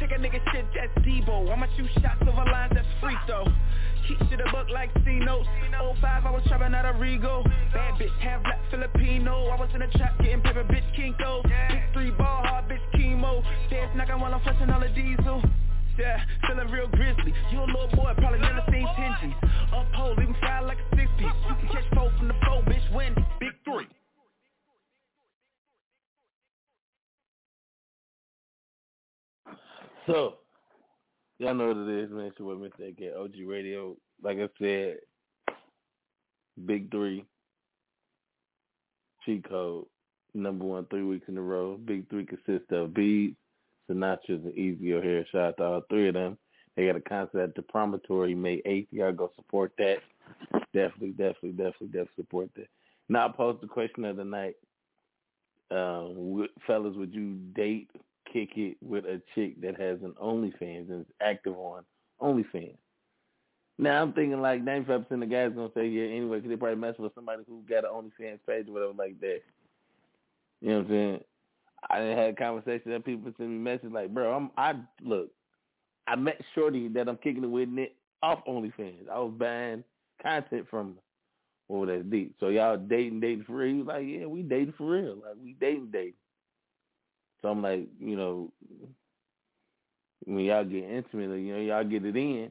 Take 0.00 0.12
a 0.12 0.20
nigga 0.20 0.40
shit, 0.52 0.66
that's 0.74 1.06
Debo. 1.06 1.50
I'ma 1.50 1.66
shoot 1.76 1.88
shots 2.02 2.20
over 2.20 2.44
lines, 2.44 2.72
that's 2.74 2.86
free 3.00 3.16
throw. 3.26 3.44
Keep 4.06 4.18
shit 4.28 4.40
a 4.40 4.52
buck 4.52 4.68
like 4.68 4.90
C 5.04 5.18
notes. 5.18 5.48
05, 5.72 6.26
I 6.26 6.30
was 6.30 6.42
trapping 6.46 6.74
out 6.74 6.84
of 6.84 6.96
Rigo. 6.96 7.42
Bad 7.72 7.94
bitch, 7.98 8.12
half 8.20 8.42
black 8.42 8.60
Filipino. 8.70 9.48
I 9.48 9.56
was 9.58 9.70
in 9.74 9.80
the 9.80 9.86
trap 9.98 10.18
getting 10.18 10.42
paper, 10.42 10.64
bitch, 10.64 10.84
Kinko. 10.94 11.42
Big 11.68 11.82
three 11.94 12.10
ball 12.10 12.44
hard, 12.44 12.68
bitch, 12.68 12.84
chemo. 12.94 13.42
Dance 13.70 13.90
knocking 13.96 14.20
while 14.20 14.34
I'm 14.34 14.40
flashing 14.42 14.70
all 14.70 14.80
the 14.80 14.88
diesel. 14.88 15.42
Yeah, 15.98 16.20
feeling 16.46 16.70
real 16.70 16.88
grizzly. 16.88 17.32
You 17.50 17.60
a 17.60 17.64
little 17.64 17.88
boy, 17.96 18.12
probably 18.18 18.38
never 18.38 18.62
seen 18.70 18.86
Tenji. 18.86 19.34
Uphold, 19.72 20.18
leave 20.18 20.28
him 20.28 20.36
fly 20.40 20.60
like 20.60 20.78
a 20.78 20.96
six 20.96 21.08
piece. 21.18 21.28
You 21.48 21.54
can 21.56 21.68
catch 21.72 21.88
four 21.94 22.12
from 22.18 22.28
the 22.28 22.34
four, 22.44 22.62
bitch, 22.62 22.94
win. 22.94 23.14
Big 23.40 23.52
three. 23.64 23.88
So, 30.06 30.34
y'all 31.38 31.54
know 31.54 31.68
what 31.68 31.76
it 31.76 32.04
is, 32.04 32.10
man. 32.10 32.26
It's 32.26 32.38
your 32.38 32.54
boy, 32.54 32.68
Mr. 32.68 32.90
AK, 32.90 33.16
OG 33.18 33.46
Radio. 33.46 33.96
Like 34.22 34.38
I 34.38 34.48
said, 34.60 34.98
Big 36.64 36.90
Three, 36.90 37.24
cheat 39.24 39.48
code, 39.48 39.86
number 40.32 40.64
one 40.64 40.86
three 40.86 41.02
weeks 41.02 41.28
in 41.28 41.36
a 41.36 41.42
row. 41.42 41.76
Big 41.76 42.08
Three 42.08 42.24
consists 42.24 42.70
of 42.70 42.94
Beats, 42.94 43.36
Sinatra's, 43.90 44.44
and 44.44 44.56
Easy 44.56 44.94
O'Hare. 44.94 45.26
Shout 45.32 45.42
out 45.42 45.56
to 45.56 45.64
all 45.64 45.82
three 45.90 46.08
of 46.08 46.14
them. 46.14 46.38
They 46.76 46.86
got 46.86 46.96
a 46.96 47.00
concert 47.00 47.40
at 47.40 47.54
the 47.54 47.62
Promontory 47.62 48.34
May 48.34 48.62
8th. 48.66 48.88
Y'all 48.90 49.12
go 49.12 49.30
support 49.34 49.72
that. 49.78 49.96
Definitely, 50.72 51.10
definitely, 51.10 51.50
definitely, 51.50 51.86
definitely 51.88 52.08
support 52.16 52.50
that. 52.56 52.68
Now, 53.08 53.28
I 53.28 53.32
posed 53.32 53.62
the 53.62 53.66
question 53.66 54.04
of 54.04 54.16
the 54.16 54.24
night. 54.24 54.54
Um, 55.70 56.46
fellas, 56.66 56.94
would 56.96 57.14
you 57.14 57.34
date, 57.54 57.90
kick 58.32 58.50
it 58.56 58.76
with 58.82 59.04
a 59.04 59.20
chick 59.34 59.60
that 59.62 59.80
has 59.80 59.98
an 60.02 60.14
OnlyFans 60.22 60.90
and 60.90 61.00
is 61.02 61.12
active 61.20 61.56
on 61.56 61.84
OnlyFans? 62.20 62.76
Now, 63.78 64.00
I'm 64.00 64.12
thinking 64.12 64.40
like 64.40 64.64
95% 64.64 65.10
of 65.10 65.20
the 65.20 65.26
guys 65.26 65.52
to 65.54 65.70
say 65.74 65.86
yeah 65.86 66.04
anyway 66.04 66.38
because 66.38 66.50
they 66.50 66.56
probably 66.56 66.80
mess 66.80 66.94
with 66.98 67.14
somebody 67.14 67.42
who 67.46 67.62
got 67.68 67.84
an 67.84 67.90
OnlyFans 67.90 68.38
page 68.46 68.68
or 68.68 68.72
whatever 68.72 68.92
like 68.94 69.20
that. 69.20 69.40
You 70.60 70.70
know 70.70 70.78
what 70.78 70.86
I'm 70.86 70.90
saying? 70.90 71.20
I 71.90 71.98
had 71.98 72.30
a 72.30 72.34
conversation 72.34 72.90
that 72.90 73.04
people 73.04 73.32
send 73.36 73.50
me 73.50 73.58
messages 73.58 73.92
like, 73.92 74.12
bro, 74.12 74.34
I'm 74.34 74.50
I 74.56 74.74
look, 75.02 75.30
I 76.06 76.16
met 76.16 76.40
Shorty 76.54 76.88
that 76.88 77.08
I'm 77.08 77.18
kicking 77.18 77.44
it 77.44 77.50
with 77.50 77.68
Nick 77.68 77.94
off 78.22 78.44
OnlyFans. 78.48 79.08
I 79.12 79.18
was 79.18 79.34
buying 79.36 79.84
content 80.22 80.66
from 80.70 80.94
her. 80.94 81.00
Oh, 81.68 81.84
that's 81.84 82.04
deep. 82.04 82.34
So 82.38 82.48
y'all 82.48 82.76
dating, 82.76 83.20
dating 83.20 83.44
for 83.44 83.56
real? 83.56 83.74
He 83.74 83.78
was 83.82 83.86
like, 83.88 84.04
yeah, 84.06 84.26
we 84.26 84.42
dating 84.42 84.74
for 84.78 84.90
real. 84.90 85.16
Like 85.16 85.34
we 85.42 85.54
dating, 85.60 85.88
dating. 85.92 86.14
So 87.46 87.50
I'm 87.50 87.62
like, 87.62 87.86
you 88.00 88.16
know, 88.16 88.52
when 90.24 90.40
y'all 90.40 90.64
get 90.64 90.82
intimate, 90.82 91.38
you 91.38 91.54
know, 91.54 91.60
y'all 91.60 91.84
get 91.84 92.04
it 92.04 92.16
in. 92.16 92.50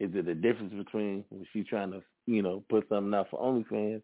Is 0.00 0.10
it 0.16 0.26
a 0.26 0.34
difference 0.34 0.74
between 0.74 1.24
when 1.28 1.46
she's 1.52 1.68
trying 1.68 1.92
to, 1.92 2.02
you 2.26 2.42
know, 2.42 2.64
put 2.68 2.88
something 2.88 3.14
out 3.14 3.28
for 3.30 3.38
OnlyFans 3.38 4.02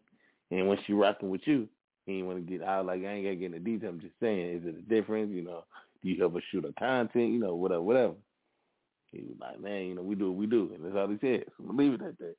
and 0.49 0.69
when 0.69 0.77
she 0.87 0.93
rocking 0.93 1.29
with 1.29 1.41
you? 1.43 1.67
And 2.07 2.17
you 2.17 2.25
want 2.25 2.37
to 2.37 2.49
get 2.49 2.65
out, 2.65 2.85
like 2.85 3.01
I 3.03 3.07
ain't 3.07 3.25
gotta 3.25 3.35
get 3.35 3.47
into 3.47 3.59
detail. 3.59 3.89
I'm 3.89 3.99
just 3.99 4.13
saying, 4.21 4.59
is 4.59 4.65
it 4.65 4.79
a 4.79 4.81
difference? 4.81 5.33
You 5.33 5.41
know, 5.41 5.65
do 6.01 6.09
you 6.09 6.17
help 6.17 6.35
her 6.35 6.41
shoot 6.51 6.63
her 6.63 6.71
content? 6.79 7.33
You 7.33 7.39
know, 7.39 7.55
whatever, 7.55 7.81
whatever. 7.81 8.13
He 9.11 9.23
was 9.23 9.35
like, 9.41 9.59
man, 9.59 9.87
you 9.87 9.95
know, 9.95 10.03
we 10.03 10.15
do 10.15 10.31
what 10.31 10.39
we 10.39 10.45
do, 10.45 10.71
and 10.73 10.85
that's 10.85 10.95
all 10.95 11.09
he 11.09 11.17
said. 11.19 11.43
So 11.57 11.65
leave 11.69 11.95
it 11.95 12.01
at 12.01 12.17
that. 12.19 12.35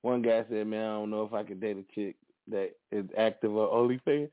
One 0.00 0.22
guy 0.22 0.46
said, 0.48 0.66
man, 0.66 0.82
I 0.82 0.94
don't 0.94 1.10
know 1.10 1.24
if 1.24 1.34
I 1.34 1.42
can 1.42 1.60
date 1.60 1.76
a 1.76 1.94
chick 1.94 2.16
that 2.50 2.70
is 2.90 3.04
active 3.18 3.54
on 3.54 3.68
OnlyFans. 3.68 4.30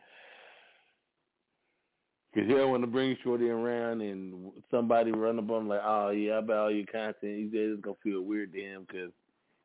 Because 2.35 2.49
you 2.49 2.57
don't 2.57 2.71
want 2.71 2.83
to 2.83 2.87
bring 2.87 3.15
Shorty 3.23 3.49
around 3.49 4.01
and 4.01 4.51
somebody 4.69 5.13
run 5.13 5.39
up 5.39 5.49
on 5.49 5.61
him 5.61 5.67
like, 5.69 5.81
oh, 5.85 6.09
yeah, 6.09 6.37
I 6.37 6.41
buy 6.41 6.57
all 6.57 6.71
your 6.71 6.85
content. 6.85 7.15
He's 7.21 7.49
it's 7.53 7.81
going 7.81 7.95
to 7.95 8.01
feel 8.03 8.21
weird 8.23 8.51
to 8.51 8.59
him 8.59 8.85
because 8.85 9.11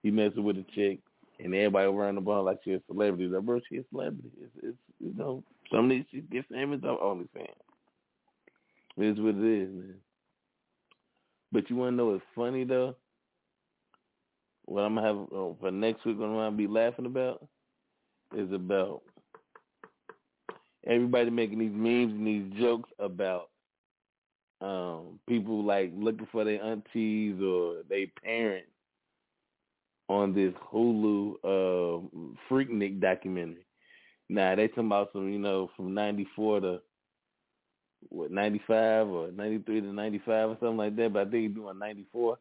he 0.05 0.12
messing 0.12 0.45
with 0.45 0.57
a 0.57 0.64
chick 0.73 1.01
and 1.41 1.53
everybody 1.53 1.89
run 1.89 2.16
up 2.16 2.29
on 2.29 2.37
her 2.37 2.43
like 2.43 2.59
she's 2.64 2.77
a 2.77 2.83
celebrity. 2.87 3.27
Like, 3.27 3.43
bro, 3.43 3.61
she's 3.68 3.81
a 3.81 3.85
celebrity. 3.91 4.31
It's, 4.41 4.53
it's 4.62 4.77
you 5.01 5.14
know, 5.16 5.43
some 5.73 5.87
of 5.87 5.91
these 5.91 6.05
she 6.12 6.21
get 6.21 6.49
famous 6.49 6.81
on 6.85 6.97
OnlyFans. 6.99 7.49
It 8.97 9.05
is 9.05 9.18
what 9.18 9.35
it 9.35 9.62
is, 9.62 9.75
man. 9.75 9.95
But 11.51 11.68
you 11.71 11.77
want 11.77 11.93
to 11.93 11.97
know 11.97 12.07
what's 12.07 12.23
funny, 12.37 12.62
though? 12.62 12.95
What 14.66 14.83
I'm 14.83 14.95
to 14.95 15.03
have 15.03 15.16
uh, 15.16 15.55
for 15.61 15.71
next 15.73 16.05
week, 16.05 16.21
what 16.21 16.27
I'm 16.27 16.53
to 16.53 16.57
be 16.57 16.68
laughing 16.68 17.07
about 17.07 17.45
is 18.37 18.53
about 18.53 19.03
everybody 20.87 21.31
making 21.31 21.59
these 21.59 21.72
memes 21.72 22.12
and 22.12 22.26
these 22.26 22.61
jokes 22.61 22.91
about 22.99 23.51
um 24.61 25.18
people 25.26 25.64
like 25.64 25.91
looking 25.95 26.28
for 26.31 26.45
their 26.45 26.62
aunties 26.62 27.41
or 27.43 27.83
their 27.89 28.07
parents 28.22 28.68
on 30.09 30.35
this 30.35 30.53
Hulu 30.72 31.35
uh 31.45 32.07
Freaknik 32.51 33.01
documentary. 33.01 33.66
Now 34.28 34.55
they 34.55 34.68
talking 34.68 34.87
about 34.87 35.11
some, 35.12 35.33
you 35.33 35.39
know, 35.39 35.70
from 35.76 35.95
ninety 35.95 36.26
four 36.37 36.61
to 36.61 36.81
what, 38.09 38.31
ninety 38.31 38.61
five 38.66 39.09
or 39.09 39.31
ninety 39.33 39.59
three 39.59 39.81
to 39.81 39.87
ninety 39.93 40.18
five 40.26 40.51
or 40.51 40.57
something 40.61 40.76
like 40.76 40.97
that, 40.97 41.12
but 41.12 41.28
I 41.28 41.31
think 41.31 41.55
doing 41.55 41.78
ninety 41.78 42.07
four. 42.12 42.39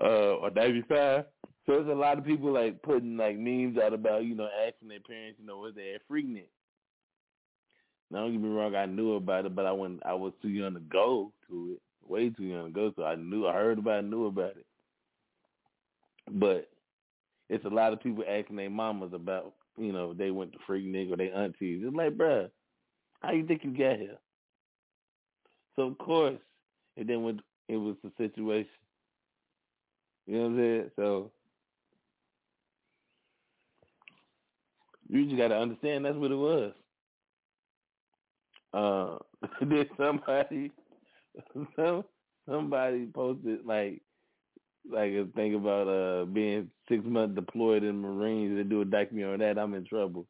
Uh 0.00 0.36
or 0.36 0.50
ninety 0.50 0.82
five. 0.88 1.24
So 1.64 1.72
there's 1.72 1.88
a 1.88 1.94
lot 1.94 2.18
of 2.18 2.24
people 2.24 2.52
like 2.52 2.82
putting 2.82 3.16
like 3.16 3.38
memes 3.38 3.78
out 3.78 3.92
about, 3.92 4.24
you 4.24 4.34
know, 4.34 4.48
asking 4.66 4.88
their 4.88 5.00
parents, 5.00 5.38
you 5.40 5.46
know, 5.46 5.58
was 5.58 5.74
they 5.74 5.94
at 5.94 6.06
Freaknik. 6.08 6.48
Now, 8.10 8.20
don't 8.20 8.32
get 8.32 8.40
me 8.40 8.48
wrong, 8.48 8.74
I 8.74 8.86
knew 8.86 9.14
about 9.14 9.46
it, 9.46 9.54
but 9.54 9.66
I 9.66 9.72
went, 9.72 10.02
I 10.06 10.14
was 10.14 10.32
too 10.40 10.48
young 10.48 10.74
to 10.74 10.80
go 10.80 11.32
to 11.48 11.72
it, 11.76 11.82
way 12.08 12.30
too 12.30 12.44
young 12.44 12.66
to 12.66 12.70
go. 12.70 12.92
So 12.96 13.04
I 13.04 13.16
knew, 13.16 13.46
I 13.46 13.52
heard 13.52 13.78
about 13.78 14.04
it, 14.04 14.08
knew 14.08 14.26
about 14.26 14.56
it. 14.56 14.66
But 16.30 16.68
it's 17.48 17.64
a 17.64 17.68
lot 17.70 17.92
of 17.92 18.02
people 18.02 18.24
asking 18.28 18.56
their 18.56 18.70
mamas 18.70 19.12
about, 19.12 19.54
you 19.78 19.92
know, 19.92 20.14
they 20.14 20.30
went 20.30 20.52
to 20.52 20.58
Freaknik 20.68 21.12
or 21.12 21.16
their 21.16 21.34
aunties. 21.34 21.82
It's 21.84 21.96
like, 21.96 22.16
bruh, 22.16 22.50
how 23.20 23.32
you 23.32 23.46
think 23.46 23.64
you 23.64 23.70
got 23.76 23.98
here? 23.98 24.18
So 25.76 25.82
of 25.82 25.98
course, 25.98 26.38
and 26.96 27.08
then 27.08 27.22
when 27.22 27.40
it 27.68 27.76
was 27.76 27.96
the 28.02 28.10
situation, 28.16 28.70
you 30.26 30.36
know 30.36 30.42
what 30.44 30.50
I'm 30.50 30.56
saying? 30.58 30.90
So 30.96 31.32
you 35.08 35.24
just 35.24 35.36
got 35.36 35.48
to 35.48 35.58
understand 35.58 36.04
that's 36.04 36.16
what 36.16 36.30
it 36.32 36.36
was. 36.36 36.72
Uh, 38.72 39.18
did 39.68 39.88
somebody 39.96 40.70
some 41.74 42.04
somebody 42.48 43.06
posted 43.14 43.64
like 43.64 44.02
like 44.88 45.12
a 45.12 45.26
thing 45.34 45.54
about 45.54 45.88
uh 45.88 46.24
being 46.26 46.70
six 46.88 47.04
months 47.04 47.34
deployed 47.34 47.82
in 47.82 48.00
Marines 48.00 48.58
and 48.58 48.70
do 48.70 48.82
a 48.82 48.84
documentary 48.84 49.32
on 49.34 49.40
that, 49.40 49.58
I'm 49.58 49.74
in 49.74 49.84
trouble. 49.84 50.26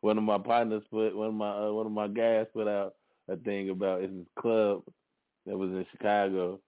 One 0.00 0.18
of 0.18 0.24
my 0.24 0.38
partners 0.38 0.82
put 0.90 1.16
one 1.16 1.28
of 1.28 1.34
my 1.34 1.66
uh, 1.66 1.72
one 1.72 1.86
of 1.86 1.92
my 1.92 2.08
guys 2.08 2.46
put 2.52 2.68
out 2.68 2.94
a 3.28 3.36
thing 3.36 3.70
about 3.70 4.02
it's 4.02 4.12
this 4.12 4.26
club 4.38 4.82
that 5.46 5.56
was 5.56 5.70
in 5.70 5.86
Chicago 5.92 6.60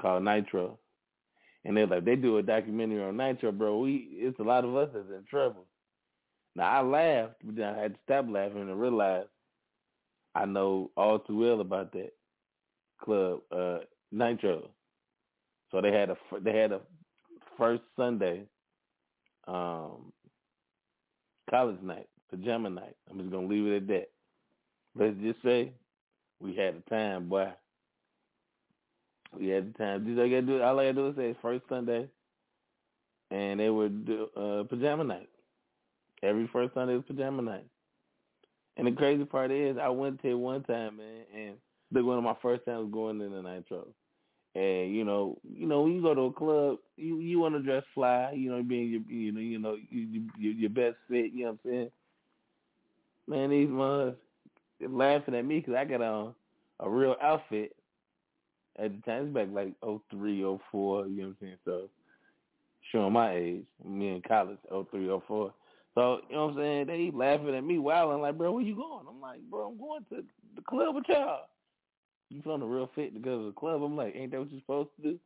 called 0.00 0.24
Nitro. 0.24 0.78
And 1.64 1.76
they're 1.76 1.86
like, 1.86 2.04
they 2.04 2.14
do 2.14 2.38
a 2.38 2.42
documentary 2.42 3.02
on 3.02 3.16
Nitro, 3.16 3.50
bro. 3.50 3.78
We 3.78 4.08
it's 4.12 4.38
a 4.38 4.44
lot 4.44 4.64
of 4.64 4.76
us 4.76 4.90
that's 4.94 5.08
in 5.08 5.24
trouble. 5.28 5.66
Now 6.54 6.70
I 6.70 6.82
laughed, 6.82 7.34
but 7.44 7.56
then 7.56 7.74
I 7.74 7.78
had 7.82 7.94
to 7.94 8.00
stop 8.04 8.26
laughing 8.28 8.62
and 8.62 8.80
realize 8.80 9.26
I 10.36 10.46
know 10.46 10.92
all 10.96 11.20
too 11.20 11.38
well 11.40 11.60
about 11.62 11.92
that 11.94 12.12
club, 13.02 13.40
uh, 13.52 13.78
Nitro. 14.12 14.70
So 15.70 15.80
they 15.80 15.92
had 15.92 16.10
a 16.10 16.16
they 16.40 16.56
had 16.56 16.72
a 16.72 16.80
first 17.58 17.82
Sunday, 17.96 18.44
um, 19.48 20.12
college 21.50 21.80
night, 21.82 22.08
pajama 22.30 22.70
night. 22.70 22.96
I'm 23.10 23.18
just 23.18 23.30
gonna 23.30 23.46
leave 23.48 23.66
it 23.66 23.76
at 23.76 23.88
that. 23.88 24.08
Let's 24.96 25.16
just 25.20 25.42
say 25.42 25.72
we 26.40 26.54
had 26.56 26.76
a 26.76 26.90
time, 26.90 27.28
boy. 27.28 27.52
We 29.38 29.48
had 29.48 29.72
the 29.74 29.78
time. 29.78 30.06
Just 30.06 30.18
I 30.20 30.28
gotta 30.28 30.42
do 30.42 30.62
all 30.62 30.80
I 30.80 30.84
gotta 30.84 30.94
do 30.94 31.08
is 31.08 31.16
say 31.16 31.36
first 31.42 31.64
Sunday, 31.68 32.08
and 33.30 33.60
they 33.60 33.70
would 33.70 34.06
do 34.06 34.28
uh, 34.36 34.64
pajama 34.64 35.04
night. 35.04 35.30
Every 36.22 36.48
first 36.52 36.74
Sunday 36.74 36.94
was 36.96 37.04
pajama 37.06 37.42
night. 37.42 37.66
And 38.76 38.86
the 38.86 38.92
crazy 38.92 39.24
part 39.24 39.50
is, 39.50 39.76
I 39.80 39.88
went 39.88 40.22
there 40.22 40.36
one 40.36 40.62
time, 40.64 40.98
man, 40.98 41.24
and 41.34 41.54
look, 41.92 42.04
one 42.04 42.18
of 42.18 42.24
my 42.24 42.36
first 42.42 42.64
times 42.66 42.92
going 42.92 43.20
in 43.20 43.32
the 43.32 43.42
nitro. 43.42 43.86
And 44.54 44.94
you 44.94 45.04
know, 45.04 45.38
you 45.46 45.66
know, 45.66 45.82
when 45.82 45.92
you 45.92 46.02
go 46.02 46.14
to 46.14 46.22
a 46.22 46.32
club, 46.32 46.78
you 46.96 47.18
you 47.20 47.38
want 47.38 47.54
to 47.54 47.62
dress 47.62 47.84
fly, 47.94 48.32
you 48.34 48.50
know, 48.50 48.62
being 48.62 48.88
your 48.88 49.02
you 49.08 49.32
know 49.32 49.40
you 49.40 49.58
know 49.58 49.76
you, 49.90 50.28
you, 50.38 50.50
your 50.50 50.70
best 50.70 50.96
fit. 51.08 51.32
You 51.32 51.44
know 51.44 51.50
what 51.52 51.58
I'm 51.64 51.70
saying? 51.70 51.90
Man, 53.28 53.50
these 53.50 53.70
ones 53.70 54.14
laughing 54.88 55.34
at 55.34 55.44
me 55.44 55.60
because 55.60 55.74
I 55.74 55.84
got 55.84 56.00
on 56.00 56.34
a 56.80 56.88
real 56.88 57.16
outfit 57.22 57.76
at 58.78 58.92
the 58.94 59.02
time. 59.02 59.26
It's 59.26 59.34
back 59.34 59.48
like 59.52 59.74
oh 59.82 60.00
three, 60.10 60.42
oh 60.44 60.60
four. 60.72 61.06
You 61.06 61.22
know 61.22 61.28
what 61.28 61.28
I'm 61.28 61.36
saying? 61.40 61.56
So 61.66 61.82
showing 62.92 63.12
my 63.12 63.34
age, 63.34 63.64
me 63.84 64.08
in 64.08 64.22
college, 64.22 64.58
oh 64.70 64.86
three, 64.90 65.08
oh 65.10 65.22
four. 65.28 65.52
So, 65.96 66.20
you 66.28 66.36
know 66.36 66.46
what 66.46 66.52
I'm 66.52 66.58
saying? 66.58 66.86
They 66.88 67.10
laughing 67.12 67.54
at 67.54 67.64
me 67.64 67.76
I'm 67.78 68.20
like, 68.20 68.36
bro, 68.36 68.52
where 68.52 68.62
you 68.62 68.76
going? 68.76 69.06
I'm 69.08 69.20
like, 69.20 69.40
bro, 69.50 69.68
I'm 69.68 69.78
going 69.78 70.04
to 70.10 70.24
the 70.54 70.62
club 70.62 70.94
with 70.94 71.04
y'all. 71.08 71.46
You 72.28 72.42
from 72.42 72.60
the 72.60 72.66
real 72.66 72.90
fit 72.94 73.14
to 73.14 73.20
go 73.20 73.38
to 73.38 73.46
the 73.46 73.52
club? 73.52 73.82
I'm 73.82 73.96
like, 73.96 74.14
ain't 74.14 74.32
that 74.32 74.40
what 74.40 74.50
you're 74.50 74.60
supposed 74.60 74.90
to 74.96 75.12
do? 75.12 75.18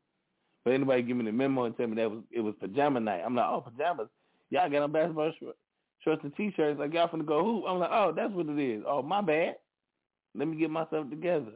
But 0.64 0.75
anybody 0.75 1.03
give 1.03 1.16
me 1.16 1.25
the 1.25 1.33
memo 1.33 1.64
and 1.64 1.77
tell 1.77 1.87
me 1.87 1.97
that 1.97 2.11
was 2.11 2.23
it 2.31 2.41
was 2.41 2.55
pajama 2.61 3.01
night. 3.01 3.23
I'm 3.25 3.35
like, 3.35 3.47
oh, 3.49 3.62
pajamas. 3.62 4.09
Y'all 4.51 4.71
got 4.71 4.83
on 4.83 4.93
basketball 4.93 5.33
shorts, 5.41 5.59
shorts 6.05 6.21
and 6.23 6.37
t-shirts. 6.37 6.79
Like 6.79 6.93
y'all 6.93 7.09
finna 7.09 7.27
go 7.27 7.43
hoop. 7.43 7.64
I'm 7.66 7.79
like, 7.79 7.91
oh, 7.93 8.12
that's 8.14 8.33
what 8.33 8.47
it 8.47 8.59
is. 8.59 8.83
Oh, 8.87 9.03
my 9.03 9.23
bad. 9.23 9.57
Let 10.35 10.47
me 10.47 10.57
get 10.57 10.71
myself 10.71 11.09
together. 11.09 11.53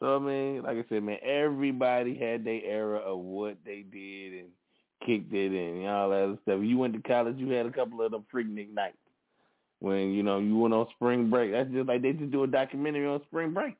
So 0.00 0.16
I 0.16 0.18
mean, 0.18 0.62
like 0.62 0.76
I 0.76 0.84
said, 0.88 1.02
man, 1.02 1.18
everybody 1.22 2.18
had 2.18 2.44
their 2.44 2.60
era 2.64 2.98
of 2.98 3.20
what 3.20 3.58
they 3.64 3.84
did 3.90 4.32
and 4.40 4.48
kicked 5.04 5.32
it 5.32 5.52
in 5.52 5.78
and 5.78 5.88
all 5.88 6.10
that 6.10 6.38
stuff. 6.42 6.60
You 6.62 6.78
went 6.78 6.94
to 6.94 7.00
college, 7.00 7.36
you 7.38 7.50
had 7.50 7.66
a 7.66 7.72
couple 7.72 8.02
of 8.02 8.12
them 8.12 8.24
freaking 8.32 8.74
nights 8.74 8.96
when 9.80 10.12
you 10.12 10.22
know 10.22 10.38
you 10.38 10.56
went 10.56 10.74
on 10.74 10.86
spring 10.94 11.30
break. 11.30 11.52
That's 11.52 11.70
just 11.70 11.88
like 11.88 12.02
they 12.02 12.12
just 12.12 12.30
do 12.30 12.44
a 12.44 12.46
documentary 12.46 13.06
on 13.06 13.20
spring 13.26 13.52
break, 13.52 13.76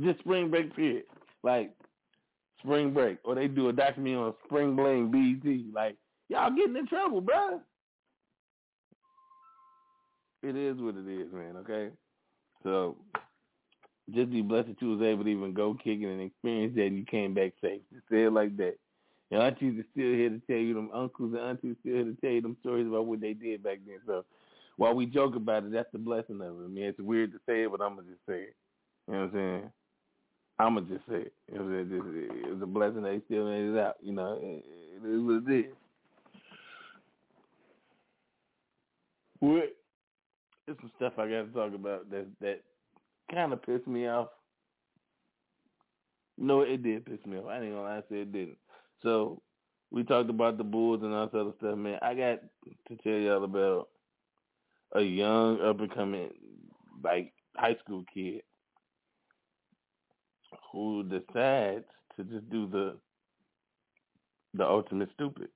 just 0.00 0.18
spring 0.20 0.50
break 0.50 0.74
period, 0.74 1.04
like 1.42 1.70
spring 2.62 2.92
break, 2.92 3.18
or 3.24 3.34
they 3.34 3.46
do 3.46 3.68
a 3.68 3.72
documentary 3.72 4.20
on 4.20 4.34
spring 4.46 4.74
bling 4.74 5.10
BET. 5.10 5.74
Like 5.74 5.96
y'all 6.28 6.54
getting 6.54 6.76
in 6.76 6.86
trouble, 6.86 7.20
bro. 7.20 7.60
It 10.42 10.56
is 10.56 10.76
what 10.78 10.94
it 10.96 11.08
is, 11.08 11.32
man. 11.32 11.56
Okay, 11.58 11.90
so 12.62 12.96
just 14.14 14.30
be 14.30 14.40
blessed 14.40 14.68
that 14.68 14.80
you 14.80 14.96
was 14.96 15.02
able 15.02 15.24
to 15.24 15.30
even 15.30 15.52
go 15.52 15.74
kicking 15.74 16.06
and 16.06 16.22
experience 16.22 16.74
that, 16.76 16.86
and 16.86 16.96
you 16.96 17.04
came 17.04 17.34
back 17.34 17.52
safe. 17.60 17.80
Just 17.92 18.08
say 18.10 18.24
it 18.24 18.32
like 18.32 18.56
that. 18.56 18.76
Aunties 19.30 19.78
are 19.78 19.86
still 19.92 20.14
here 20.14 20.30
to 20.30 20.40
tell 20.46 20.56
you 20.56 20.74
them 20.74 20.90
uncles 20.94 21.34
and 21.34 21.42
aunties 21.42 21.76
still 21.80 21.94
here 21.94 22.04
to 22.04 22.14
tell 22.14 22.30
you 22.30 22.40
them 22.40 22.56
stories 22.60 22.86
about 22.86 23.06
what 23.06 23.20
they 23.20 23.34
did 23.34 23.62
back 23.62 23.78
then. 23.86 23.98
So 24.06 24.24
while 24.76 24.94
we 24.94 25.04
joke 25.06 25.36
about 25.36 25.64
it, 25.64 25.72
that's 25.72 25.92
the 25.92 25.98
blessing 25.98 26.40
of 26.40 26.60
it. 26.60 26.64
I 26.64 26.68
mean, 26.68 26.84
it's 26.84 27.00
weird 27.00 27.32
to 27.32 27.38
say 27.46 27.64
it, 27.64 27.70
but 27.70 27.82
I'm 27.82 27.96
gonna 27.96 28.08
just 28.08 28.24
say 28.26 28.42
it. 28.42 28.56
You 29.06 29.14
know 29.14 29.20
what 29.20 29.26
I'm 29.26 29.32
saying? 29.32 29.72
I'm 30.58 30.74
gonna 30.74 30.86
just 30.86 31.06
say 31.08 31.26
it. 31.26 31.32
You 31.52 31.58
know 31.58 31.64
what 31.64 31.74
I'm 31.74 31.90
saying? 31.90 32.30
It's 32.46 32.62
a 32.62 32.66
blessing 32.66 33.04
he 33.04 33.20
still 33.26 33.46
made 33.46 33.74
it 33.74 33.78
out. 33.78 33.96
You 34.02 34.12
know, 34.12 34.38
it, 34.40 34.64
it 34.96 35.08
is 35.08 35.22
what 35.22 35.52
it 35.52 35.66
is. 35.66 35.72
What? 39.40 39.76
There's 40.66 40.78
some 40.80 40.92
stuff 40.96 41.12
I 41.18 41.28
got 41.28 41.42
to 41.42 41.52
talk 41.52 41.74
about 41.74 42.10
that 42.10 42.26
that 42.40 42.60
kind 43.30 43.52
of 43.52 43.62
pissed 43.62 43.86
me 43.86 44.08
off. 44.08 44.28
No, 46.36 46.62
it 46.62 46.82
did 46.82 47.04
piss 47.04 47.24
me 47.26 47.38
off. 47.38 47.46
I 47.46 47.60
ain't 47.60 47.72
gonna 47.72 47.82
lie, 47.82 47.96
I 47.98 48.02
said 48.08 48.18
it 48.18 48.32
didn't. 48.32 48.58
So 49.02 49.42
we 49.90 50.04
talked 50.04 50.30
about 50.30 50.58
the 50.58 50.64
Bulls 50.64 51.02
and 51.02 51.14
all 51.14 51.26
this 51.26 51.40
other 51.40 51.52
stuff, 51.58 51.78
man. 51.78 51.98
I 52.02 52.14
got 52.14 52.40
to 52.88 52.96
tell 53.02 53.12
y'all 53.12 53.44
about 53.44 53.88
a 54.94 55.02
young 55.02 55.60
up 55.60 55.80
and 55.80 55.94
coming 55.94 56.30
like 57.02 57.32
high 57.56 57.76
school 57.84 58.04
kid 58.12 58.42
who 60.72 61.02
decides 61.04 61.84
to 62.16 62.24
just 62.24 62.48
do 62.50 62.66
the 62.68 62.96
the 64.54 64.64
ultimate 64.66 65.10
stupid. 65.14 65.48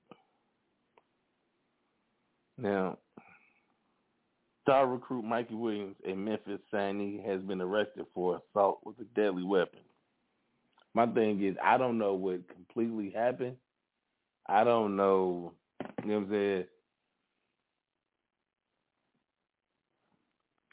Now, 2.57 2.99
star 4.61 4.87
recruit 4.87 5.23
Mikey 5.23 5.55
Williams, 5.55 5.95
a 6.07 6.13
Memphis 6.13 6.61
signee, 6.71 7.25
has 7.25 7.41
been 7.41 7.61
arrested 7.61 8.05
for 8.13 8.39
assault 8.39 8.79
with 8.85 8.99
a 8.99 9.05
deadly 9.15 9.43
weapon. 9.43 9.79
My 10.93 11.07
thing 11.07 11.43
is, 11.43 11.55
I 11.63 11.77
don't 11.77 11.97
know 11.97 12.13
what 12.13 12.47
completely 12.49 13.11
happened. 13.11 13.57
I 14.47 14.63
don't 14.63 14.95
know, 14.95 15.53
you 16.03 16.09
know 16.09 16.15
what 16.19 16.25
I'm 16.25 16.31
saying, 16.31 16.65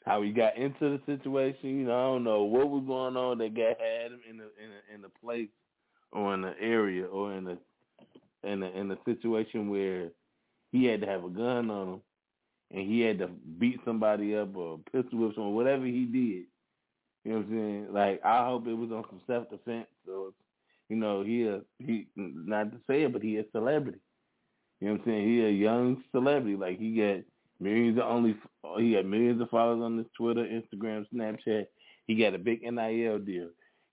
how 0.05 0.21
he 0.21 0.31
got 0.31 0.57
into 0.57 0.97
the 0.97 1.01
situation. 1.05 1.79
You 1.79 1.85
know, 1.87 1.97
I 1.99 2.03
don't 2.13 2.23
know 2.23 2.43
what 2.43 2.69
was 2.69 2.83
going 2.85 3.15
on 3.17 3.37
that 3.39 3.55
got 3.55 3.79
had 3.79 4.11
him 4.11 4.21
in 4.29 4.37
the 4.37 4.43
in 4.43 4.71
a, 4.71 4.95
in 4.95 5.01
the 5.01 5.09
place 5.23 5.49
or 6.11 6.33
in 6.33 6.41
the 6.41 6.53
area 6.59 7.05
or 7.05 7.33
in 7.33 7.45
the 7.45 7.57
in 8.43 8.63
a 8.63 8.69
in 8.71 8.91
a 8.91 8.97
situation 9.05 9.69
where 9.69 10.09
he 10.71 10.85
had 10.85 11.01
to 11.01 11.07
have 11.07 11.23
a 11.23 11.29
gun 11.29 11.69
on 11.71 11.87
him 11.95 12.01
and 12.71 12.89
he 12.89 13.01
had 13.01 13.19
to 13.19 13.27
beat 13.27 13.79
somebody 13.85 14.35
up 14.35 14.55
or 14.55 14.79
pistol 14.91 15.19
whip 15.19 15.33
someone, 15.35 15.55
whatever 15.55 15.85
he 15.85 16.05
did. 16.05 16.45
You 17.23 17.31
know 17.33 17.37
what 17.37 17.45
I'm 17.47 17.51
saying? 17.51 17.87
Like 17.93 18.21
I 18.25 18.45
hope 18.45 18.67
it 18.67 18.73
was 18.73 18.91
on 18.91 19.05
some 19.09 19.21
self 19.27 19.49
defense 19.49 19.87
or 20.07 20.31
you 20.89 20.97
know, 20.97 21.23
he 21.23 21.43
a 21.47 21.61
he 21.79 22.07
not 22.15 22.71
to 22.71 22.77
say 22.87 23.03
it, 23.03 23.13
but 23.13 23.21
he 23.21 23.37
a 23.37 23.45
celebrity. 23.53 23.99
You 24.81 24.87
know 24.87 24.93
what 24.95 25.01
I'm 25.01 25.05
saying? 25.07 25.27
He 25.29 25.45
a 25.45 25.49
young 25.49 26.03
celebrity. 26.11 26.57
Like 26.57 26.79
he 26.79 26.95
got 26.97 27.23
millions 27.61 27.97
of 27.97 28.05
only 28.05 28.35
he 28.77 28.93
got 28.93 29.05
millions 29.05 29.41
of 29.41 29.49
followers 29.49 29.81
on 29.83 29.97
his 29.97 30.07
Twitter, 30.17 30.45
Instagram, 30.45 31.05
Snapchat. 31.13 31.67
He 32.07 32.15
got 32.15 32.33
a 32.33 32.39
big 32.39 32.61
NIL 32.63 33.19
deal. 33.19 33.49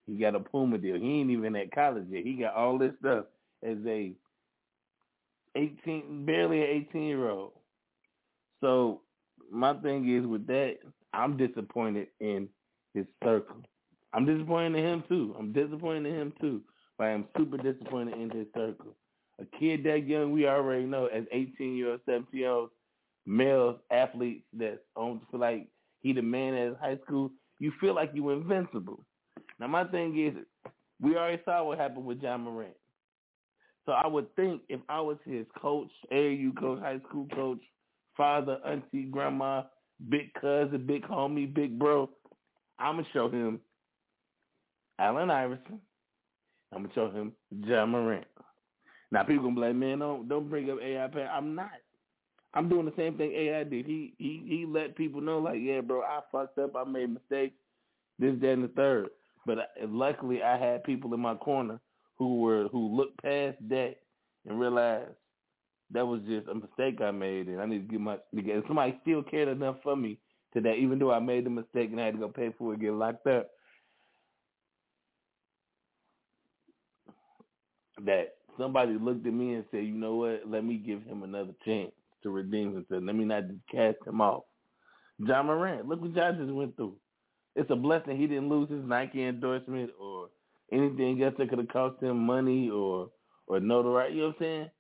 He 0.07 0.17
got 0.17 0.35
a 0.35 0.41
Puma 0.41 0.79
deal. 0.79 0.97
He 0.97 1.21
ain't 1.21 1.31
even 1.31 1.55
at 1.55 1.71
college 1.71 2.07
yet. 2.09 2.25
He 2.25 2.35
got 2.35 2.55
all 2.55 2.79
this 2.79 2.95
stuff 3.01 3.27
as 3.63 3.77
a 3.87 4.13
eighteen 5.55 6.25
barely 6.25 6.63
an 6.63 6.69
eighteen 6.69 7.03
year 7.07 7.29
old. 7.29 7.53
So 8.61 9.03
my 9.53 9.75
thing 9.75 10.09
is 10.17 10.27
with 10.27 10.47
that, 10.49 10.79
I'm 11.13 11.37
disappointed 11.37 12.09
in 12.21 12.49
his 12.99 13.07
circle. 13.25 13.57
I'm 14.13 14.25
disappointed 14.27 14.79
in 14.79 14.85
him 14.85 15.05
too. 15.09 15.35
I'm 15.39 15.53
disappointed 15.53 16.07
in 16.07 16.21
him 16.21 16.33
too. 16.41 16.63
But 16.97 17.05
I 17.05 17.11
am 17.11 17.27
super 17.37 17.57
disappointed 17.59 18.15
in 18.15 18.31
his 18.31 18.47
circle. 18.55 18.95
A 19.41 19.45
kid 19.59 19.85
that 19.85 20.07
young, 20.07 20.33
we 20.33 20.49
already 20.49 20.85
know 20.85 21.07
as 21.07 21.25
18 21.31 21.77
year 21.77 21.93
old, 21.93 22.01
17 22.07 22.41
year 22.41 22.51
old 22.51 22.71
male 23.27 23.79
athletes 23.91 24.45
that's 24.53 24.81
on 24.97 25.21
feel 25.31 25.41
like 25.41 25.69
he 26.01 26.13
the 26.13 26.23
man 26.23 26.55
at 26.55 26.77
high 26.81 26.99
school, 27.05 27.31
you 27.59 27.73
feel 27.81 27.95
like 27.95 28.11
you're 28.15 28.33
invincible. 28.33 29.05
Now 29.61 29.67
my 29.69 29.85
thing 29.85 30.19
is, 30.19 30.35
we 31.01 31.17
already 31.17 31.43
saw 31.45 31.65
what 31.65 31.79
happened 31.79 32.07
with 32.07 32.23
Ja 32.23 32.37
Morant. 32.37 32.75
So 33.87 33.93
I 33.93 34.07
would 34.07 34.35
think 34.35 34.63
if 34.69 34.81
I 34.89 35.01
was 35.01 35.17
his 35.25 35.47
coach, 35.61 35.91
AAU 36.13 36.57
coach, 36.59 36.81
high 36.81 37.01
school 37.09 37.27
coach, 37.35 37.61
father, 38.17 38.59
auntie, 38.67 39.05
grandma, 39.05 39.63
big 40.09 40.33
cousin, 40.35 40.85
big 40.87 41.05
homie, 41.05 41.53
big 41.53 41.79
bro, 41.79 42.11
I'm 42.79 42.97
gonna 42.97 43.09
show 43.13 43.29
him 43.31 43.61
Allen 44.99 45.31
Iverson. 45.31 45.81
I'm 46.73 46.83
gonna 46.83 46.95
show 46.95 47.11
him 47.11 47.33
Ja 47.67 47.87
Morant. 47.87 48.27
Now 49.13 49.25
people 49.25 49.45
gonna 49.45 49.57
be 49.57 49.61
like, 49.63 49.77
man, 49.77 50.01
don't 50.01 50.29
don't 50.29 50.51
bring 50.51 50.71
up 50.71 50.79
AI. 50.83 51.07
I'm 51.07 51.55
not. 51.55 51.71
I'm 52.55 52.69
doing 52.69 52.87
the 52.87 52.95
same 52.97 53.17
thing 53.19 53.33
AI 53.33 53.65
did. 53.65 53.87
He 53.87 54.15
he 54.19 54.45
he 54.49 54.67
let 54.69 54.97
people 54.97 55.21
know 55.21 55.39
like, 55.39 55.61
yeah, 55.63 55.81
bro, 55.83 56.03
I 56.03 56.21
fucked 56.33 56.59
up. 56.59 56.77
I 56.77 56.85
made 56.85 57.11
mistakes. 57.15 57.57
this, 58.19 58.35
that, 58.41 58.51
and 58.53 58.65
the 58.65 58.69
third. 58.69 59.11
But 59.47 59.59
I, 59.61 59.65
luckily, 59.89 60.43
I 60.43 60.59
had 60.59 60.85
people 60.85 61.15
in 61.15 61.21
my 61.21 61.35
corner 61.37 61.81
who 62.17 62.41
were 62.41 62.69
who 62.69 62.97
looked 62.97 63.23
past 63.23 63.57
that 63.69 63.97
and 64.47 64.61
realized 64.61 65.11
that 65.93 66.07
was 66.07 66.23
just 66.29 66.49
a 66.49 66.55
mistake 66.55 67.01
I 67.01 67.11
made, 67.13 67.49
and 67.49 67.61
I 67.61 67.67
need 67.67 67.89
to 67.89 67.93
get 67.93 68.01
my. 68.01 68.19
And 68.33 68.65
somebody 68.67 68.99
still 69.03 69.23
cared 69.23 69.49
enough 69.49 69.77
for 69.83 69.97
me 69.97 70.19
that, 70.65 70.77
even 70.77 70.99
though 70.99 71.13
I 71.13 71.21
made 71.21 71.45
the 71.47 71.51
mistake 71.51 71.91
and 71.91 72.01
I 72.01 72.07
had 72.07 72.15
to 72.15 72.21
go 72.21 72.29
pay 72.29 72.53
for 72.59 72.75
it, 72.75 72.81
get 72.81 72.93
locked 72.93 73.27
up. 73.27 73.49
That 78.05 78.37
somebody 78.59 78.93
looked 78.93 79.27
at 79.27 79.33
me 79.33 79.55
and 79.55 79.65
said, 79.71 79.85
you 79.85 79.95
know 79.95 80.17
what, 80.17 80.43
let 80.47 80.65
me 80.65 80.77
give 80.77 81.03
him 81.03 81.23
another 81.23 81.53
chance 81.65 81.93
to 82.23 82.31
redeem 82.31 82.75
himself. 82.75 83.03
Let 83.05 83.15
me 83.15 83.25
not 83.25 83.49
just 83.49 83.61
cast 83.71 83.97
him 84.07 84.21
off. 84.21 84.45
Ja 85.19 85.43
Morant, 85.43 85.87
look 85.89 86.01
what 86.01 86.15
Ja 86.15 86.33
just 86.33 86.53
went 86.53 86.77
through. 86.77 86.97
It's 87.57 87.71
a 87.71 87.77
blessing 87.77 88.17
he 88.17 88.27
didn't 88.27 88.49
lose 88.49 88.71
his 88.71 88.85
Nike 88.85 89.25
endorsement 89.25 89.91
or 90.01 90.29
anything 90.73 91.23
else 91.23 91.35
that 91.39 91.49
could 91.49 91.59
have 91.59 91.69
cost 91.69 92.03
him 92.03 92.19
money 92.25 92.71
or 92.71 93.11
or 93.47 93.59
notoriety. 93.61 94.17
You 94.17 94.21
know 94.23 94.27
what 94.29 94.37
I'm 94.37 94.43
saying? 94.43 94.71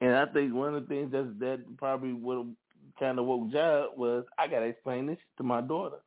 And 0.00 0.14
I 0.14 0.26
think 0.26 0.54
one 0.54 0.74
of 0.74 0.82
the 0.82 0.88
things 0.88 1.12
that 1.12 1.38
that 1.40 1.76
probably 1.76 2.12
would 2.12 2.54
kind 2.98 3.18
of 3.18 3.26
woke 3.26 3.54
up 3.54 3.96
was 3.96 4.24
I 4.38 4.46
gotta 4.46 4.66
explain 4.66 5.06
this 5.06 5.18
to 5.38 5.42
my 5.42 5.60
daughter. 5.60 5.98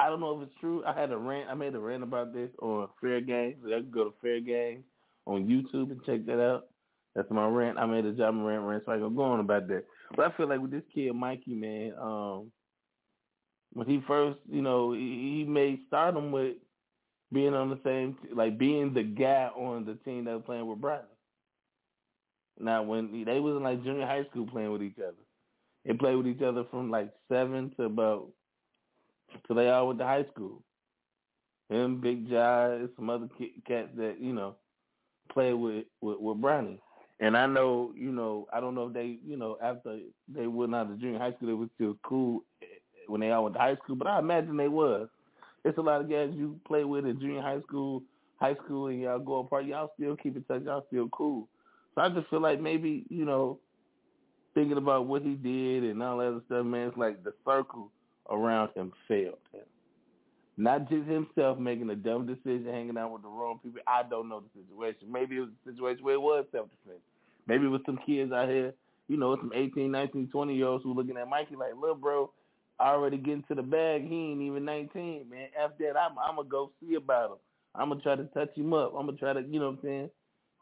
I 0.00 0.08
don't 0.08 0.20
know 0.20 0.40
if 0.40 0.48
it's 0.48 0.58
true. 0.60 0.82
I 0.84 0.98
had 0.98 1.12
a 1.12 1.16
rant. 1.16 1.48
I 1.48 1.54
made 1.54 1.74
a 1.74 1.78
rant 1.78 2.02
about 2.02 2.34
this 2.34 2.50
on 2.60 2.88
Fair 3.00 3.20
Games. 3.20 3.56
I 3.66 3.80
can 3.80 3.90
go 3.90 4.04
to 4.04 4.14
Fair 4.20 4.40
Games 4.40 4.84
on 5.26 5.46
YouTube 5.46 5.90
and 5.90 6.04
check 6.04 6.26
that 6.26 6.42
out. 6.42 6.66
That's 7.14 7.30
my 7.30 7.46
rant. 7.46 7.78
I 7.78 7.86
made 7.86 8.04
a 8.04 8.12
job 8.12 8.34
rant, 8.36 8.64
rant, 8.64 8.82
so 8.84 8.92
I 8.92 8.98
can 8.98 9.14
go 9.14 9.22
on 9.22 9.40
about 9.40 9.68
that. 9.68 9.84
But 10.16 10.26
I 10.26 10.36
feel 10.36 10.48
like 10.48 10.60
with 10.60 10.72
this 10.72 10.82
kid 10.92 11.12
Mikey, 11.14 11.54
man, 11.54 11.92
um, 12.00 12.50
when 13.72 13.86
he 13.86 14.02
first, 14.06 14.38
you 14.50 14.62
know, 14.62 14.92
he, 14.92 15.44
he 15.44 15.44
made 15.48 15.80
stardom 15.86 16.32
with 16.32 16.56
being 17.32 17.54
on 17.54 17.70
the 17.70 17.78
same, 17.84 18.16
like 18.34 18.58
being 18.58 18.94
the 18.94 19.04
guy 19.04 19.48
on 19.56 19.84
the 19.84 19.94
team 20.04 20.24
that 20.24 20.34
was 20.34 20.42
playing 20.44 20.66
with 20.66 20.80
Bradley. 20.80 21.06
Now, 22.58 22.82
when 22.82 23.24
they 23.24 23.40
was 23.40 23.56
in 23.56 23.62
like 23.62 23.82
junior 23.84 24.06
high 24.06 24.24
school 24.30 24.46
playing 24.46 24.70
with 24.72 24.82
each 24.82 24.98
other, 24.98 25.16
they 25.84 25.92
played 25.94 26.16
with 26.16 26.26
each 26.26 26.42
other 26.42 26.64
from 26.70 26.90
like 26.90 27.10
seven 27.28 27.72
to 27.76 27.84
about 27.84 28.28
till 29.46 29.56
they 29.56 29.68
all 29.68 29.88
went 29.88 29.98
to 29.98 30.04
high 30.04 30.24
school. 30.32 30.62
Him, 31.68 32.00
Big 32.00 32.28
Jai, 32.28 32.82
some 32.96 33.10
other 33.10 33.28
cats 33.66 33.88
that 33.96 34.16
you 34.20 34.32
know 34.32 34.54
played 35.32 35.54
with 35.54 35.84
with, 36.00 36.18
with 36.20 36.38
Bronny. 36.38 36.78
And 37.20 37.36
I 37.36 37.46
know, 37.46 37.92
you 37.96 38.10
know, 38.10 38.48
I 38.52 38.60
don't 38.60 38.74
know 38.74 38.88
if 38.88 38.92
they, 38.92 39.18
you 39.24 39.36
know, 39.36 39.56
after 39.62 39.98
they 40.28 40.46
went 40.46 40.74
out 40.74 40.90
of 40.90 41.00
junior 41.00 41.18
high 41.18 41.32
school, 41.32 41.48
they 41.48 41.54
were 41.54 41.68
still 41.76 41.96
cool 42.02 42.42
eh, 42.60 42.66
when 43.06 43.20
they 43.20 43.30
all 43.30 43.44
went 43.44 43.54
to 43.54 43.60
high 43.60 43.76
school. 43.76 43.94
But 43.96 44.08
I 44.08 44.18
imagine 44.18 44.56
they 44.56 44.68
was. 44.68 45.08
It's 45.64 45.78
a 45.78 45.80
lot 45.80 46.00
of 46.00 46.10
guys 46.10 46.30
you 46.34 46.58
play 46.66 46.84
with 46.84 47.06
in 47.06 47.18
junior 47.20 47.40
high 47.40 47.60
school, 47.60 48.02
high 48.40 48.56
school, 48.64 48.88
and 48.88 49.00
y'all 49.00 49.20
go 49.20 49.38
apart. 49.38 49.64
Y'all 49.64 49.92
still 49.98 50.16
keep 50.16 50.36
in 50.36 50.42
touch. 50.44 50.62
Y'all 50.64 50.84
still 50.88 51.08
cool. 51.10 51.48
So 51.94 52.02
I 52.02 52.08
just 52.08 52.28
feel 52.28 52.40
like 52.40 52.60
maybe, 52.60 53.04
you 53.08 53.24
know, 53.24 53.58
thinking 54.54 54.78
about 54.78 55.06
what 55.06 55.22
he 55.22 55.34
did 55.34 55.84
and 55.84 56.02
all 56.02 56.18
that 56.18 56.28
other 56.28 56.42
stuff, 56.46 56.66
man, 56.66 56.88
it's 56.88 56.96
like 56.96 57.22
the 57.24 57.34
circle 57.46 57.90
around 58.30 58.70
him 58.74 58.92
failed 59.08 59.38
him. 59.52 59.62
Not 60.56 60.88
just 60.88 61.08
himself 61.08 61.58
making 61.58 61.90
a 61.90 61.96
dumb 61.96 62.26
decision, 62.26 62.66
hanging 62.70 62.96
out 62.96 63.12
with 63.12 63.22
the 63.22 63.28
wrong 63.28 63.58
people. 63.62 63.80
I 63.88 64.02
don't 64.08 64.28
know 64.28 64.40
the 64.40 64.62
situation. 64.62 65.10
Maybe 65.10 65.36
it 65.36 65.40
was 65.40 65.50
a 65.66 65.70
situation 65.70 66.04
where 66.04 66.14
it 66.14 66.20
was 66.20 66.44
self-defense. 66.52 67.02
Maybe 67.46 67.66
it 67.66 67.70
was 67.70 67.80
some 67.84 67.98
kids 68.06 68.32
out 68.32 68.48
here, 68.48 68.72
you 69.08 69.16
know, 69.16 69.36
some 69.36 69.52
18, 69.54 69.90
19, 69.90 70.28
20 70.28 70.54
year 70.54 70.66
olds 70.66 70.84
who 70.84 70.94
looking 70.94 71.16
at 71.16 71.28
Mikey 71.28 71.56
like, 71.56 71.72
look, 71.78 72.00
bro, 72.00 72.30
I 72.78 72.90
already 72.90 73.18
getting 73.18 73.44
to 73.48 73.54
the 73.54 73.62
bag. 73.62 74.06
He 74.06 74.14
ain't 74.14 74.42
even 74.42 74.64
19, 74.64 75.26
man. 75.28 75.48
After 75.60 75.92
that, 75.92 75.96
I'm, 75.96 76.18
I'm 76.18 76.36
going 76.36 76.46
to 76.46 76.50
go 76.50 76.70
see 76.80 76.94
about 76.94 77.32
him. 77.32 77.36
I'm 77.74 77.88
going 77.88 78.00
to 78.00 78.04
try 78.04 78.14
to 78.14 78.24
touch 78.24 78.56
him 78.56 78.72
up. 78.72 78.94
I'm 78.96 79.06
going 79.06 79.16
to 79.16 79.20
try 79.20 79.32
to, 79.32 79.42
you 79.42 79.58
know 79.58 79.70
what 79.70 79.78
I'm 79.78 79.82
saying, 79.82 80.10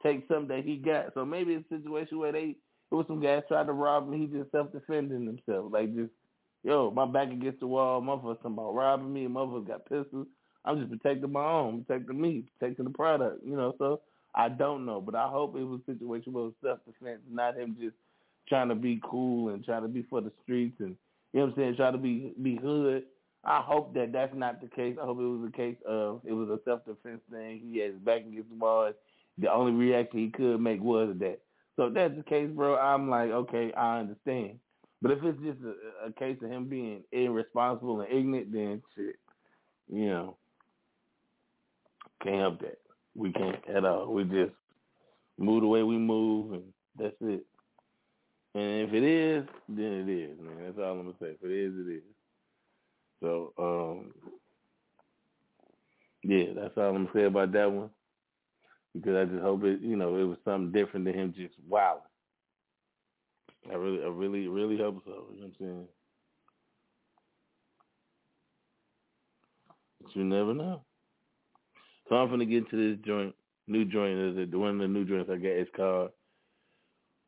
take 0.02 0.26
something 0.28 0.48
that 0.48 0.64
he 0.64 0.76
got. 0.76 1.14
So 1.14 1.24
maybe 1.24 1.54
it's 1.54 1.70
a 1.70 1.76
situation 1.76 2.18
where 2.18 2.32
they, 2.32 2.56
it 2.90 2.94
was 2.94 3.06
some 3.06 3.20
guys 3.20 3.42
trying 3.48 3.66
to 3.66 3.72
rob 3.72 4.12
him. 4.12 4.20
He 4.20 4.26
just 4.26 4.50
self-defending 4.52 5.26
himself. 5.26 5.72
Like 5.72 5.94
just 5.94 6.10
yo, 6.64 6.90
my 6.90 7.06
back 7.06 7.30
against 7.30 7.60
the 7.60 7.66
wall, 7.66 8.00
motherfuckers 8.00 8.36
talking 8.36 8.52
about 8.52 8.74
robbing 8.74 9.12
me, 9.12 9.26
motherfuckers 9.26 9.66
got 9.68 9.88
pistols. 9.88 10.26
I'm 10.64 10.78
just 10.78 10.90
protecting 10.90 11.32
my 11.32 11.44
own, 11.44 11.84
protecting 11.84 12.20
me, 12.20 12.44
protecting 12.58 12.84
the 12.84 12.90
product, 12.92 13.44
you 13.44 13.56
know, 13.56 13.74
so 13.78 14.00
I 14.34 14.48
don't 14.48 14.86
know. 14.86 15.00
But 15.00 15.16
I 15.16 15.28
hope 15.28 15.56
it 15.56 15.64
was 15.64 15.80
a 15.86 15.92
situation 15.92 16.32
where 16.32 16.44
it 16.44 16.46
was 16.46 16.54
self 16.64 16.78
defense, 16.86 17.20
not 17.30 17.56
him 17.56 17.76
just 17.80 17.96
trying 18.48 18.68
to 18.68 18.74
be 18.74 19.00
cool 19.04 19.48
and 19.50 19.64
trying 19.64 19.82
to 19.82 19.88
be 19.88 20.04
for 20.08 20.20
the 20.20 20.32
streets 20.42 20.76
and 20.80 20.96
you 21.32 21.40
know 21.40 21.46
what 21.46 21.54
I'm 21.54 21.62
saying, 21.62 21.76
try 21.76 21.90
to 21.90 21.98
be 21.98 22.34
be 22.42 22.56
hood. 22.56 23.04
I 23.44 23.60
hope 23.60 23.94
that 23.94 24.12
that's 24.12 24.34
not 24.34 24.60
the 24.60 24.68
case. 24.68 24.96
I 25.00 25.04
hope 25.04 25.18
it 25.18 25.24
was 25.24 25.48
a 25.48 25.56
case 25.56 25.76
of 25.86 26.20
it 26.24 26.32
was 26.32 26.48
a 26.48 26.58
self 26.64 26.84
defense 26.84 27.20
thing. 27.30 27.60
He 27.72 27.78
had 27.78 27.92
his 27.92 28.00
back 28.00 28.20
against 28.20 28.50
the 28.50 28.56
wall. 28.56 28.92
The 29.38 29.52
only 29.52 29.72
reaction 29.72 30.20
he 30.20 30.30
could 30.30 30.60
make 30.60 30.80
was 30.82 31.14
that. 31.20 31.40
So 31.76 31.84
if 31.84 31.94
that's 31.94 32.16
the 32.16 32.22
case, 32.22 32.50
bro, 32.52 32.76
I'm 32.76 33.08
like, 33.08 33.30
okay, 33.30 33.72
I 33.72 34.00
understand. 34.00 34.58
But 35.00 35.12
if 35.12 35.24
it's 35.24 35.42
just 35.42 35.58
a, 35.64 36.08
a 36.08 36.12
case 36.12 36.38
of 36.42 36.50
him 36.50 36.68
being 36.68 37.02
irresponsible 37.12 38.02
and 38.02 38.12
ignorant, 38.12 38.52
then 38.52 38.82
shit, 38.94 39.16
you 39.88 40.08
know, 40.08 40.36
can't 42.22 42.40
help 42.40 42.60
that. 42.60 42.78
We 43.14 43.32
can't 43.32 43.56
at 43.68 43.84
all. 43.84 44.12
We 44.12 44.24
just 44.24 44.52
move 45.38 45.62
the 45.62 45.66
way 45.66 45.82
we 45.82 45.96
move, 45.98 46.52
and 46.52 46.64
that's 46.98 47.16
it. 47.20 47.44
And 48.54 48.88
if 48.88 48.92
it 48.92 49.02
is, 49.02 49.44
then 49.68 49.92
it 49.92 50.08
is, 50.08 50.38
man. 50.38 50.64
That's 50.64 50.78
all 50.78 50.92
I'm 50.92 50.98
gonna 50.98 51.14
say. 51.20 51.36
If 51.40 51.42
it 51.42 51.52
is, 51.52 51.72
it 51.74 51.92
is. 51.96 52.02
So, 53.22 53.52
um, 53.58 54.12
yeah, 56.22 56.52
that's 56.54 56.76
all 56.76 56.90
I'm 56.90 57.06
gonna 57.06 57.10
say 57.14 57.24
about 57.24 57.52
that 57.52 57.70
one. 57.72 57.90
Because 58.94 59.16
I 59.16 59.24
just 59.24 59.42
hope 59.42 59.64
it, 59.64 59.80
you 59.80 59.96
know, 59.96 60.16
it 60.16 60.24
was 60.24 60.38
something 60.44 60.72
different 60.72 61.06
than 61.06 61.14
him 61.14 61.34
just 61.36 61.54
wow. 61.68 62.02
I 63.70 63.74
really, 63.74 64.02
I 64.02 64.08
really, 64.08 64.48
really 64.48 64.76
hope 64.76 65.02
so. 65.04 65.26
You 65.34 65.40
know 65.40 65.46
what 65.46 65.46
I'm 65.46 65.54
saying? 65.58 65.86
But 70.02 70.16
you 70.16 70.24
never 70.24 70.52
know. 70.52 70.82
So 72.08 72.16
I'm 72.16 72.28
gonna 72.28 72.44
get 72.44 72.64
into 72.64 72.96
this 72.96 73.04
joint, 73.06 73.34
new 73.68 73.84
joint. 73.84 74.18
Is 74.18 74.38
it 74.38 74.54
one 74.54 74.70
of 74.70 74.78
the 74.78 74.88
new 74.88 75.04
joints 75.04 75.30
I 75.30 75.36
got 75.36 75.46
It's 75.46 75.70
called 75.74 76.10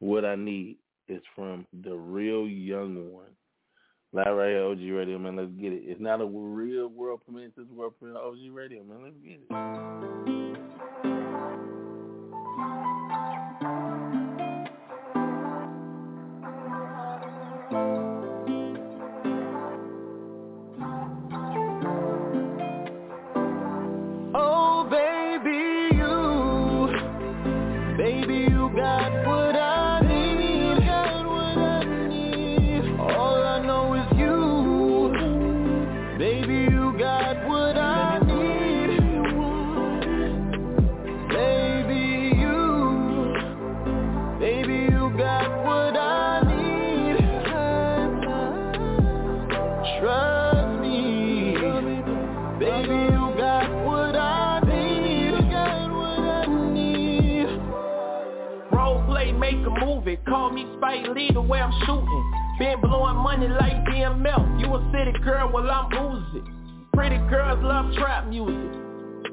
"What 0.00 0.24
I 0.24 0.34
Need." 0.34 0.78
It's 1.06 1.24
from 1.36 1.66
the 1.84 1.94
Real 1.94 2.48
Young 2.48 3.12
One. 3.12 3.30
Live 4.12 4.36
right 4.36 4.48
here, 4.48 4.64
OG 4.64 4.78
Radio, 4.78 5.18
man. 5.18 5.36
Let's 5.36 5.50
get 5.60 5.72
it. 5.72 5.82
It's 5.84 6.00
not 6.00 6.20
a 6.20 6.26
real 6.26 6.88
world 6.88 7.20
premiere. 7.24 7.50
It's 7.56 7.70
world 7.70 7.94
premiere 7.98 8.18
OG 8.18 8.52
Radio, 8.52 8.82
man. 8.84 9.02
Let's 9.02 9.16
get 9.24 9.40
it. 9.50 10.33
Spike 61.14 61.34
the 61.34 61.40
way 61.40 61.60
I'm 61.60 61.72
shooting. 61.86 62.32
Been 62.58 62.80
blowing 62.80 63.16
money 63.16 63.46
like 63.46 63.86
DML. 63.86 64.60
You 64.60 64.74
a 64.74 64.90
city 64.90 65.16
girl, 65.22 65.48
well 65.52 65.70
I'm 65.70 65.88
Uzi. 65.92 66.42
Pretty 66.92 67.18
girls 67.30 67.62
love 67.62 67.94
trap 67.94 68.26
music. 68.26 68.80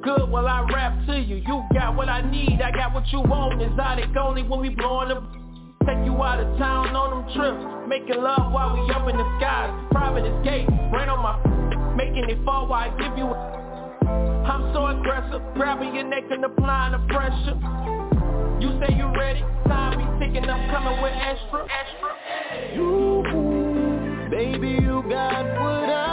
Good, 0.04 0.30
well 0.30 0.48
I 0.48 0.62
rap 0.72 1.08
to 1.08 1.20
you. 1.20 1.38
You 1.38 1.64
got 1.74 1.96
what 1.96 2.08
I 2.08 2.22
need, 2.30 2.62
I 2.62 2.70
got 2.70 2.94
what 2.94 3.08
you 3.12 3.22
want. 3.22 3.62
Exotic 3.62 4.16
only 4.16 4.44
when 4.44 4.60
we 4.60 4.70
blowing 4.70 5.10
them. 5.10 5.74
Take 5.88 6.06
you 6.06 6.14
out 6.22 6.40
of 6.40 6.56
town 6.60 6.96
on 6.96 7.26
them 7.26 7.34
trips. 7.34 7.90
Making 7.90 8.22
love 8.22 8.52
while 8.54 8.74
we 8.78 8.94
up 8.94 9.10
in 9.10 9.18
the 9.18 9.26
skies. 9.40 9.74
Private 9.90 10.26
escape, 10.38 10.70
rain 10.94 11.10
on 11.10 11.18
my 11.18 11.96
making 11.96 12.30
it 12.30 12.46
fall 12.46 12.68
while 12.68 12.90
I 12.90 12.96
give 13.02 13.18
you 13.18 13.26
a 13.26 13.62
I'm 14.46 14.74
so 14.74 14.86
aggressive, 14.88 15.42
grabbing 15.56 15.96
your 15.96 16.04
neck 16.04 16.26
and 16.30 16.46
applying 16.46 16.94
the 16.94 17.00
pressure. 17.12 17.81
You 18.62 18.70
say 18.80 18.93
you 18.95 19.07
ready, 19.18 19.41
time 19.66 19.97
be 19.97 20.05
ticking, 20.24 20.47
I'm 20.47 20.70
coming 20.70 21.01
with 21.01 21.14
extra. 21.14 21.66
extra. 21.66 22.76
You, 22.76 24.30
baby, 24.30 24.78
you 24.80 25.03
got 25.09 25.45
what 25.59 25.89
I, 25.89 26.11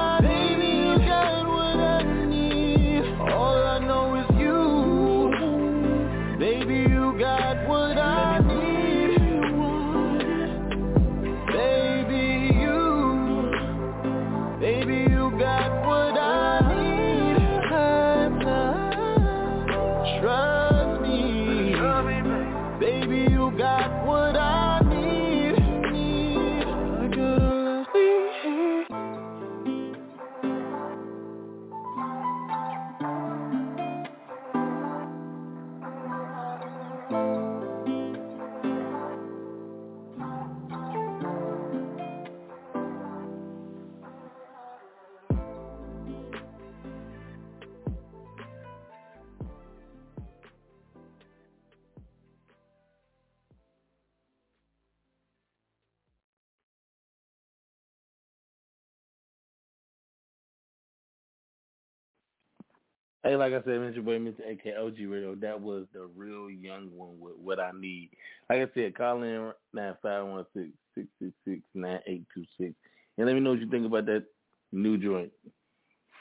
Hey, 63.29 63.37
like 63.37 63.53
I 63.53 63.59
said, 63.59 63.79
Mr. 63.81 64.03
Boy, 64.03 64.19
Mr. 64.19 64.41
AKOG 64.41 65.11
Radio, 65.11 65.35
that 65.35 65.61
was 65.61 65.85
the 65.93 66.09
real 66.17 66.49
young 66.49 66.89
one 66.97 67.21
with 67.21 67.35
what 67.37 67.61
I 67.61 67.73
need. 67.79 68.09
Like 68.49 68.61
I 68.61 68.67
said, 68.73 68.97
call 68.97 69.23
in 69.23 69.53
nine 69.75 69.95
five 70.03 70.25
one 70.25 70.47
six 70.57 70.71
six 70.95 71.09
six 71.21 71.33
six 71.47 71.61
nine 71.75 72.01
eight 72.07 72.25
two 72.35 72.47
six, 72.59 72.73
and 73.19 73.27
let 73.27 73.35
me 73.35 73.41
know 73.41 73.51
what 73.51 73.61
you 73.61 73.69
think 73.69 73.85
about 73.85 74.07
that 74.07 74.25
new 74.73 74.97
joint 74.97 75.31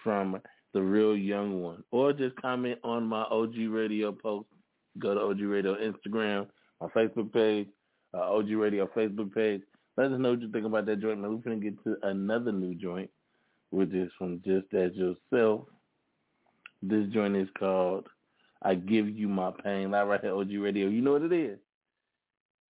from 0.04 0.42
the 0.74 0.82
real 0.82 1.16
young 1.16 1.62
one, 1.62 1.82
or 1.92 2.12
just 2.12 2.36
comment 2.42 2.78
on 2.84 3.08
my 3.08 3.22
OG 3.22 3.56
Radio 3.70 4.12
post. 4.12 4.50
Go 5.00 5.14
to 5.14 5.22
OG 5.22 5.40
Radio 5.40 5.76
Instagram, 5.76 6.48
my 6.82 6.88
Facebook 6.88 7.32
page, 7.32 7.70
uh, 8.14 8.36
OG 8.36 8.50
Radio 8.50 8.86
Facebook 8.88 9.34
page. 9.34 9.62
Let 9.96 10.12
us 10.12 10.20
know 10.20 10.32
what 10.32 10.42
you 10.42 10.52
think 10.52 10.66
about 10.66 10.86
that 10.88 11.00
joint. 11.00 11.22
Man, 11.22 11.32
we're 11.32 11.38
gonna 11.38 11.56
get 11.56 11.82
to 11.86 11.96
another 12.04 12.52
new 12.52 12.76
joint, 12.76 13.10
which 13.70 13.94
is 13.94 14.12
from 14.18 14.42
Just 14.46 14.74
As 14.74 14.92
Yourself. 14.94 15.68
This 16.90 17.08
joint 17.08 17.36
is 17.36 17.50
called 17.60 18.08
I 18.62 18.76
Give 18.76 19.10
You 19.10 19.28
My 19.28 19.52
Pain. 19.64 19.92
Live 19.92 20.08
right 20.08 20.22
here 20.22 20.34
OG 20.34 20.52
Radio. 20.52 20.88
You 20.88 21.02
know 21.02 21.14
what 21.14 21.24
it 21.24 21.34
is. 21.34 21.60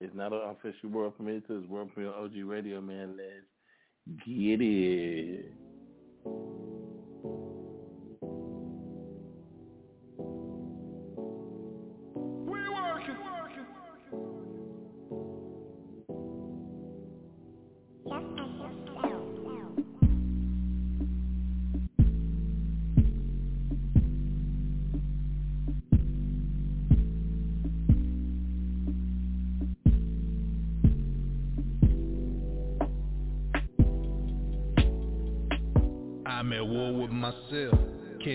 It's 0.02 0.16
not 0.16 0.34
an 0.34 0.42
official 0.50 0.90
world 0.90 1.16
premiere, 1.16 1.42
it's 1.48 1.68
world 1.68 1.92
premiere 1.94 2.14
OG 2.14 2.32
Radio, 2.46 2.82
man. 2.82 3.16
Let's 3.16 4.26
get 4.26 4.60
it. 4.62 5.54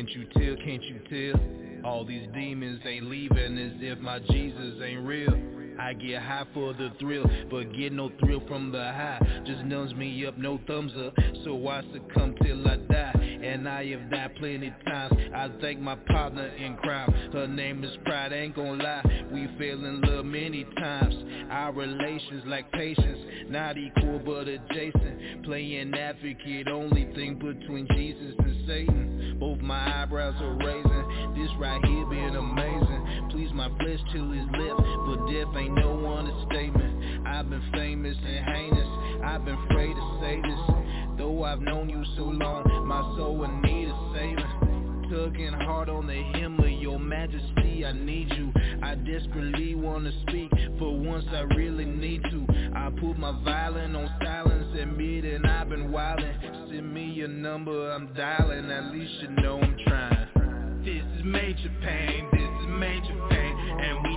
Can't 0.03 0.17
you 0.17 0.25
tell, 0.35 0.65
can't 0.65 0.83
you 0.83 1.33
tell? 1.33 1.89
All 1.89 2.05
these 2.05 2.27
demons 2.35 2.81
ain't 2.85 3.05
leaving 3.05 3.57
as 3.57 3.71
if 3.81 4.01
my 4.01 4.19
Jesus 4.19 4.83
ain't 4.83 5.07
real. 5.07 5.52
I 5.83 5.95
get 5.95 6.23
high 6.23 6.47
for 6.55 6.73
the 6.73 6.93
thrill, 7.01 7.29
but 7.51 7.73
get 7.75 7.93
no 7.93 8.13
thrill 8.21 8.41
from 8.47 8.71
the 8.71 8.79
high. 8.79 9.19
Just 9.45 9.65
numbs 9.65 9.93
me 9.95 10.25
up, 10.25 10.39
no 10.39 10.61
thumbs 10.69 10.93
up, 10.97 11.13
so 11.43 11.67
I 11.67 11.83
succumb 11.93 12.37
till 12.41 12.69
I 12.69 12.77
die. 12.77 13.41
And 13.43 13.69
I 13.69 13.85
have 13.87 14.09
died 14.09 14.37
plenty 14.37 14.73
times. 14.87 15.13
I 15.35 15.51
thank 15.61 15.81
my 15.81 15.97
partner 15.97 16.47
in 16.47 16.77
crime. 16.77 17.13
Her 17.33 17.49
name 17.49 17.83
is 17.83 17.91
Pride, 18.05 18.33
ain't 18.33 18.55
gon' 18.55 18.79
lie. 18.79 19.03
We 19.33 19.47
fell 19.59 19.85
in 19.85 20.01
love 20.03 20.25
many 20.25 20.65
times. 20.79 21.17
Our 21.51 21.73
relations 21.73 22.45
like 22.47 22.71
patience, 22.71 23.19
not 23.49 23.77
equal 23.77 24.21
but 24.25 24.47
adjacent. 24.47 25.45
Playing 25.45 25.93
advocate, 25.95 26.69
only 26.69 27.13
thing 27.17 27.35
between 27.35 27.89
Jesus 27.97 28.35
and 28.39 28.67
Satan. 28.69 29.37
Both 29.41 29.59
my 29.59 30.03
eyebrows 30.03 30.41
are 30.41 30.55
raising. 30.55 31.35
This 31.35 31.51
right 31.59 31.85
here 31.85 32.07
being 32.07 32.37
amazing. 32.37 33.29
Please 33.31 33.51
my 33.53 33.69
flesh 33.69 33.99
to 34.13 34.31
his 34.31 34.47
lips, 34.57 34.83
but 35.07 35.27
death 35.27 35.57
ain't 35.57 35.72
no 35.75 35.95
one 35.95 36.27
a 36.27 36.47
statement. 36.51 37.27
I've 37.27 37.49
been 37.49 37.63
famous 37.73 38.17
and 38.17 38.45
heinous. 38.45 38.89
I've 39.25 39.45
been 39.45 39.57
afraid 39.71 39.95
to 39.95 40.19
say 40.21 40.41
this. 40.43 41.19
Though 41.19 41.45
I've 41.45 41.61
known 41.61 41.89
you 41.89 42.03
so 42.17 42.25
long, 42.25 42.87
my 42.87 43.01
soul 43.17 43.45
in 43.45 43.61
need 43.63 43.89
of 43.89 43.97
saving. 44.15 45.09
Tugging 45.11 45.53
hard 45.53 45.89
on 45.89 46.07
the 46.07 46.23
hem 46.39 46.59
of 46.59 46.71
your 46.71 46.99
majesty, 46.99 47.85
I 47.85 47.93
need 47.93 48.33
you. 48.33 48.51
I 48.83 48.95
desperately 48.95 49.75
wanna 49.75 50.11
speak, 50.23 50.51
for 50.79 50.97
once 50.97 51.25
I 51.31 51.43
really 51.55 51.85
need 51.85 52.23
to. 52.31 52.47
I 52.75 52.91
put 52.99 53.19
my 53.19 53.33
violin 53.45 53.95
on 53.95 54.11
silence, 54.23 54.77
admitting 54.79 55.45
I've 55.45 55.69
been 55.69 55.91
wildin'. 55.91 56.71
Send 56.71 56.95
me 56.95 57.05
your 57.11 57.29
number, 57.29 57.93
I'm 57.93 58.13
dialing, 58.15 58.71
at 58.71 58.93
least 58.93 59.13
you 59.21 59.29
know 59.43 59.61
I'm 59.61 59.77
trying. 59.87 60.83
This 60.85 61.03
is 61.19 61.25
major 61.25 61.71
pain, 61.83 62.29
this 62.33 62.41
is 62.41 62.67
major 62.69 63.15
pain, 63.31 63.57
and 63.81 64.03
we 64.03 64.17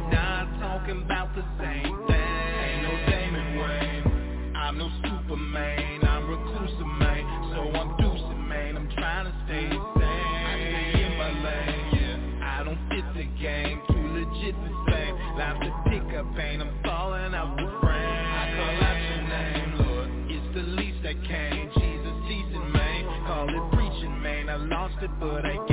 talking 0.86 1.02
about 1.02 1.34
the 1.34 1.42
same 1.58 1.98
thing. 2.06 2.16
Ain't 2.16 2.84
no 2.84 2.92
Damon 3.10 3.58
Wayne, 3.58 4.54
I'm 4.56 4.78
no 4.78 4.88
Superman, 5.02 6.06
I'm 6.06 6.30
reclusive 6.30 6.86
man, 7.00 7.26
so 7.56 7.62
I'm 7.74 7.98
deucing 7.98 8.48
man, 8.48 8.78
I'm 8.78 8.90
trying 8.92 9.26
to 9.26 9.34
stay 9.46 9.68
sane. 9.68 9.82
I 9.82 10.54
stay 10.54 11.04
in 11.06 11.18
my 11.18 11.32
lane, 11.42 12.40
yeah, 12.40 12.60
I 12.60 12.64
don't 12.64 12.78
fit 12.90 13.06
the 13.16 13.26
game, 13.42 13.82
too 13.88 14.08
legit 14.14 14.54
for 14.54 14.92
fame. 14.92 15.16
Life's 15.36 15.66
a 15.66 15.90
pickup 15.90 16.36
pain, 16.36 16.62
I'm 16.62 16.70
falling 16.84 17.34
out 17.34 17.58
the 17.58 17.66
frame. 17.82 18.28
I 18.30 18.54
call 18.54 18.78
out 18.86 19.00
your 19.10 19.24
name, 19.28 19.70
Lord, 19.82 20.10
it's 20.30 20.54
the 20.54 20.62
least 20.62 21.02
I 21.04 21.16
can. 21.26 21.72
Jesus 21.74 22.14
ceasing, 22.30 22.72
man, 22.74 23.26
call 23.26 23.50
it 23.50 23.72
preaching, 23.74 24.22
man. 24.22 24.50
I 24.50 24.58
lost 24.58 25.02
it, 25.02 25.10
but 25.20 25.46
I 25.46 25.65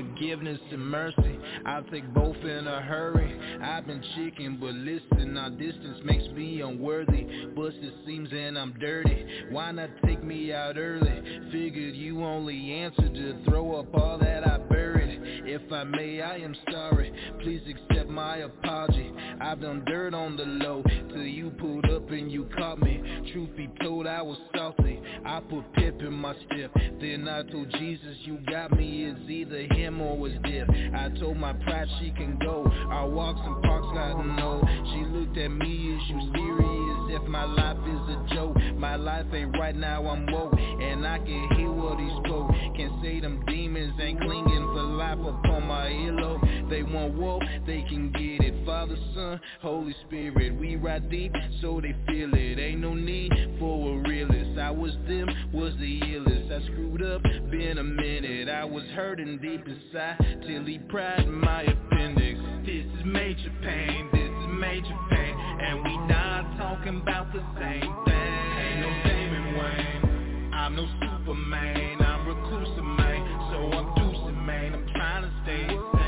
forgiveness 0.00 0.58
and 0.70 0.86
mercy, 0.86 1.38
I'll 1.66 1.84
take 1.84 2.12
both 2.14 2.36
in 2.36 2.66
a 2.66 2.80
hurry. 2.82 3.38
I've 3.62 3.86
been 3.86 4.02
chicken, 4.16 4.58
but 4.60 4.74
listen, 4.74 5.36
our 5.36 5.50
distance 5.50 5.98
makes 6.04 6.24
me 6.34 6.62
unworthy. 6.62 7.26
Busted 7.54 7.92
seams 8.06 8.30
and 8.32 8.58
I'm 8.58 8.74
dirty. 8.80 9.26
Why 9.50 9.72
not 9.72 9.90
take 10.04 10.22
me 10.22 10.52
out 10.52 10.76
early? 10.76 11.22
Figured 11.52 11.94
you 11.94 12.24
only 12.24 12.72
answered 12.72 13.14
to 13.14 13.44
throw 13.44 13.78
up 13.78 13.94
all 13.94 14.18
that 14.18 14.46
I 14.46 14.58
buried. 14.58 15.20
If 15.44 15.72
I 15.72 15.84
may, 15.84 16.20
I 16.22 16.36
am 16.36 16.54
sorry. 16.70 17.12
Please 17.42 17.62
accept 17.68 18.08
my 18.08 18.38
apology. 18.38 19.12
I've 19.40 19.60
done 19.60 19.84
dirt 19.86 20.14
on 20.14 20.36
the 20.36 20.44
low 20.44 20.82
till 21.08 21.24
you 21.24 21.50
pulled 21.50 21.86
up 21.86 22.08
and 22.10 22.30
you 22.30 22.48
caught 22.56 22.80
me. 22.80 23.02
Truth 23.32 23.56
be 23.56 23.68
told, 23.82 24.06
I 24.06 24.22
was 24.22 24.38
salty. 24.54 25.00
I 25.24 25.40
put 25.40 25.72
pip 25.72 26.00
in 26.00 26.12
my 26.12 26.34
step. 26.46 26.72
Then 27.00 27.26
I 27.28 27.42
told 27.50 27.70
Jesus, 27.72 28.16
you 28.22 28.38
got 28.48 28.70
me. 28.76 29.04
It's 29.04 29.28
either 29.28 29.62
him 29.74 29.89
I 29.90 31.08
told 31.18 31.36
my 31.36 31.52
pride 31.52 31.88
she 31.98 32.10
can 32.12 32.38
go. 32.38 32.64
I 32.90 33.04
walks 33.04 33.40
some 33.42 33.60
parks 33.62 33.88
got 33.92 34.24
no. 34.24 34.62
She 34.92 35.04
looked 35.10 35.36
at 35.36 35.48
me, 35.48 35.96
is 35.96 36.02
you 36.08 36.30
serious? 36.32 37.20
If 37.20 37.28
my 37.28 37.44
life 37.44 37.76
is 37.76 38.14
a 38.14 38.34
joke, 38.34 38.56
my 38.76 38.94
life 38.94 39.26
ain't 39.32 39.58
right 39.58 39.74
now. 39.74 40.06
I'm 40.06 40.26
woke, 40.32 40.54
and 40.56 41.04
I 41.04 41.18
can 41.18 41.48
hear 41.56 41.72
what 41.72 41.98
he 41.98 42.08
spoke. 42.24 42.50
Can 42.76 43.00
say 43.02 43.20
them 43.20 43.42
demons 43.46 43.94
ain't 44.00 44.20
clinging 44.20 44.70
for 44.72 44.82
life 44.82 45.18
upon 45.18 45.66
my 45.66 45.88
earlobe. 45.88 46.59
They 46.70 46.84
want 46.84 47.14
woe, 47.14 47.40
they 47.66 47.84
can 47.88 48.12
get 48.12 48.46
it. 48.46 48.64
Father, 48.64 48.96
Son, 49.12 49.40
Holy 49.60 49.92
Spirit, 50.06 50.56
we 50.56 50.76
ride 50.76 51.10
deep, 51.10 51.34
so 51.60 51.80
they 51.80 51.96
feel 52.06 52.30
it. 52.32 52.60
Ain't 52.60 52.80
no 52.80 52.94
need 52.94 53.32
for 53.58 53.98
a 53.98 54.08
realist. 54.08 54.56
I 54.56 54.70
was 54.70 54.92
them, 55.08 55.28
was 55.52 55.72
the 55.80 56.00
illest. 56.00 56.52
I 56.52 56.64
screwed 56.66 57.02
up, 57.02 57.22
been 57.50 57.78
a 57.78 57.82
minute. 57.82 58.48
I 58.48 58.64
was 58.64 58.84
hurting 58.94 59.38
deep 59.38 59.66
inside 59.66 60.16
till 60.46 60.64
he 60.64 60.78
pried 60.78 61.26
my 61.28 61.62
appendix. 61.62 62.38
This 62.64 62.84
is 62.84 63.04
major 63.04 63.52
pain, 63.62 64.08
this 64.12 64.30
is 64.30 64.46
major 64.60 64.96
pain, 65.10 65.34
and 65.36 65.82
we 65.82 65.96
not 66.06 66.56
talking 66.56 67.00
about 67.00 67.32
the 67.32 67.42
same 67.58 67.94
thing. 68.04 68.30
Ain't 68.60 68.80
no 68.80 69.10
Damon 69.10 69.58
Wayne, 69.58 70.52
I'm 70.54 70.76
no 70.76 70.86
Superman, 71.00 72.00
I'm 72.00 72.28
reclusive 72.28 72.84
man, 72.84 73.50
so 73.50 73.76
I'm 73.76 73.86
deucing 73.96 74.46
man, 74.46 74.74
I'm 74.74 74.86
trying 74.94 75.22
to 75.22 75.32
stay 75.42 75.99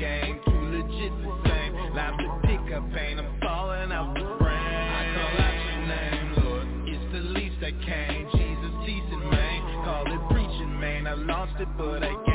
game, 0.00 0.40
too 0.46 0.64
legit 0.72 1.12
the 1.20 1.32
same. 1.44 1.94
Life's 1.94 2.24
a 2.24 2.46
pickup 2.46 2.90
pain, 2.94 3.18
I'm 3.18 3.38
falling 3.40 3.92
out 3.92 4.14
the 4.14 4.24
frame. 4.40 4.96
I 4.96 5.02
call 5.14 5.34
out 5.44 5.58
your 5.68 5.80
name, 5.92 6.26
Lord, 6.42 6.66
it's 6.88 7.12
the 7.12 7.20
least 7.36 7.60
I 7.60 7.72
can. 7.84 8.26
Jesus 8.32 8.72
teasing 8.86 9.30
man, 9.30 9.84
call 9.84 10.06
it 10.08 10.32
preaching 10.32 10.80
man, 10.80 11.06
I 11.06 11.14
lost 11.14 11.52
it 11.60 11.68
but. 11.76 12.02
I 12.02 12.29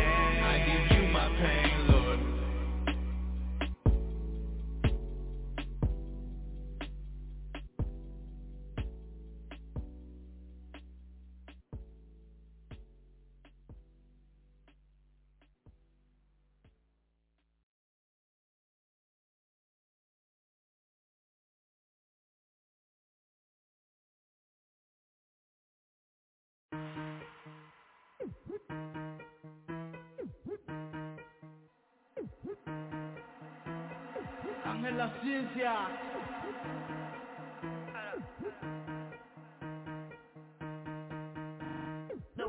The 35.66 35.74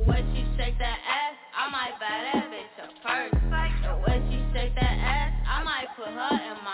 way 0.05 0.21
she 0.35 0.45
shake 0.59 0.77
that 0.79 0.99
ass, 1.01 1.37
I 1.57 1.71
might 1.73 1.97
buy 1.99 2.29
that 2.29 2.53
bitch 2.53 2.77
a 2.77 2.89
purse. 3.01 3.33
The 3.89 3.97
way 4.05 4.21
she 4.29 4.37
shake 4.53 4.75
that 4.75 4.99
ass, 5.01 5.33
I 5.49 5.65
might 5.65 5.89
put 5.97 6.09
her 6.09 6.13
in 6.13 6.61
my 6.63 6.66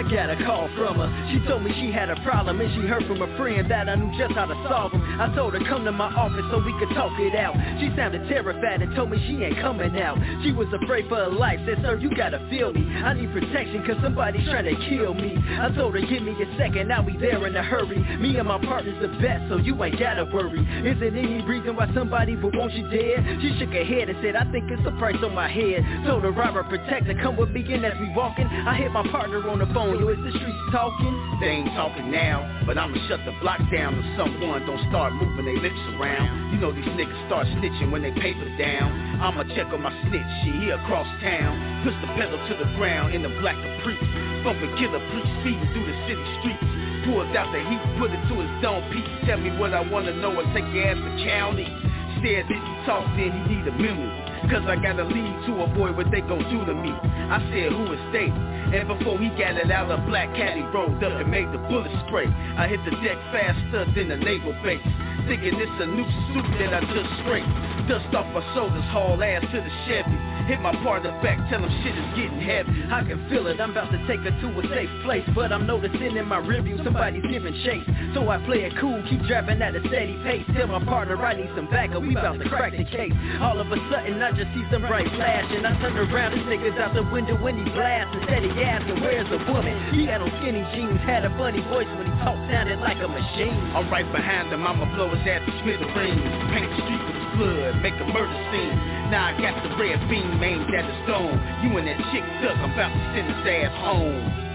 I 0.00 0.02
got 0.08 0.30
a 0.30 0.36
call 0.46 0.66
from 0.80 0.96
her. 0.96 1.12
She 1.28 1.46
told 1.46 1.62
me 1.62 1.76
she 1.76 1.92
had 1.92 2.08
a 2.08 2.16
problem 2.24 2.58
and 2.58 2.72
she 2.72 2.88
heard 2.88 3.04
from 3.04 3.20
a 3.20 3.28
friend 3.36 3.70
that 3.70 3.86
I 3.86 3.96
knew 3.96 4.08
just 4.16 4.32
how 4.32 4.46
to 4.46 4.56
solve 4.64 4.92
them. 4.92 5.04
I 5.20 5.28
told 5.36 5.52
her 5.52 5.60
come 5.68 5.84
to 5.84 5.92
my 5.92 6.08
office 6.16 6.44
so 6.50 6.64
we 6.64 6.72
could 6.80 6.88
talk 6.96 7.12
it 7.20 7.36
out. 7.36 7.52
She 7.78 7.92
sounded 7.94 8.26
terrified 8.28 8.80
and 8.80 8.94
told 8.96 9.10
me 9.10 9.20
she 9.28 9.44
ain't 9.44 9.60
coming 9.60 10.00
out. 10.00 10.16
She 10.42 10.50
was 10.52 10.66
afraid 10.72 11.08
for 11.08 11.16
her 11.16 11.28
life. 11.28 11.60
Said, 11.66 11.78
sir, 11.82 11.98
you 12.00 12.08
gotta 12.16 12.40
feel 12.48 12.72
me. 12.72 12.88
I 13.04 13.12
need 13.12 13.30
protection 13.32 13.84
cause 13.84 14.00
somebody's 14.02 14.48
trying 14.48 14.64
to 14.64 14.76
kill 14.88 15.12
me. 15.12 15.36
I 15.60 15.68
told 15.76 15.92
her 15.94 16.00
give 16.00 16.22
me 16.22 16.32
a 16.32 16.48
second, 16.56 16.90
I'll 16.90 17.04
be 17.04 17.16
there 17.18 17.46
in 17.46 17.54
a 17.54 17.62
hurry. 17.62 18.00
Me 18.16 18.36
and 18.36 18.48
my 18.48 18.58
partner's 18.64 18.96
the 19.02 19.08
best, 19.20 19.48
so 19.50 19.58
you 19.58 19.76
ain't 19.84 20.00
gotta 20.00 20.24
worry. 20.24 20.64
Is 20.88 20.98
there 21.00 21.12
any 21.12 21.44
reason 21.44 21.76
why 21.76 21.92
somebody 21.92 22.36
would 22.36 22.56
want 22.56 22.72
you 22.72 22.88
dead? 22.88 23.20
She 23.42 23.56
shook 23.58 23.76
her 23.76 23.84
head 23.84 24.08
and 24.08 24.16
said, 24.22 24.36
I 24.36 24.50
think 24.50 24.70
it's 24.70 24.82
the 24.84 24.92
price 24.92 25.20
on 25.22 25.34
my 25.34 25.48
head. 25.48 25.84
Told 26.06 26.24
her 26.24 26.32
Robert 26.32 26.68
protector, 26.68 27.12
come 27.20 27.36
with 27.36 27.50
me 27.50 27.60
and 27.72 27.84
as 27.84 27.92
we 28.00 28.08
walking, 28.16 28.46
I 28.46 28.74
hit 28.74 28.90
my 28.90 29.06
partner 29.12 29.46
on 29.48 29.58
the 29.58 29.66
phone. 29.74 30.00
Yo, 30.00 30.08
is 30.08 30.18
the 30.24 30.30
streets 30.30 30.64
talking? 30.72 31.38
They 31.40 31.60
ain't 31.60 31.68
talking 31.76 32.10
now, 32.10 32.59
but 32.66 32.78
I'ma 32.78 32.96
shut 33.08 33.20
the 33.24 33.32
block 33.40 33.60
down 33.72 33.98
if 33.98 34.06
someone 34.16 34.66
don't 34.66 34.82
start 34.88 35.14
moving 35.14 35.44
their 35.44 35.58
lips 35.58 35.80
around. 35.96 36.52
You 36.52 36.58
know 36.58 36.72
these 36.72 36.84
niggas 36.96 37.26
start 37.26 37.46
snitching 37.58 37.90
when 37.90 38.02
they 38.02 38.12
paper 38.12 38.48
down. 38.58 39.20
I'ma 39.20 39.44
check 39.54 39.72
on 39.72 39.82
my 39.82 39.92
snitch, 40.06 40.30
shit, 40.44 40.54
he 40.60 40.70
across 40.70 41.08
town. 41.20 41.56
Push 41.84 41.96
the 42.00 42.10
pedal 42.18 42.38
to 42.38 42.54
the 42.58 42.68
ground 42.76 43.14
in 43.14 43.22
the 43.22 43.32
black 43.40 43.56
caprice. 43.56 44.00
Bumping 44.44 44.72
killer 44.76 45.00
police 45.10 45.32
speeding 45.40 45.68
through 45.72 45.86
the 45.88 45.96
city 46.08 46.24
streets. 46.40 46.66
Pulls 47.04 47.32
out 47.36 47.48
the 47.52 47.60
heat, 47.64 47.82
put 47.98 48.12
it 48.12 48.22
to 48.28 48.34
his 48.40 48.52
dome 48.62 48.84
piece. 48.92 49.08
Tell 49.24 49.38
me 49.38 49.50
what 49.56 49.72
I 49.72 49.80
wanna 49.80 50.14
know 50.16 50.38
and 50.38 50.48
take 50.52 50.68
your 50.72 50.84
ass 50.84 51.00
to 51.00 51.12
county. 51.24 51.68
Said 52.20 52.44
if 52.46 52.60
he 52.60 52.74
talk, 52.84 53.04
then 53.16 53.32
he 53.32 53.56
need 53.56 53.66
a 53.66 53.72
memory. 53.72 54.29
Cause 54.48 54.64
I 54.66 54.76
gotta 54.76 55.04
lead 55.04 55.46
to 55.46 55.62
avoid 55.62 55.96
what 55.96 56.10
they 56.10 56.22
gon' 56.22 56.42
do 56.48 56.64
to 56.64 56.74
me. 56.74 56.90
I 56.90 57.38
said 57.52 57.72
who 57.72 57.92
is 57.92 58.00
they? 58.12 58.32
And 58.72 58.88
before 58.88 59.18
he 59.18 59.28
got 59.36 59.58
it 59.58 59.70
out, 59.70 59.90
a 59.90 59.98
black 60.06 60.34
caddy 60.34 60.62
rolled 60.62 61.02
up 61.02 61.12
and 61.12 61.30
made 61.30 61.50
the 61.52 61.58
bullet 61.68 61.90
spray. 62.06 62.26
I 62.56 62.66
hit 62.66 62.80
the 62.84 62.92
deck 63.02 63.18
faster 63.30 63.84
than 63.94 64.08
the 64.08 64.16
naval 64.16 64.54
base. 64.62 64.82
Thinking 65.28 65.58
it's 65.58 65.78
a 65.82 65.86
new 65.86 66.06
suit 66.32 66.48
that 66.58 66.72
I 66.72 66.80
just 66.80 67.10
scraped. 67.20 67.50
Dust 67.86 68.14
off 68.14 68.26
my 68.32 68.42
shoulders, 68.54 68.84
haul 68.90 69.22
ass 69.22 69.42
to 69.42 69.58
the 69.60 69.72
Chevy. 69.86 70.29
Hit 70.50 70.58
my 70.66 70.74
partner 70.82 71.14
back, 71.22 71.38
tell 71.46 71.62
him 71.62 71.70
shit 71.86 71.94
is 71.94 72.10
getting 72.18 72.42
heavy. 72.42 72.74
I 72.90 73.06
can 73.06 73.22
feel 73.30 73.46
it, 73.46 73.62
I'm 73.62 73.70
about 73.70 73.94
to 73.94 74.02
take 74.10 74.18
her 74.26 74.34
to 74.34 74.46
a 74.58 74.62
safe 74.74 74.90
place 75.06 75.22
But 75.30 75.54
I'm 75.54 75.62
noticing 75.62 76.18
in 76.18 76.26
my 76.26 76.42
rearview 76.42 76.74
somebody's 76.82 77.22
giving 77.30 77.54
chase. 77.62 77.86
So 78.18 78.26
I 78.26 78.42
play 78.42 78.66
it 78.66 78.74
cool, 78.82 78.98
keep 79.06 79.22
driving 79.30 79.62
at 79.62 79.78
a 79.78 79.82
steady 79.86 80.18
pace. 80.26 80.42
Tell 80.58 80.66
my 80.66 80.82
partner 80.82 81.14
I 81.22 81.38
need 81.38 81.54
some 81.54 81.70
backup, 81.70 82.02
we 82.02 82.18
about 82.18 82.42
to 82.42 82.48
crack 82.50 82.74
the 82.74 82.82
case. 82.82 83.14
All 83.38 83.62
of 83.62 83.70
a 83.70 83.78
sudden 83.94 84.18
I 84.18 84.34
just 84.34 84.50
see 84.50 84.66
some 84.74 84.82
bright 84.90 85.06
flash 85.14 85.46
And 85.54 85.62
I 85.62 85.78
turn 85.78 85.94
around, 85.94 86.34
this 86.34 86.42
nigga's 86.50 86.74
out 86.82 86.98
the 86.98 87.06
window 87.14 87.38
when 87.38 87.54
he 87.54 87.70
blasts 87.70 88.10
Instead 88.18 88.42
he 88.42 88.50
asking 88.50 88.98
where's 89.06 89.30
the 89.30 89.38
woman? 89.46 89.78
He 89.94 90.10
had 90.10 90.18
on 90.18 90.34
skinny 90.42 90.66
jeans, 90.74 90.98
had 91.06 91.22
a 91.22 91.30
funny 91.38 91.62
voice 91.70 91.86
when 91.94 92.10
he 92.10 92.14
talked 92.26 92.42
Sounded 92.50 92.82
like 92.82 92.98
a 92.98 93.06
machine. 93.06 93.54
I'm 93.70 93.86
right 93.86 94.10
behind 94.10 94.50
him, 94.50 94.66
I'ma 94.66 94.90
blow 94.98 95.14
his 95.14 95.22
ass 95.30 95.46
to 95.46 95.52
smithereens 95.62 96.26
Paint 96.50 96.74
the 96.74 96.82
street 96.82 97.02
with 97.06 97.19
blood, 97.40 97.80
make 97.80 97.94
a 97.96 98.04
murder 98.04 98.36
scene. 98.52 98.76
Now 99.08 99.32
I 99.32 99.40
got 99.40 99.56
the 99.64 99.72
red 99.80 99.98
beam 100.12 100.42
aimed 100.44 100.68
at 100.74 100.84
the 100.84 100.96
stone. 101.08 101.40
You 101.64 101.76
and 101.78 101.88
that 101.88 101.96
chick 102.12 102.24
duck, 102.44 102.56
I'm 102.60 102.72
about 102.76 102.92
to 102.92 103.00
send 103.16 103.26
his 103.32 103.46
ass 103.48 103.72
home 103.80 104.49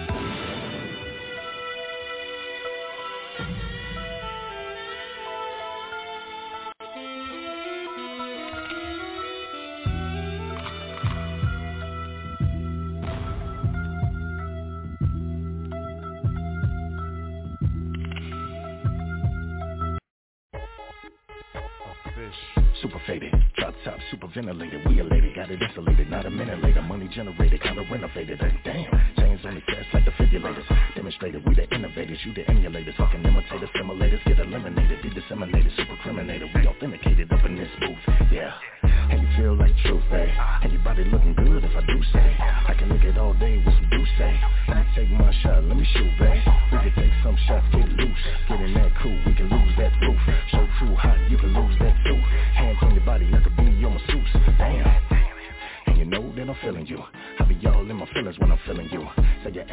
drop 24.06 24.22
top, 24.22 24.34
super 24.34 24.34
ventilated, 24.34 24.82
we 24.88 25.00
elated, 25.00 25.36
got 25.36 25.50
it 25.50 25.62
insulated, 25.62 26.10
not 26.10 26.26
a 26.26 26.30
minute 26.30 26.62
later, 26.62 26.82
money 26.82 27.08
generated, 27.08 27.62
kinda 27.62 27.84
renovated, 27.92 28.42
uh, 28.42 28.50
damn, 28.64 28.92
chains 29.18 29.46
on 29.46 29.56
the 29.56 29.62
chest 29.62 29.88
like 29.94 30.06
defibrillators, 30.06 30.96
demonstrated, 30.96 31.44
we 31.46 31.56
the 31.56 31.64
innovators, 31.74 32.20
you 32.26 32.34
the 32.34 32.44
emulators, 32.44 32.96
fucking 32.96 33.24
imitators, 33.24 33.70
simulators, 33.76 34.24
get 34.26 34.40
eliminated, 34.40 35.02
be 35.02 35.10
disseminated, 35.10 35.72
super 35.78 35.96
criminated, 36.04 36.50
we 36.54 36.68
authenticated 36.68 37.32
up 37.32 37.46
in 37.46 37.56
this 37.56 37.70
booth, 37.80 38.32
yeah, 38.32 38.54
and 38.84 39.22
you 39.22 39.28
feel 39.38 39.56
like 39.56 39.76
truth, 39.84 40.04
eh, 40.12 40.30
and 40.64 40.72
your 40.72 40.82
body 40.84 41.04
looking 41.06 41.34
good 41.36 41.64
if 41.64 41.76
I 41.76 41.82
do 41.86 42.04
say, 42.14 42.38
I 42.40 42.74
can 42.78 42.90
look 42.90 43.04
it 43.04 43.18
all 43.18 43.34
day 43.34 43.58
with 43.58 43.76
some 43.76 43.90
do 43.90 44.06
say, 44.18 44.40
let 44.68 44.78
me 44.78 44.86
take 44.96 45.10
my 45.12 45.34
shot, 45.42 45.64
let 45.64 45.78
me 45.78 45.86
shoot, 45.94 46.12
babe, 46.20 46.44
we 46.72 46.78
can 46.80 46.94
take 46.96 47.14
some 47.24 47.38
shots, 47.48 47.66
get 47.72 47.88
loose, 47.90 48.26
get 48.48 48.62
in 48.62 48.74
that 48.74 48.92
cool, 49.02 49.18
we 49.26 49.34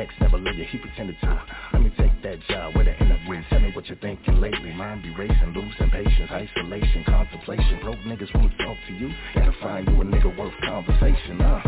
ex 0.02 0.12
never 0.20 0.38
loved 0.38 0.58
you, 0.58 0.64
he 0.64 0.78
pretended 0.78 1.16
to. 1.20 1.42
Let 1.72 1.82
me 1.82 1.92
take 1.96 2.10
that 2.22 2.40
job 2.48 2.74
with 2.76 2.86
the 2.86 2.98
interview. 2.98 3.40
Tell 3.48 3.60
me 3.60 3.70
what 3.72 3.86
you're 3.86 3.98
thinking 3.98 4.40
lately. 4.40 4.72
Mind 4.74 5.02
be 5.02 5.14
racing, 5.14 5.54
losing 5.54 5.90
patience, 5.90 6.30
isolation, 6.30 7.04
contemplation. 7.06 7.78
Broke 7.82 8.00
niggas 8.00 8.34
won't 8.34 8.52
talk 8.58 8.76
to 8.88 8.92
you. 8.94 9.10
Gotta 9.34 9.54
find 9.62 9.86
you 9.86 10.00
a 10.00 10.04
nigga 10.04 10.36
worth 10.36 10.54
conversation, 10.64 11.38
huh? 11.38 11.60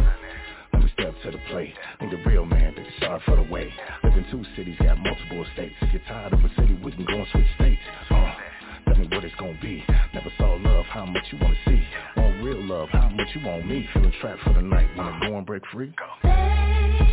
Let 0.72 0.82
me 0.82 0.90
step 0.94 1.14
to 1.22 1.30
the 1.30 1.38
plate. 1.50 1.74
Need 2.00 2.12
a 2.12 2.28
real 2.28 2.44
man 2.44 2.74
that 2.74 2.82
can 2.82 2.92
start 2.96 3.22
for 3.24 3.36
the 3.36 3.42
way. 3.42 3.72
Live 4.02 4.14
in 4.14 4.26
two 4.30 4.44
cities, 4.56 4.76
got 4.82 4.98
multiple 4.98 5.46
states. 5.54 5.74
If 5.82 5.92
you're 5.92 6.02
tired 6.08 6.32
of 6.32 6.40
a 6.40 6.48
city, 6.56 6.76
we 6.82 6.90
can 6.90 7.04
go 7.04 7.14
and 7.14 7.26
switch 7.30 7.46
states. 7.54 7.80
Uh, 8.10 8.34
tell 8.86 8.96
me 8.96 9.06
what 9.12 9.24
it's 9.24 9.34
gonna 9.36 9.58
be. 9.62 9.84
Never 10.12 10.30
saw 10.38 10.54
love, 10.54 10.86
how 10.86 11.06
much 11.06 11.24
you 11.30 11.38
wanna 11.40 11.54
see. 11.66 11.80
Want 12.16 12.42
real 12.42 12.62
love, 12.64 12.88
how 12.90 13.08
much 13.10 13.28
you 13.34 13.46
want 13.46 13.66
me. 13.66 13.88
Feeling 13.94 14.12
trapped 14.20 14.42
for 14.42 14.54
the 14.54 14.62
night, 14.62 14.88
wanna 14.96 15.20
go 15.20 15.36
and 15.36 15.46
break 15.46 15.62
free. 15.72 15.92
Baby, 16.24 17.03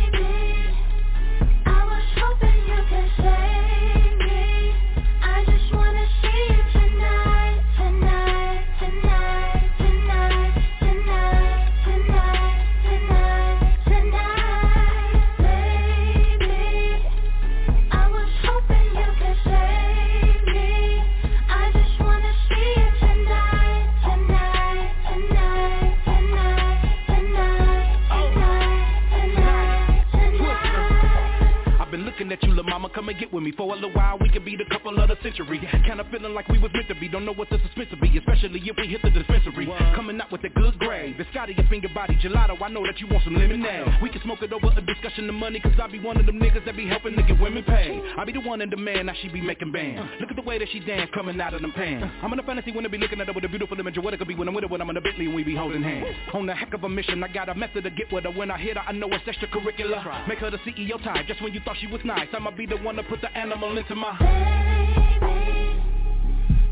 come 33.02 33.08
and 33.08 33.18
get 33.18 33.32
with 33.32 33.42
me. 33.42 33.50
For 33.50 33.66
a 33.66 33.74
little 33.74 33.90
while, 33.90 34.16
we 34.20 34.30
could 34.30 34.44
be 34.44 34.54
the 34.54 34.64
couple 34.70 34.96
of 34.96 35.08
the 35.08 35.16
century. 35.22 35.58
Kinda 35.58 36.06
feeling 36.12 36.34
like 36.34 36.46
we 36.48 36.58
was 36.60 36.70
meant 36.72 36.86
to 36.86 36.94
be. 36.94 37.08
Don't 37.08 37.24
know 37.24 37.34
what 37.34 37.50
the 37.50 37.58
suspense 37.58 37.90
will 37.90 37.98
be 37.98 38.16
Especially 38.16 38.62
if 38.62 38.76
we 38.76 38.86
hit 38.86 39.02
the 39.02 39.10
dispensary. 39.10 39.66
Coming 39.94 40.20
out 40.20 40.30
with 40.30 40.44
a 40.44 40.48
good 40.50 40.78
grade 40.78 41.18
Biscotti, 41.18 41.56
your 41.56 41.66
finger 41.66 41.88
body. 41.92 42.14
Gelato 42.22 42.54
I 42.62 42.68
know 42.68 42.86
that 42.86 43.00
you 43.00 43.08
want 43.08 43.24
some 43.24 43.34
lemonade 43.34 43.88
We 44.00 44.08
can 44.08 44.22
smoke 44.22 44.42
it 44.42 44.52
over 44.52 44.70
a 44.76 44.80
discussion 44.80 45.28
of 45.28 45.34
money 45.34 45.58
Cause 45.58 45.72
I 45.82 45.88
be 45.88 45.98
one 45.98 46.16
of 46.16 46.26
them 46.26 46.38
niggas 46.38 46.64
that 46.64 46.76
be 46.76 46.86
helping 46.86 47.16
to 47.16 47.22
get 47.24 47.40
women 47.40 47.64
paid. 47.64 48.00
I 48.16 48.24
be 48.24 48.32
the 48.32 48.40
one 48.40 48.60
in 48.60 48.70
demand, 48.70 49.06
now 49.06 49.14
she 49.20 49.28
be 49.28 49.40
making 49.40 49.72
bands. 49.72 50.08
Look 50.20 50.30
at 50.30 50.36
the 50.36 50.42
way 50.42 50.58
that 50.58 50.68
she 50.70 50.78
dance 50.78 51.10
coming 51.12 51.40
out 51.40 51.54
of 51.54 51.62
them 51.62 51.72
pants. 51.72 52.06
I'm 52.22 52.32
in 52.32 52.38
a 52.38 52.42
fantasy 52.44 52.70
when 52.70 52.86
I 52.86 52.88
be 52.88 52.98
looking 52.98 53.20
at 53.20 53.26
her 53.26 53.32
with 53.32 53.44
a 53.44 53.48
beautiful 53.48 53.78
image 53.80 53.98
of 53.98 54.04
what 54.04 54.14
it 54.14 54.18
could 54.18 54.28
be 54.28 54.36
when 54.36 54.46
I'm 54.46 54.54
with 54.54 54.62
her 54.62 54.68
When 54.68 54.80
I'm 54.80 54.90
in 54.90 54.96
a 54.96 55.00
Bentley 55.00 55.26
and 55.26 55.34
we 55.34 55.42
be 55.42 55.56
holding 55.56 55.82
hands. 55.82 56.14
On 56.34 56.46
the 56.46 56.54
heck 56.54 56.72
of 56.72 56.84
a 56.84 56.88
mission, 56.88 57.22
I 57.24 57.28
got 57.28 57.48
a 57.48 57.54
method 57.54 57.82
to 57.82 57.90
get 57.90 58.12
with 58.12 58.24
her. 58.24 58.30
When 58.30 58.50
I 58.50 58.58
hit 58.58 58.76
her, 58.76 58.84
I 58.86 58.92
know 58.92 59.08
it's 59.10 59.24
extracurricular 59.24 60.28
Make 60.28 60.38
her 60.38 60.50
the 60.50 60.58
CEO 60.58 61.02
type, 61.02 61.26
just 61.26 61.42
when 61.42 61.52
you 61.52 61.60
thought 61.64 61.76
she 61.80 61.88
was 61.88 62.00
nice. 62.04 62.28
I'ma 62.32 62.52
be 62.52 62.66
the 62.66 62.76
one 62.76 62.91
to 62.96 63.02
put 63.04 63.20
the 63.20 63.38
animal 63.38 63.78
into 63.78 63.94
my 63.94 64.16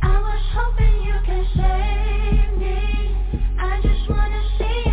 I 0.02 0.20
was 0.20 0.42
hoping 0.52 1.02
you 1.04 1.14
could 1.26 1.46
save 1.56 2.58
me. 2.58 3.16
I 3.58 3.80
just 3.82 4.10
wanna 4.10 4.42
see 4.58 4.89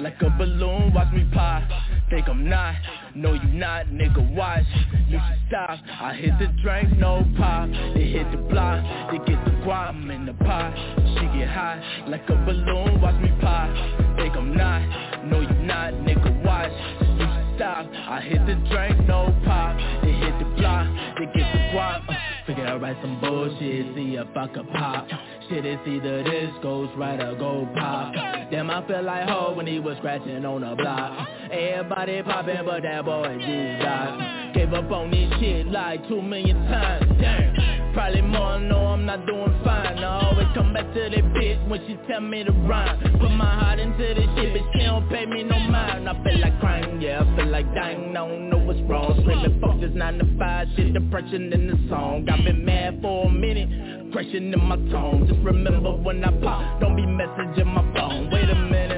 like 0.00 0.20
a 0.22 0.30
balloon, 0.30 0.92
watch 0.94 1.12
me 1.12 1.28
pop. 1.32 1.62
Think 2.10 2.28
I'm 2.28 2.48
not, 2.48 2.74
no 3.14 3.34
you 3.34 3.48
not, 3.48 3.86
nigga 3.86 4.34
watch. 4.34 4.64
You 5.08 5.18
should 5.18 5.48
stop. 5.48 5.78
I 6.00 6.14
hit 6.14 6.32
the 6.38 6.46
drink, 6.62 6.96
no 6.98 7.24
pop. 7.36 7.68
They 7.94 8.04
hit 8.04 8.30
the 8.30 8.38
block, 8.38 8.84
they 9.10 9.18
get 9.18 9.44
the 9.44 9.52
guap. 9.64 9.88
I'm 9.90 10.10
in 10.10 10.26
the 10.26 10.34
pot, 10.34 10.74
she 10.96 11.38
get 11.38 11.48
high 11.48 12.04
like 12.08 12.28
a 12.28 12.36
balloon, 12.44 13.00
watch 13.00 13.20
me 13.20 13.30
pop. 13.40 13.70
Think 14.16 14.36
I'm 14.36 14.56
not, 14.56 15.24
no 15.26 15.40
you 15.40 15.54
not, 15.66 15.94
nigga 15.94 16.44
watch. 16.44 16.72
You 17.00 17.26
should 17.26 17.56
stop. 17.56 17.86
I 18.08 18.20
hit 18.20 18.46
the 18.46 18.54
drink, 18.70 19.06
no 19.06 19.34
pop. 19.44 19.76
They 20.02 20.12
hit 20.12 20.38
the 20.38 20.44
block, 20.56 20.86
they 21.18 21.26
get 21.26 21.52
the 21.52 21.58
guap. 21.74 22.15
Figure 22.46 22.64
I 22.64 22.76
write 22.76 22.96
some 23.02 23.18
bullshit, 23.20 23.92
see 23.96 24.16
I 24.16 24.46
could 24.46 24.68
pop. 24.70 25.08
Shit, 25.48 25.66
it's 25.66 25.82
either 25.86 26.22
this 26.22 26.52
goes 26.62 26.88
right 26.96 27.20
or 27.20 27.34
go 27.34 27.68
pop. 27.74 28.14
Damn, 28.52 28.70
I 28.70 28.86
feel 28.86 29.02
like 29.02 29.28
ho 29.28 29.52
when 29.54 29.66
he 29.66 29.80
was 29.80 29.96
scratching 29.98 30.44
on 30.44 30.60
the 30.60 30.76
block. 30.76 31.28
Everybody 31.50 32.22
popping, 32.22 32.64
but 32.64 32.84
that 32.84 33.04
boy 33.04 33.36
just 33.40 33.82
died. 33.82 34.52
Gave 34.54 34.72
up 34.72 34.90
on 34.92 35.10
this 35.10 35.28
shit 35.40 35.66
like 35.66 36.06
two 36.08 36.22
million 36.22 36.56
times. 36.68 37.04
Damn, 37.20 37.75
probably 37.96 38.20
more. 38.20 38.60
No, 38.60 38.88
I'm 38.88 39.06
not 39.06 39.26
doing 39.26 39.58
fine. 39.64 39.98
I 39.98 40.26
always 40.26 40.46
come 40.54 40.74
back 40.74 40.92
to 40.92 41.00
that 41.00 41.24
bitch 41.32 41.68
when 41.68 41.80
she 41.86 41.96
tell 42.06 42.20
me 42.20 42.44
to 42.44 42.52
rhyme. 42.52 43.00
Put 43.18 43.30
my 43.30 43.58
heart 43.58 43.78
into 43.78 43.96
this 43.96 44.28
shit, 44.36 44.52
but 44.52 44.62
she 44.72 44.84
don't 44.84 45.08
pay 45.08 45.24
me 45.24 45.42
no 45.44 45.58
mind. 45.58 46.06
I 46.06 46.12
feel 46.22 46.38
like 46.38 46.60
crying, 46.60 47.00
yeah, 47.00 47.22
I 47.22 47.36
feel 47.36 47.46
like 47.46 47.64
dying. 47.74 48.10
I 48.10 48.28
don't 48.28 48.50
know 48.50 48.58
what's 48.58 48.80
wrong. 48.82 49.18
Screaming, 49.22 49.58
fuck 49.62 49.80
this 49.80 49.92
nine 49.94 50.18
to 50.18 50.38
five 50.38 50.68
shit, 50.76 50.92
depression 50.92 51.50
in 51.54 51.68
the 51.68 51.88
song. 51.88 52.28
I've 52.28 52.44
been 52.44 52.64
mad 52.66 52.98
for 53.00 53.28
a 53.28 53.30
minute, 53.30 54.12
crashing 54.12 54.52
in 54.52 54.60
my 54.62 54.76
tone. 54.92 55.26
Just 55.26 55.40
remember 55.40 55.92
when 55.96 56.22
I 56.22 56.30
pop, 56.42 56.80
don't 56.80 56.96
be 56.96 57.02
messaging 57.02 57.66
my 57.66 57.82
phone. 57.94 58.30
Wait 58.30 58.50
a 58.50 58.54
minute, 58.54 58.95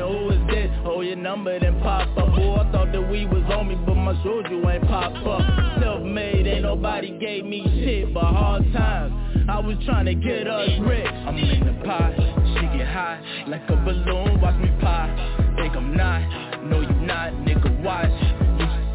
your 1.09 1.17
number 1.17 1.59
then 1.59 1.81
pop 1.81 2.07
up. 2.19 2.37
Boy, 2.37 2.57
I 2.57 2.71
thought 2.71 2.93
that 2.93 3.11
we 3.11 3.25
was 3.25 3.43
on 3.51 3.69
me, 3.69 3.77
but 3.87 3.95
my 3.95 4.13
you 4.23 4.69
ain't 4.69 4.87
pop 4.87 5.15
up. 5.27 5.81
Self-made, 5.81 6.47
ain't 6.47 6.63
nobody 6.63 7.19
gave 7.19 7.47
me 7.47 7.63
shit 7.83 8.13
but 8.13 8.25
hard 8.25 8.63
times. 8.75 9.15
I 9.49 9.59
was 9.59 9.77
trying 9.87 10.05
to 10.05 10.15
get 10.15 10.47
us 10.47 10.69
rich. 10.83 11.07
I'm 11.07 11.39
in 11.39 11.65
the 11.65 11.85
pot, 11.85 12.13
she 12.15 12.77
get 12.77 12.89
high 12.89 13.21
like 13.49 13.63
a 13.71 13.77
balloon. 13.77 14.39
Watch 14.43 14.61
me 14.61 14.71
pop. 14.81 15.09
Think 15.57 15.75
I'm 15.77 15.97
not, 15.97 16.65
no 16.65 16.81
you 16.83 17.07
not, 17.07 17.33
nigga. 17.33 17.83
Watch. 17.83 18.13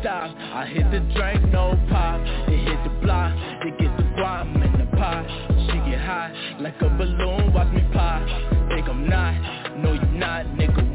Stop. 0.01 0.35
I 0.37 0.67
hit 0.67 0.91
the 0.91 0.99
drink, 1.15 1.51
no 1.51 1.79
pop. 1.89 2.21
They 2.47 2.57
hit 2.57 2.77
the 2.83 2.91
block, 3.01 3.33
they 3.63 3.71
get 3.71 3.97
the 3.97 4.03
guap. 4.19 4.45
I'm 4.45 4.61
in 4.61 4.71
the 4.77 4.97
pot, 4.97 5.25
she 5.65 5.89
get 5.89 5.99
high 5.99 6.57
like 6.59 6.79
a 6.79 6.89
balloon. 6.89 7.53
Watch 7.53 7.73
me 7.73 7.81
pop. 7.91 8.21
Think 8.69 8.87
I'm 8.87 9.09
not, 9.09 9.77
no 9.77 9.93
you 9.93 10.19
not, 10.19 10.45
nigga. 10.57 10.92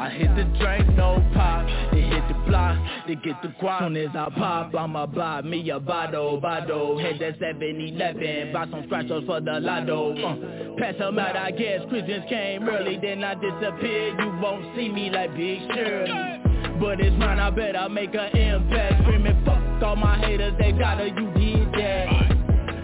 I 0.00 0.08
hit 0.08 0.34
the 0.34 0.44
drink, 0.58 0.96
no 0.96 1.22
pop. 1.34 1.66
They 1.92 2.00
hit 2.00 2.26
the 2.26 2.34
block, 2.48 2.78
they 3.06 3.16
get 3.16 3.42
the 3.42 3.48
guap. 3.60 3.80
Soon 3.80 3.96
as 3.98 4.08
I 4.16 4.30
pop, 4.30 4.74
I'ma 4.74 5.04
buy 5.04 5.42
me 5.42 5.68
a 5.68 5.78
bottle, 5.78 6.40
bottle. 6.40 6.98
Hit 6.98 7.18
that 7.18 7.38
7-Eleven, 7.38 8.50
buy 8.50 8.64
some 8.70 8.84
scratchers 8.86 9.24
for 9.26 9.42
the 9.42 9.60
lotto. 9.60 10.16
Uh, 10.16 10.78
pass 10.78 10.94
them 10.98 11.18
out, 11.18 11.36
I 11.36 11.50
guess. 11.50 11.80
Christmas 11.90 12.24
came 12.30 12.66
early, 12.66 12.96
then 12.96 13.22
I 13.22 13.34
disappeared. 13.34 14.18
You 14.18 14.38
won't 14.40 14.74
see 14.74 14.88
me 14.88 15.10
like 15.10 15.36
Big 15.36 15.60
Shirley. 15.74 16.40
But 16.80 16.98
it's 17.00 17.14
mine, 17.18 17.38
I 17.38 17.50
bet 17.50 17.76
I 17.76 17.88
make 17.88 18.14
an 18.14 18.34
impact 18.34 19.02
Screaming 19.02 19.44
fuck 19.44 19.82
all 19.82 19.96
my 19.96 20.18
haters, 20.18 20.54
they 20.58 20.72
gotta, 20.72 21.08
you 21.08 21.30
did 21.34 21.72
that 21.74 22.08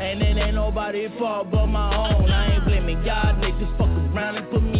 And 0.00 0.20
it 0.22 0.36
ain't 0.36 0.54
nobody 0.54 1.08
fault 1.18 1.50
but 1.50 1.66
my 1.66 1.96
own 1.96 2.30
I 2.30 2.56
ain't 2.56 2.64
blaming 2.66 3.02
y'all 3.04 3.34
niggas, 3.36 3.78
fuck 3.78 3.88
around 3.88 4.36
and 4.36 4.50
put 4.50 4.62
me 4.62 4.75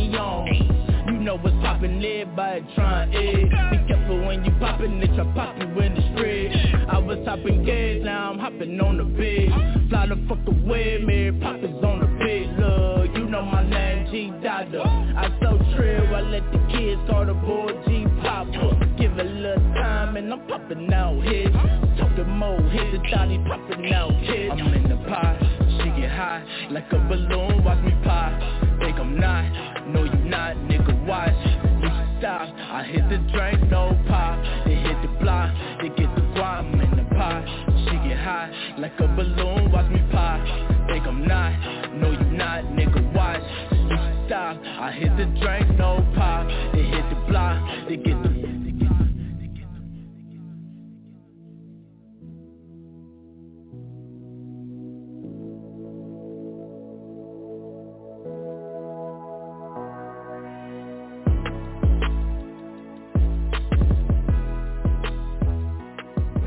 know 1.26 1.36
what's 1.38 1.56
poppin', 1.56 1.98
everybody 2.04 2.64
tryin' 2.76 3.10
it 3.12 3.50
Be 3.50 3.78
careful 3.88 4.24
when 4.26 4.44
you 4.44 4.52
poppin' 4.60 5.02
it, 5.02 5.10
I 5.10 5.24
pop 5.34 5.60
in 5.60 5.74
the 5.74 6.14
street. 6.14 6.52
I 6.88 6.98
was 6.98 7.18
hopping 7.26 7.64
gas, 7.64 7.98
now 8.04 8.30
I'm 8.30 8.38
hopping 8.38 8.80
on 8.80 8.96
the 8.98 9.04
bed 9.04 9.88
Fly 9.90 10.06
the 10.06 10.24
fuck 10.28 10.38
away, 10.46 11.02
Mary 11.04 11.32
Poppins 11.32 11.82
on 11.82 11.98
the 11.98 12.06
bed, 12.06 12.54
look 12.60 13.16
You 13.16 13.26
know 13.28 13.42
my 13.42 13.68
name, 13.68 14.06
G 14.12 14.30
Dada. 14.40 14.82
I 14.82 15.28
so 15.42 15.58
trill, 15.74 16.14
I 16.14 16.20
let 16.20 16.46
the 16.52 16.58
kids 16.70 17.02
call 17.10 17.26
the 17.26 17.34
boy 17.34 17.74
G 17.88 18.06
Papa. 18.22 18.94
Give 18.96 19.18
a 19.18 19.24
little 19.24 19.74
time 19.74 20.16
and 20.16 20.32
I'm 20.32 20.46
poppin' 20.46 20.92
out 20.94 21.20
hits 21.24 21.56
Talking 21.98 22.30
more 22.38 22.62
hits, 22.70 23.02
the 23.02 23.02
thotty 23.10 23.38
popping 23.38 23.92
out 23.92 24.14
hits 24.22 24.54
I'm 24.54 24.74
in 24.74 24.88
the 24.88 24.96
pot, 25.08 25.42
she 25.82 25.90
get 26.00 26.10
high 26.10 26.46
like 26.70 26.86
a 26.92 26.98
balloon, 26.98 27.64
watch 27.64 27.82
me 27.84 27.92
pop. 28.04 28.32
Think 28.78 28.98
I'm 28.98 29.18
not, 29.18 29.75
no 29.88 30.04
you 30.04 30.18
not, 30.28 30.56
nigga 30.68 31.06
watch. 31.06 31.34
You 31.82 31.88
stop, 32.18 32.48
I 32.56 32.84
hit 32.84 33.08
the 33.08 33.18
drink, 33.32 33.70
no 33.70 33.96
pop. 34.08 34.38
They 34.64 34.74
hit 34.74 35.00
the 35.02 35.08
block, 35.20 35.54
they 35.80 35.88
get 35.88 36.14
the 36.14 36.22
guap, 36.34 36.64
I'm 36.64 36.80
in 36.80 36.96
the 36.96 37.14
pot. 37.14 37.44
She 37.84 38.08
get 38.08 38.18
high 38.18 38.50
like 38.78 38.98
a 38.98 39.08
balloon, 39.08 39.70
watch 39.72 39.90
me 39.90 40.02
pop. 40.12 40.40
Think 40.88 41.06
I'm 41.06 41.26
not, 41.26 41.92
no 41.94 42.10
you 42.10 42.36
not, 42.36 42.64
nigga 42.64 43.14
watch. 43.14 43.42
Bitch, 43.70 44.26
stop. 44.26 44.56
I 44.62 44.92
hit 44.92 45.16
the 45.16 45.26
drink, 45.40 45.78
no 45.78 46.04
pop. 46.14 46.46
They 46.74 46.82
hit 46.82 47.04
the 47.10 47.16
block, 47.28 47.88
they 47.88 47.96
get 47.96 48.22
the 48.22 48.35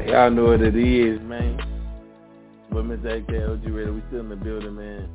Y'all 0.09 0.31
know 0.31 0.45
what 0.45 0.61
it 0.61 0.75
is, 0.75 1.21
man. 1.21 1.55
But 2.71 2.81
Miss 2.85 2.97
AK 3.01 3.29
OG 3.29 3.63
Radio, 3.65 3.93
we 3.93 4.01
still 4.07 4.21
in 4.21 4.29
the 4.29 4.35
building, 4.35 4.75
man. 4.75 5.07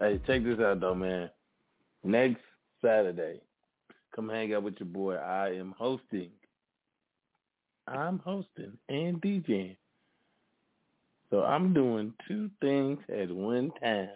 Hey, 0.00 0.18
check 0.26 0.42
this 0.42 0.58
out 0.58 0.80
though, 0.80 0.94
man. 0.94 1.28
Next 2.02 2.40
Saturday, 2.82 3.42
come 4.16 4.30
hang 4.30 4.54
out 4.54 4.62
with 4.62 4.76
your 4.80 4.88
boy. 4.88 5.16
I 5.16 5.50
am 5.50 5.74
hosting. 5.76 6.30
I'm 7.86 8.20
hosting 8.20 8.72
and 8.88 9.20
DJing. 9.20 9.76
So 11.28 11.42
I'm 11.42 11.74
doing 11.74 12.14
two 12.26 12.50
things 12.62 13.00
at 13.14 13.30
one 13.30 13.70
time. 13.82 14.08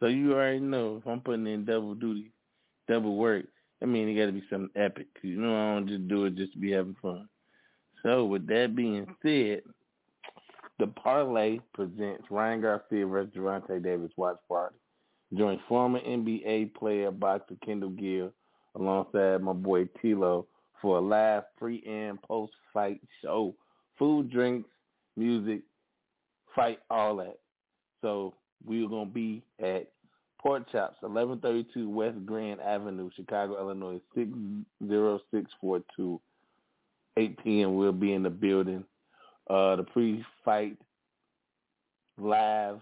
So 0.00 0.06
you 0.06 0.34
already 0.34 0.60
know 0.60 0.98
if 0.98 1.08
I'm 1.08 1.22
putting 1.22 1.46
in 1.46 1.64
double 1.64 1.94
duty, 1.94 2.30
double 2.88 3.16
work, 3.16 3.46
I 3.82 3.86
mean 3.86 4.06
it 4.06 4.20
got 4.20 4.26
to 4.26 4.32
be 4.32 4.44
something 4.50 4.68
epic. 4.76 5.06
You 5.22 5.40
know 5.40 5.56
I 5.56 5.74
don't 5.76 5.88
just 5.88 6.08
do 6.08 6.26
it 6.26 6.36
just 6.36 6.52
to 6.52 6.58
be 6.58 6.72
having 6.72 6.96
fun. 7.00 7.26
So 8.04 8.26
with 8.26 8.46
that 8.48 8.76
being 8.76 9.06
said, 9.22 9.62
the 10.78 10.86
parlay 10.88 11.58
presents 11.72 12.24
Ryan 12.30 12.60
Garcia 12.60 13.06
versus 13.06 13.32
Gervonta 13.34 13.82
Davis 13.82 14.12
watch 14.16 14.36
party. 14.46 14.76
Join 15.36 15.58
former 15.68 16.00
NBA 16.00 16.74
player 16.74 17.10
boxer 17.10 17.56
Kendall 17.64 17.90
Gill 17.90 18.30
alongside 18.76 19.42
my 19.42 19.52
boy 19.52 19.86
Tilo 20.02 20.46
for 20.82 20.98
a 20.98 21.00
live 21.00 21.44
pre 21.56 21.82
and 21.86 22.20
post 22.22 22.52
fight 22.72 23.00
show. 23.22 23.54
Food, 23.98 24.30
drinks, 24.30 24.68
music, 25.16 25.62
fight, 26.54 26.80
all 26.90 27.16
that. 27.16 27.38
So 28.02 28.34
we're 28.66 28.88
gonna 28.88 29.06
be 29.06 29.42
at 29.60 29.88
Pork 30.40 30.70
Chops, 30.70 30.98
eleven 31.02 31.38
thirty 31.38 31.66
two 31.72 31.88
West 31.88 32.18
Grand 32.26 32.60
Avenue, 32.60 33.08
Chicago, 33.16 33.58
Illinois, 33.58 34.00
six 34.14 34.28
zero 34.86 35.20
six 35.32 35.50
four 35.60 35.80
two. 35.96 36.20
8 37.16 37.42
p.m. 37.42 37.76
We'll 37.76 37.92
be 37.92 38.12
in 38.12 38.22
the 38.22 38.30
building. 38.30 38.84
Uh, 39.48 39.76
the 39.76 39.84
pre-fight 39.84 40.76
live 42.18 42.80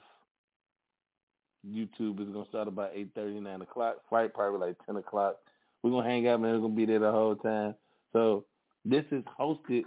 YouTube 1.67 2.21
is 2.21 2.29
gonna 2.33 2.49
start 2.49 2.69
about 2.69 2.95
8:30, 2.95 3.41
9 3.41 3.63
o'clock. 3.63 3.97
Fight 4.11 4.35
probably 4.35 4.69
like 4.69 4.77
10 4.87 4.97
o'clock. 4.97 5.37
We're 5.83 5.91
gonna 5.91 6.09
hang 6.09 6.27
out, 6.29 6.41
man. 6.41 6.55
We're 6.55 6.61
gonna 6.61 6.75
be 6.75 6.87
there 6.87 6.99
the 6.99 7.11
whole 7.11 7.37
time. 7.37 7.75
So 8.13 8.45
this 8.85 9.05
is 9.11 9.23
hosted, 9.39 9.85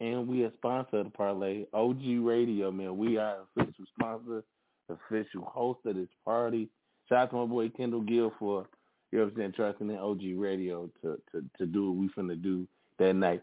and 0.00 0.28
we 0.28 0.44
are 0.44 0.52
sponsor 0.56 0.98
of 0.98 1.06
the 1.06 1.10
parlay. 1.10 1.66
OG 1.72 2.02
Radio, 2.20 2.70
man. 2.70 2.96
We 2.96 3.16
are 3.18 3.38
official 3.56 3.84
sponsor, 3.98 4.44
official 4.88 5.44
host 5.44 5.80
of 5.86 5.96
this 5.96 6.08
party. 6.24 6.68
Shout 7.08 7.18
out 7.18 7.30
to 7.30 7.36
my 7.36 7.46
boy 7.46 7.68
Kendall 7.70 8.02
Gill 8.02 8.32
for 8.38 8.66
you 9.10 9.18
know 9.18 9.24
what 9.24 9.32
I'm 9.32 9.38
saying, 9.38 9.52
trusting 9.52 9.90
in 9.90 9.96
OG 9.96 10.22
Radio 10.36 10.88
to 11.02 11.20
to 11.32 11.44
to 11.58 11.66
do 11.66 11.90
what 11.90 12.00
we 12.00 12.08
finna 12.10 12.40
do 12.40 12.66
that 12.98 13.14
night. 13.14 13.42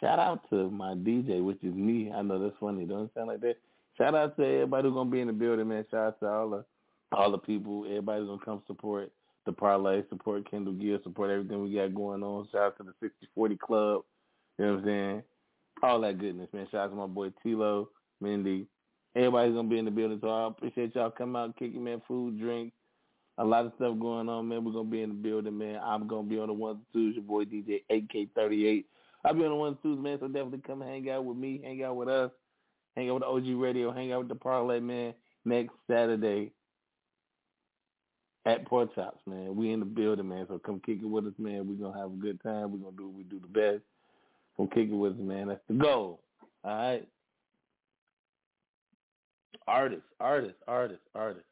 Shout 0.00 0.18
out 0.18 0.48
to 0.50 0.70
my 0.70 0.94
DJ, 0.94 1.42
which 1.42 1.62
is 1.62 1.74
me. 1.74 2.10
I 2.12 2.22
know 2.22 2.38
that's 2.42 2.56
funny. 2.58 2.84
Don't 2.84 3.12
sound 3.14 3.28
like 3.28 3.40
that. 3.40 3.56
Shout 3.98 4.14
out 4.14 4.36
to 4.36 4.44
everybody 4.44 4.88
who's 4.88 4.94
gonna 4.94 5.10
be 5.10 5.20
in 5.20 5.26
the 5.26 5.32
building, 5.32 5.68
man. 5.68 5.84
Shout 5.90 6.06
out 6.06 6.20
to 6.20 6.26
all 6.28 6.50
the 6.50 6.64
all 7.12 7.30
the 7.30 7.38
people. 7.38 7.84
Everybody's 7.84 8.26
gonna 8.26 8.44
come 8.44 8.62
support 8.66 9.12
the 9.44 9.52
parlay, 9.52 10.02
support 10.08 10.50
Kendall 10.50 10.72
Gill, 10.74 10.98
support 11.02 11.30
everything 11.30 11.62
we 11.62 11.74
got 11.74 11.94
going 11.94 12.22
on. 12.22 12.48
Shout 12.50 12.62
out 12.62 12.76
to 12.78 12.84
the 12.84 12.94
6040 13.00 13.56
Club. 13.56 14.02
You 14.58 14.64
know 14.64 14.72
what 14.72 14.78
I'm 14.80 14.84
saying? 14.84 15.22
All 15.82 16.00
that 16.00 16.18
goodness, 16.18 16.48
man. 16.52 16.66
Shout 16.70 16.86
out 16.86 16.90
to 16.90 16.96
my 16.96 17.06
boy 17.06 17.30
Tilo, 17.44 17.88
Mindy. 18.20 18.66
Everybody's 19.14 19.54
gonna 19.54 19.68
be 19.68 19.78
in 19.78 19.84
the 19.84 19.90
building, 19.90 20.18
so 20.22 20.28
I 20.28 20.46
appreciate 20.46 20.94
y'all 20.94 21.10
coming 21.10 21.36
out, 21.36 21.56
kicking 21.58 21.84
man, 21.84 22.00
food, 22.08 22.38
drink, 22.38 22.72
a 23.38 23.44
lot 23.44 23.66
of 23.66 23.72
stuff 23.76 23.98
going 23.98 24.28
on, 24.28 24.48
man. 24.48 24.64
We're 24.64 24.72
gonna 24.72 24.88
be 24.88 25.02
in 25.02 25.10
the 25.10 25.14
building, 25.14 25.58
man. 25.58 25.80
I'm 25.82 26.06
gonna 26.06 26.26
be 26.26 26.38
on 26.38 26.48
the 26.48 26.54
one 26.54 26.80
twos. 26.92 27.14
Your 27.14 27.24
boy 27.24 27.44
DJ 27.44 27.82
AK38. 27.90 28.84
I'll 29.24 29.34
be 29.34 29.44
on 29.44 29.50
the 29.50 29.54
one 29.54 29.78
twos, 29.82 30.02
man. 30.02 30.18
So 30.20 30.26
definitely 30.26 30.62
come 30.66 30.80
hang 30.80 31.08
out 31.10 31.24
with 31.24 31.36
me, 31.36 31.60
hang 31.62 31.82
out 31.84 31.96
with 31.96 32.08
us, 32.08 32.30
hang 32.96 33.08
out 33.08 33.14
with 33.14 33.22
the 33.22 33.52
OG 33.52 33.60
Radio, 33.60 33.92
hang 33.92 34.12
out 34.12 34.20
with 34.20 34.28
the 34.28 34.34
Parlay, 34.34 34.80
man. 34.80 35.14
Next 35.44 35.72
Saturday 35.88 36.52
at 38.46 38.64
Pork 38.66 38.94
Chops, 38.94 39.20
man. 39.26 39.54
We 39.56 39.72
in 39.72 39.80
the 39.80 39.86
building, 39.86 40.28
man. 40.28 40.46
So 40.48 40.58
come 40.58 40.80
kick 40.84 40.98
it 41.02 41.06
with 41.06 41.26
us, 41.26 41.32
man. 41.38 41.68
We're 41.68 41.86
gonna 41.86 41.98
have 41.98 42.12
a 42.12 42.16
good 42.16 42.42
time. 42.42 42.72
We're 42.72 42.78
gonna 42.78 42.96
do 42.96 43.06
what 43.06 43.16
we 43.16 43.22
do 43.24 43.40
the 43.40 43.46
best. 43.46 43.82
Come 44.56 44.68
kick 44.68 44.88
it 44.88 44.94
with 44.94 45.12
us, 45.12 45.18
man. 45.18 45.48
That's 45.48 45.60
the 45.68 45.74
goal. 45.74 46.20
All 46.64 46.70
right. 46.70 47.08
Artists, 49.66 50.06
artists, 50.18 50.58
artists, 50.66 51.04
artists. 51.14 51.48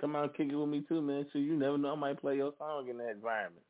Come 0.00 0.16
out 0.16 0.24
and 0.24 0.34
kick 0.34 0.48
it 0.50 0.56
with 0.56 0.68
me 0.68 0.84
too, 0.86 1.00
man. 1.00 1.26
So 1.32 1.38
you 1.38 1.56
never 1.56 1.78
know, 1.78 1.92
I 1.92 1.96
might 1.96 2.20
play 2.20 2.36
your 2.36 2.52
song 2.58 2.88
in 2.88 2.98
that 2.98 3.10
environment. 3.10 3.64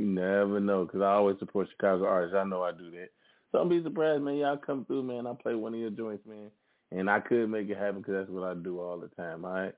You 0.00 0.06
never 0.06 0.60
know, 0.60 0.86
because 0.86 1.02
I 1.02 1.12
always 1.12 1.38
support 1.40 1.68
Chicago 1.68 2.06
artists. 2.06 2.34
I 2.34 2.44
know 2.44 2.62
I 2.62 2.72
do 2.72 2.90
that. 2.92 3.10
So 3.52 3.58
don't 3.58 3.68
be 3.68 3.82
surprised, 3.82 4.22
man. 4.22 4.36
Y'all 4.36 4.56
come 4.56 4.86
through, 4.86 5.02
man. 5.02 5.26
I 5.26 5.34
play 5.34 5.54
one 5.54 5.74
of 5.74 5.80
your 5.80 5.90
joints, 5.90 6.26
man. 6.26 6.50
And 6.90 7.10
I 7.10 7.20
could 7.20 7.50
make 7.50 7.68
it 7.68 7.76
happen 7.76 7.98
because 7.98 8.14
that's 8.14 8.30
what 8.30 8.48
I 8.48 8.54
do 8.54 8.80
all 8.80 8.98
the 8.98 9.08
time, 9.08 9.44
all 9.44 9.52
right? 9.52 9.74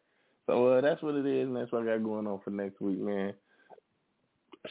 So 0.46 0.68
uh, 0.68 0.80
that's 0.80 1.02
what 1.02 1.16
it 1.16 1.26
is, 1.26 1.48
and 1.48 1.56
that's 1.56 1.72
what 1.72 1.82
I 1.82 1.86
got 1.86 2.04
going 2.04 2.28
on 2.28 2.38
for 2.44 2.50
next 2.52 2.80
week, 2.80 3.00
man. 3.00 3.34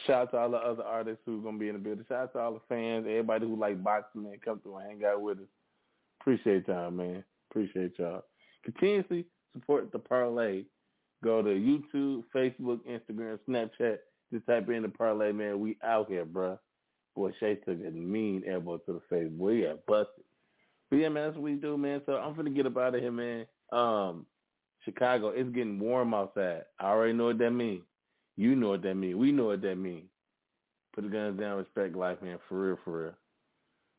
Shout 0.06 0.22
out 0.22 0.30
to 0.30 0.36
all 0.38 0.50
the 0.52 0.56
other 0.56 0.84
artists 0.84 1.20
who's 1.26 1.42
going 1.42 1.56
to 1.56 1.60
be 1.60 1.68
in 1.68 1.74
the 1.74 1.80
building. 1.80 2.06
Shout 2.08 2.22
out 2.22 2.32
to 2.32 2.38
all 2.38 2.54
the 2.54 2.60
fans, 2.66 3.04
everybody 3.06 3.46
who 3.46 3.60
like 3.60 3.84
boxing, 3.84 4.22
man. 4.22 4.36
Come 4.42 4.58
through 4.60 4.78
and 4.78 5.02
hang 5.02 5.04
out 5.04 5.20
with 5.20 5.36
us. 5.36 5.44
Appreciate 6.22 6.66
y'all, 6.66 6.90
man. 6.90 7.22
Appreciate 7.50 7.98
y'all. 7.98 8.24
Continuously 8.64 9.26
support 9.52 9.92
the 9.92 9.98
parlay. 9.98 10.62
Go 11.22 11.42
to 11.42 11.50
YouTube, 11.50 12.24
Facebook, 12.34 12.80
Instagram, 12.88 13.38
Snapchat. 13.46 13.98
Just 14.32 14.46
type 14.46 14.68
in 14.70 14.82
the 14.82 14.88
parlay, 14.88 15.32
man. 15.32 15.60
We 15.60 15.76
out 15.84 16.08
here, 16.08 16.24
bruh. 16.24 16.58
Boy, 17.14 17.32
Shay 17.38 17.56
took 17.56 17.78
a 17.78 17.90
mean 17.90 18.42
elbow 18.48 18.78
to 18.78 18.92
the 18.94 19.00
face. 19.10 19.30
He 19.30 19.62
got 19.62 19.84
busted. 19.86 20.24
But 20.90 20.96
yeah, 20.96 21.08
man, 21.10 21.24
that's 21.24 21.36
what 21.36 21.44
we 21.44 21.54
do, 21.54 21.76
man. 21.76 22.00
So 22.06 22.14
I'm 22.14 22.34
gonna 22.34 22.50
get 22.50 22.66
up 22.66 22.76
out 22.78 22.94
of 22.94 23.00
here, 23.00 23.12
man. 23.12 23.46
Um, 23.70 24.26
Chicago, 24.84 25.28
it's 25.28 25.50
getting 25.50 25.78
warm 25.78 26.14
outside. 26.14 26.62
I 26.80 26.86
already 26.86 27.12
know 27.12 27.26
what 27.26 27.38
that 27.38 27.50
means. 27.50 27.82
You 28.36 28.56
know 28.56 28.70
what 28.70 28.82
that 28.82 28.94
means. 28.94 29.16
We 29.16 29.32
know 29.32 29.46
what 29.46 29.62
that 29.62 29.76
means. 29.76 30.08
Put 30.94 31.04
the 31.04 31.10
guns 31.10 31.38
down, 31.38 31.58
respect 31.58 31.94
life, 31.94 32.18
man. 32.22 32.38
For 32.48 32.58
real, 32.58 32.78
for 32.84 33.02
real. 33.02 33.14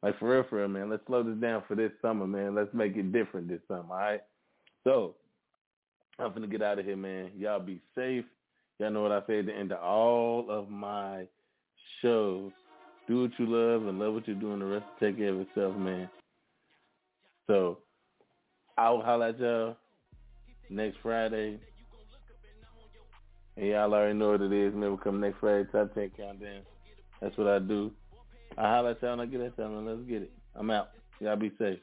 Like 0.02 0.20
for 0.20 0.30
real, 0.30 0.46
for 0.50 0.58
real, 0.58 0.68
man. 0.68 0.90
Let's 0.90 1.06
slow 1.08 1.24
this 1.24 1.38
down 1.38 1.64
for 1.68 1.76
this 1.76 1.92
summer, 2.02 2.28
man. 2.28 2.56
Let's 2.56 2.74
make 2.74 2.96
it 2.98 3.12
different 3.12 3.48
this 3.48 3.62
summer, 3.68 3.94
all 3.94 4.00
right? 4.00 4.22
So 4.84 5.16
I'm 6.20 6.34
gonna 6.34 6.48
get 6.48 6.62
out 6.62 6.80
of 6.80 6.86
here, 6.86 6.98
man. 6.98 7.32
Y'all 7.38 7.60
be 7.60 7.82
safe. 7.96 8.26
Y'all 8.80 8.92
know 8.92 9.02
what 9.02 9.12
I 9.12 9.22
say 9.28 9.40
at 9.40 9.46
the 9.46 9.54
end 9.54 9.72
of 9.72 9.80
all 9.82 10.50
of 10.50 10.70
my 10.70 11.26
shows. 12.02 12.52
Do 13.08 13.22
what 13.22 13.32
you 13.38 13.46
love 13.46 13.88
and 13.88 14.00
love 14.00 14.14
what 14.14 14.28
you're 14.28 14.36
doing. 14.36 14.60
The 14.60 14.66
rest 14.66 14.86
take 15.00 15.18
care 15.18 15.30
of 15.30 15.42
itself, 15.42 15.76
man. 15.76 16.10
So 17.48 17.80
I'll 18.78 19.02
holler 19.02 19.28
at 19.28 19.40
y'all 19.40 19.78
next 20.70 20.98
Friday. 21.04 21.60
And 23.56 23.68
y'all 23.68 23.94
already 23.94 24.18
know 24.18 24.32
what 24.32 24.42
it 24.42 24.52
is, 24.52 24.74
man. 24.74 24.92
We 24.92 24.98
come 24.98 25.20
next 25.20 25.40
Friday, 25.40 25.68
top 25.72 25.94
10 25.94 26.12
countdown. 26.18 26.62
That's 27.22 27.38
what 27.38 27.48
I 27.48 27.60
do. 27.60 27.92
I 28.58 28.70
holler 28.70 28.92
at 28.92 29.02
y'all 29.02 29.14
and 29.14 29.22
I 29.22 29.26
get 29.26 29.42
at 29.42 29.58
y'all, 29.58 29.78
and 29.78 29.86
let's 29.86 30.10
get 30.10 30.24
it. 30.24 30.32
I'm 30.56 30.72
out. 30.72 30.90
Y'all 31.20 31.36
be 31.36 31.52
safe. 31.60 31.80